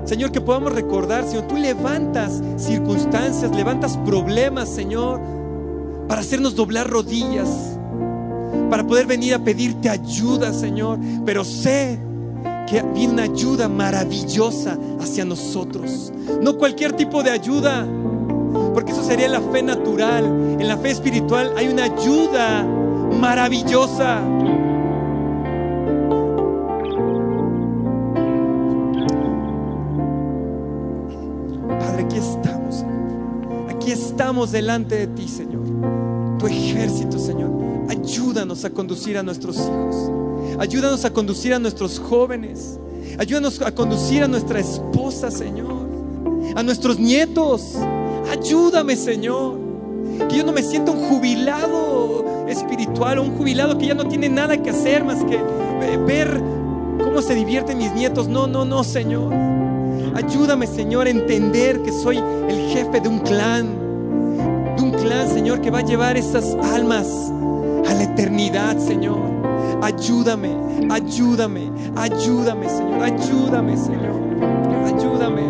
Señor, 0.03 0.32
que 0.34 0.41
podamos 0.41 0.74
recordar, 0.74 1.24
Señor, 1.24 1.47
tú 1.47 1.55
levantas 1.55 2.41
circunstancias, 2.57 3.55
levantas 3.55 3.95
problemas, 3.99 4.68
Señor, 4.68 5.22
para 6.10 6.20
hacernos 6.20 6.55
doblar 6.55 6.89
rodillas, 6.89 7.47
para 8.70 8.86
poder 8.86 9.05
venir 9.05 9.34
a 9.34 9.39
pedirte 9.39 9.88
ayuda, 9.88 10.51
Señor. 10.51 10.99
Pero 11.26 11.45
sé 11.45 12.09
que 12.70 12.84
viene 12.93 13.13
una 13.13 13.24
ayuda 13.24 13.67
maravillosa 13.67 14.78
hacia 14.99 15.26
nosotros. 15.26 16.13
No 16.41 16.57
cualquier 16.57 16.93
tipo 16.93 17.24
de 17.24 17.32
ayuda, 17.32 17.86
porque 18.74 18.91
eso 18.91 19.03
sería 19.03 19.28
la 19.28 19.41
fe 19.41 19.63
natural. 19.63 20.26
En 20.59 20.67
la 20.67 20.78
fe 20.78 20.91
espiritual 20.91 21.51
hay 21.57 21.67
una 21.67 21.86
ayuda 21.86 22.63
maravillosa. 23.20 24.22
Padre, 31.80 32.03
aquí 32.03 32.17
estamos. 32.17 32.86
Aquí 33.70 33.91
estamos 33.91 34.51
delante 34.51 34.95
de 34.95 35.07
ti, 35.07 35.28
Señor. 35.28 35.63
Tu 36.38 36.45
ejército, 36.45 37.17
Señor. 37.17 37.49
Ayúdanos 37.89 38.63
a 38.63 38.70
conducir 38.70 39.17
a 39.17 39.24
nuestros 39.24 39.57
hijos. 39.57 40.11
Ayúdanos 40.60 41.05
a 41.05 41.14
conducir 41.14 41.53
a 41.53 41.60
nuestros 41.60 41.99
jóvenes. 41.99 42.78
Ayúdanos 43.18 43.62
a 43.62 43.74
conducir 43.74 44.24
a 44.24 44.28
nuestra 44.28 44.60
esposa, 44.60 45.32
Señor. 45.32 45.88
A 46.55 46.64
nuestros 46.64 46.99
nietos. 46.99 47.78
Ayúdame, 48.30 48.95
Señor. 48.95 49.57
Que 50.30 50.38
yo 50.38 50.43
no 50.43 50.51
me 50.51 50.62
sienta 50.62 50.91
un 50.91 51.07
jubilado 51.10 52.26
espiritual 52.49 53.20
un 53.20 53.38
jubilado 53.38 53.78
que 53.78 53.88
ya 53.88 53.93
no 53.93 54.07
tiene 54.07 54.28
nada 54.28 54.57
que 54.62 54.72
hacer 54.72 55.03
más 55.03 55.24
que 55.24 55.38
ver 56.05 56.41
cómo 57.03 57.22
se 57.22 57.36
divierten 57.36 57.78
mis 57.78 57.93
nietos. 57.93 58.28
No, 58.28 58.47
no, 58.47 58.66
no, 58.66 58.84
Señor. 58.84 59.34
Ayúdame, 60.16 60.68
Señor, 60.68 61.07
a 61.07 61.10
entender 61.10 61.82
que 61.82 61.91
soy 61.91 62.18
el 62.18 62.70
jefe 62.72 62.99
de 62.99 63.07
un 63.07 63.20
clan. 63.20 63.68
De 64.76 64.84
un 64.84 64.91
clan, 64.91 65.30
Señor, 65.30 65.62
que 65.62 65.72
va 65.72 65.80
a 65.80 65.86
llevar 65.86 66.18
esas 66.18 66.55
almas 66.74 67.07
a 67.88 67.93
la 67.93 68.03
eternidad, 68.03 68.78
Señor. 68.78 69.29
Ayúdame, 69.82 70.56
ayúdame, 70.90 71.72
ayúdame, 71.96 72.70
Señor. 72.70 73.04
Ayúdame, 73.04 73.78
Señor. 73.78 74.20
Ayúdame. 74.86 75.42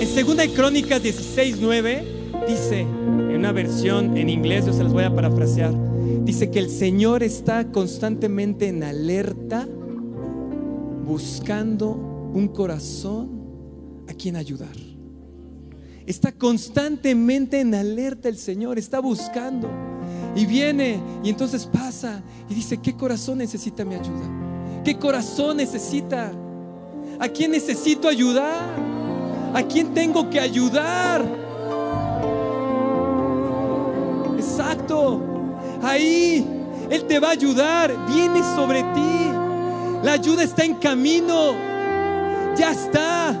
En 0.00 0.08
Segunda 0.08 0.42
de 0.42 0.52
Crónicas 0.52 1.02
16, 1.02 1.58
9 1.60 2.04
dice, 2.48 2.80
en 2.80 3.36
una 3.36 3.52
versión 3.52 4.16
en 4.16 4.28
inglés, 4.28 4.66
yo 4.66 4.72
se 4.72 4.82
las 4.82 4.92
voy 4.92 5.04
a 5.04 5.14
parafrasear, 5.14 5.72
dice 6.24 6.50
que 6.50 6.58
el 6.58 6.70
Señor 6.70 7.22
está 7.22 7.70
constantemente 7.70 8.68
en 8.68 8.82
alerta, 8.82 9.66
buscando 11.06 11.92
un 11.92 12.48
corazón 12.48 13.30
a 14.08 14.14
quien 14.14 14.36
ayudar. 14.36 14.74
Está 16.06 16.32
constantemente 16.32 17.60
en 17.60 17.74
alerta 17.74 18.28
el 18.28 18.36
Señor, 18.36 18.78
está 18.78 19.00
buscando. 19.00 19.93
Y 20.36 20.46
viene 20.46 21.00
y 21.22 21.30
entonces 21.30 21.66
pasa 21.66 22.20
y 22.48 22.54
dice, 22.54 22.78
¿qué 22.78 22.94
corazón 22.94 23.38
necesita 23.38 23.84
mi 23.84 23.94
ayuda? 23.94 24.82
¿Qué 24.84 24.98
corazón 24.98 25.58
necesita? 25.58 26.32
¿A 27.20 27.28
quién 27.28 27.52
necesito 27.52 28.08
ayudar? 28.08 28.68
¿A 29.54 29.62
quién 29.62 29.94
tengo 29.94 30.28
que 30.28 30.40
ayudar? 30.40 31.24
Exacto. 34.36 35.20
Ahí 35.82 36.44
Él 36.90 37.04
te 37.04 37.20
va 37.20 37.28
a 37.28 37.32
ayudar. 37.32 37.94
Viene 38.08 38.42
sobre 38.56 38.82
ti. 38.82 39.30
La 40.02 40.12
ayuda 40.12 40.42
está 40.42 40.64
en 40.64 40.74
camino. 40.74 41.52
Ya 42.56 42.72
está. 42.72 43.40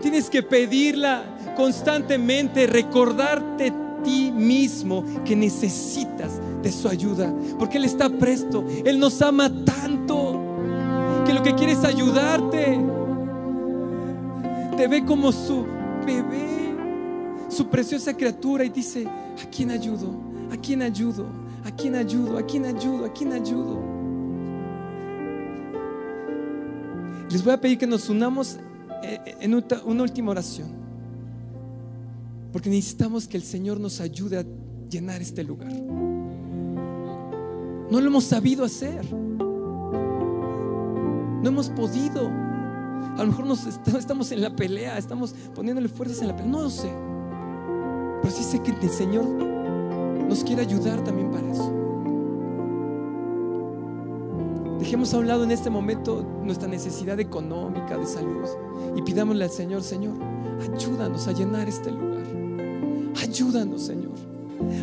Tienes 0.00 0.30
que 0.30 0.42
pedirla 0.42 1.24
constantemente, 1.56 2.66
recordarte 2.66 3.72
ti 4.06 4.30
mismo 4.30 5.04
que 5.24 5.34
necesitas 5.34 6.40
de 6.62 6.70
su 6.70 6.88
ayuda. 6.88 7.34
Porque 7.58 7.76
Él 7.76 7.84
está 7.84 8.08
presto. 8.08 8.64
Él 8.84 9.00
nos 9.00 9.20
ama 9.20 9.50
tanto 9.64 10.40
que 11.26 11.34
lo 11.34 11.42
que 11.42 11.54
quiere 11.56 11.72
es 11.72 11.84
ayudarte. 11.84 12.80
Te 14.76 14.86
ve 14.86 15.04
como 15.04 15.32
su 15.32 15.66
bebé, 16.06 16.74
su 17.48 17.66
preciosa 17.66 18.16
criatura 18.16 18.64
y 18.64 18.68
dice, 18.68 19.06
¿a 19.06 19.50
quién 19.50 19.72
ayudo? 19.72 20.14
¿A 20.52 20.56
quién 20.56 20.82
ayudo? 20.82 21.26
¿A 21.64 21.70
quién 21.72 21.96
ayudo? 21.96 22.38
¿A 22.38 22.46
quién 22.46 22.64
ayudo? 22.64 23.04
¿A 23.06 23.12
quién 23.12 23.32
ayudo? 23.32 23.82
Les 27.28 27.42
voy 27.42 27.52
a 27.52 27.60
pedir 27.60 27.76
que 27.76 27.88
nos 27.88 28.08
unamos 28.08 28.58
en 29.40 29.54
una 29.84 30.02
última 30.02 30.30
oración. 30.30 30.85
Porque 32.52 32.70
necesitamos 32.70 33.28
que 33.28 33.36
el 33.36 33.42
Señor 33.42 33.80
nos 33.80 34.00
ayude 34.00 34.38
a 34.38 34.44
llenar 34.88 35.20
este 35.20 35.44
lugar. 35.44 35.72
No 37.90 38.00
lo 38.00 38.06
hemos 38.06 38.24
sabido 38.24 38.64
hacer. 38.64 39.04
No 41.42 41.48
hemos 41.48 41.68
podido. 41.70 42.28
A 42.28 43.18
lo 43.22 43.26
mejor 43.28 43.46
nos 43.46 43.66
estamos 43.66 44.32
en 44.32 44.42
la 44.42 44.54
pelea, 44.54 44.98
estamos 44.98 45.34
poniéndole 45.54 45.88
fuerzas 45.88 46.20
en 46.22 46.28
la 46.28 46.36
pelea. 46.36 46.52
No 46.52 46.62
lo 46.62 46.70
sé. 46.70 46.90
Pero 48.22 48.34
sí 48.34 48.42
sé 48.42 48.62
que 48.62 48.72
el 48.72 48.90
Señor 48.90 49.24
nos 49.24 50.42
quiere 50.42 50.62
ayudar 50.62 51.04
también 51.04 51.30
para 51.30 51.50
eso. 51.50 51.72
Dejemos 54.78 55.14
a 55.14 55.18
un 55.18 55.26
lado 55.26 55.44
en 55.44 55.50
este 55.50 55.70
momento 55.70 56.24
nuestra 56.42 56.68
necesidad 56.68 57.18
económica, 57.18 57.96
de 57.96 58.06
salud, 58.06 58.48
y 58.94 59.02
pidámosle 59.02 59.44
al 59.44 59.50
Señor, 59.50 59.82
Señor, 59.82 60.14
ayúdanos 60.60 61.26
a 61.26 61.32
llenar 61.32 61.68
este 61.68 61.90
lugar. 61.90 62.35
Ayúdanos, 63.20 63.82
Señor. 63.82 64.12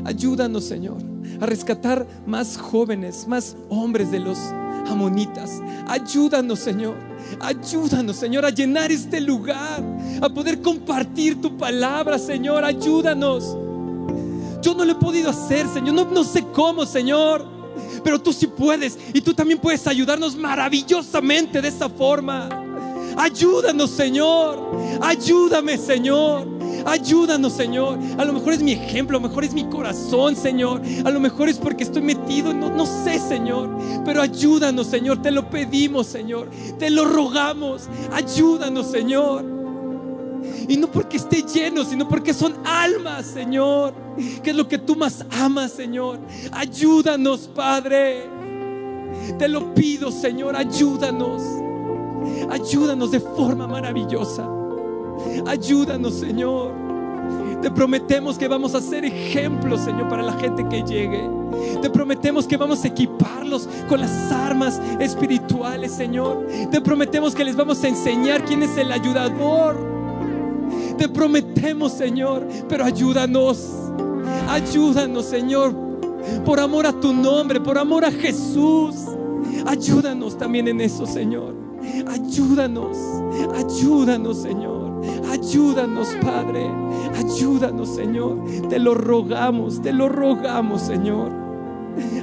Ayúdanos, 0.05 0.63
Señor, 0.65 0.97
a 1.39 1.45
rescatar 1.45 2.05
más 2.25 2.57
jóvenes, 2.57 3.27
más 3.27 3.55
hombres 3.69 4.11
de 4.11 4.19
los 4.19 4.37
amonitas. 4.87 5.61
Ayúdanos, 5.87 6.59
Señor. 6.59 6.95
Ayúdanos, 7.39 8.17
Señor, 8.17 8.45
a 8.45 8.49
llenar 8.49 8.91
este 8.91 9.19
lugar, 9.21 9.83
a 10.21 10.29
poder 10.29 10.61
compartir 10.61 11.41
tu 11.41 11.57
palabra, 11.57 12.19
Señor. 12.19 12.63
Ayúdanos. 12.63 13.57
Yo 14.61 14.73
no 14.73 14.85
lo 14.85 14.91
he 14.91 14.95
podido 14.95 15.29
hacer, 15.29 15.67
Señor. 15.67 16.11
No, 16.11 16.23
sé 16.23 16.43
cómo, 16.53 16.85
Señor. 16.85 17.45
Pero 18.03 18.21
tú 18.21 18.31
sí 18.31 18.47
puedes. 18.47 18.97
Y 19.13 19.21
tú 19.21 19.33
también 19.33 19.59
puedes 19.59 19.85
ayudarnos 19.87 20.35
maravillosamente 20.35 21.61
de 21.61 21.67
esa 21.67 21.89
forma. 21.89 22.49
Ayúdanos, 23.17 23.89
Señor. 23.89 24.59
Ayúdame, 25.01 25.77
Señor. 25.77 26.47
Ayúdanos, 26.85 27.53
Señor. 27.53 27.99
A 28.17 28.25
lo 28.25 28.33
mejor 28.33 28.53
es 28.53 28.61
mi 28.61 28.73
ejemplo, 28.73 29.17
a 29.17 29.21
lo 29.21 29.27
mejor 29.27 29.43
es 29.43 29.53
mi 29.53 29.65
corazón, 29.65 30.35
Señor. 30.35 30.81
A 31.05 31.09
lo 31.09 31.19
mejor 31.19 31.49
es 31.49 31.57
porque 31.57 31.83
estoy 31.83 32.01
metido, 32.01 32.53
no, 32.53 32.69
no 32.69 32.85
sé, 32.85 33.19
Señor. 33.19 33.69
Pero 34.05 34.21
ayúdanos, 34.21 34.87
Señor. 34.87 35.21
Te 35.21 35.31
lo 35.31 35.49
pedimos, 35.49 36.07
Señor. 36.07 36.49
Te 36.79 36.89
lo 36.89 37.05
rogamos. 37.05 37.89
Ayúdanos, 38.11 38.87
Señor. 38.87 39.45
Y 40.67 40.77
no 40.77 40.87
porque 40.87 41.17
esté 41.17 41.43
lleno, 41.43 41.83
sino 41.85 42.07
porque 42.07 42.33
son 42.33 42.55
almas, 42.65 43.25
Señor. 43.25 43.93
Que 44.43 44.51
es 44.51 44.55
lo 44.55 44.67
que 44.67 44.77
tú 44.77 44.95
más 44.95 45.25
amas, 45.31 45.71
Señor. 45.71 46.19
Ayúdanos, 46.51 47.49
Padre. 47.53 48.29
Te 49.37 49.47
lo 49.47 49.73
pido, 49.73 50.11
Señor. 50.11 50.55
Ayúdanos. 50.55 51.41
Ayúdanos 52.49 53.11
de 53.11 53.19
forma 53.19 53.67
maravillosa. 53.67 54.62
Ayúdanos, 55.45 56.13
Señor. 56.15 56.71
Te 57.61 57.71
prometemos 57.71 58.37
que 58.37 58.47
vamos 58.47 58.75
a 58.75 58.81
ser 58.81 59.05
ejemplos, 59.05 59.81
Señor, 59.81 60.09
para 60.09 60.21
la 60.21 60.33
gente 60.33 60.67
que 60.67 60.83
llegue. 60.83 61.29
Te 61.81 61.89
prometemos 61.89 62.45
que 62.45 62.57
vamos 62.57 62.83
a 62.83 62.87
equiparlos 62.89 63.69
con 63.87 64.01
las 64.01 64.31
armas 64.31 64.81
espirituales, 64.99 65.93
Señor. 65.93 66.45
Te 66.71 66.81
prometemos 66.81 67.33
que 67.33 67.45
les 67.45 67.55
vamos 67.55 67.81
a 67.83 67.87
enseñar 67.87 68.43
quién 68.43 68.63
es 68.63 68.77
el 68.77 68.91
ayudador. 68.91 69.77
Te 70.97 71.07
prometemos, 71.07 71.93
Señor, 71.93 72.45
pero 72.67 72.83
ayúdanos. 72.83 73.69
Ayúdanos, 74.49 75.25
Señor, 75.25 75.73
por 76.45 76.59
amor 76.59 76.85
a 76.85 76.91
tu 76.93 77.13
nombre, 77.13 77.61
por 77.61 77.77
amor 77.77 78.03
a 78.03 78.11
Jesús. 78.11 78.95
Ayúdanos 79.65 80.37
también 80.37 80.67
en 80.67 80.81
eso, 80.81 81.05
Señor. 81.05 81.55
Ayúdanos, 82.07 82.97
ayúdanos, 83.55 84.37
Señor. 84.41 84.82
Ayúdanos, 85.29 86.07
Padre. 86.21 86.69
Ayúdanos, 87.15 87.95
Señor. 87.95 88.43
Te 88.69 88.79
lo 88.79 88.93
rogamos, 88.93 89.81
te 89.81 89.93
lo 89.93 90.09
rogamos, 90.09 90.81
Señor. 90.81 91.31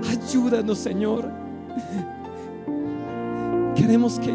Ayúdanos, 0.09 0.79
Señor. 0.79 1.31
Queremos 3.75 4.19
que, 4.19 4.35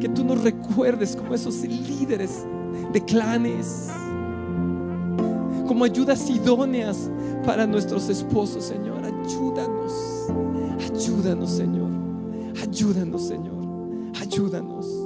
que 0.00 0.08
tú 0.08 0.24
nos 0.24 0.42
recuerdes 0.42 1.16
como 1.16 1.34
esos 1.34 1.56
líderes 1.62 2.46
de 2.92 3.04
clanes, 3.04 3.90
como 5.66 5.84
ayudas 5.84 6.28
idóneas 6.30 7.10
para 7.44 7.66
nuestros 7.66 8.08
esposos, 8.08 8.64
Señor. 8.64 9.04
Ayúdanos, 9.04 9.92
ayúdanos, 10.78 11.50
Señor. 11.50 11.90
Ayúdanos, 12.62 13.22
Señor. 13.22 13.64
Ayúdanos. 14.20 15.03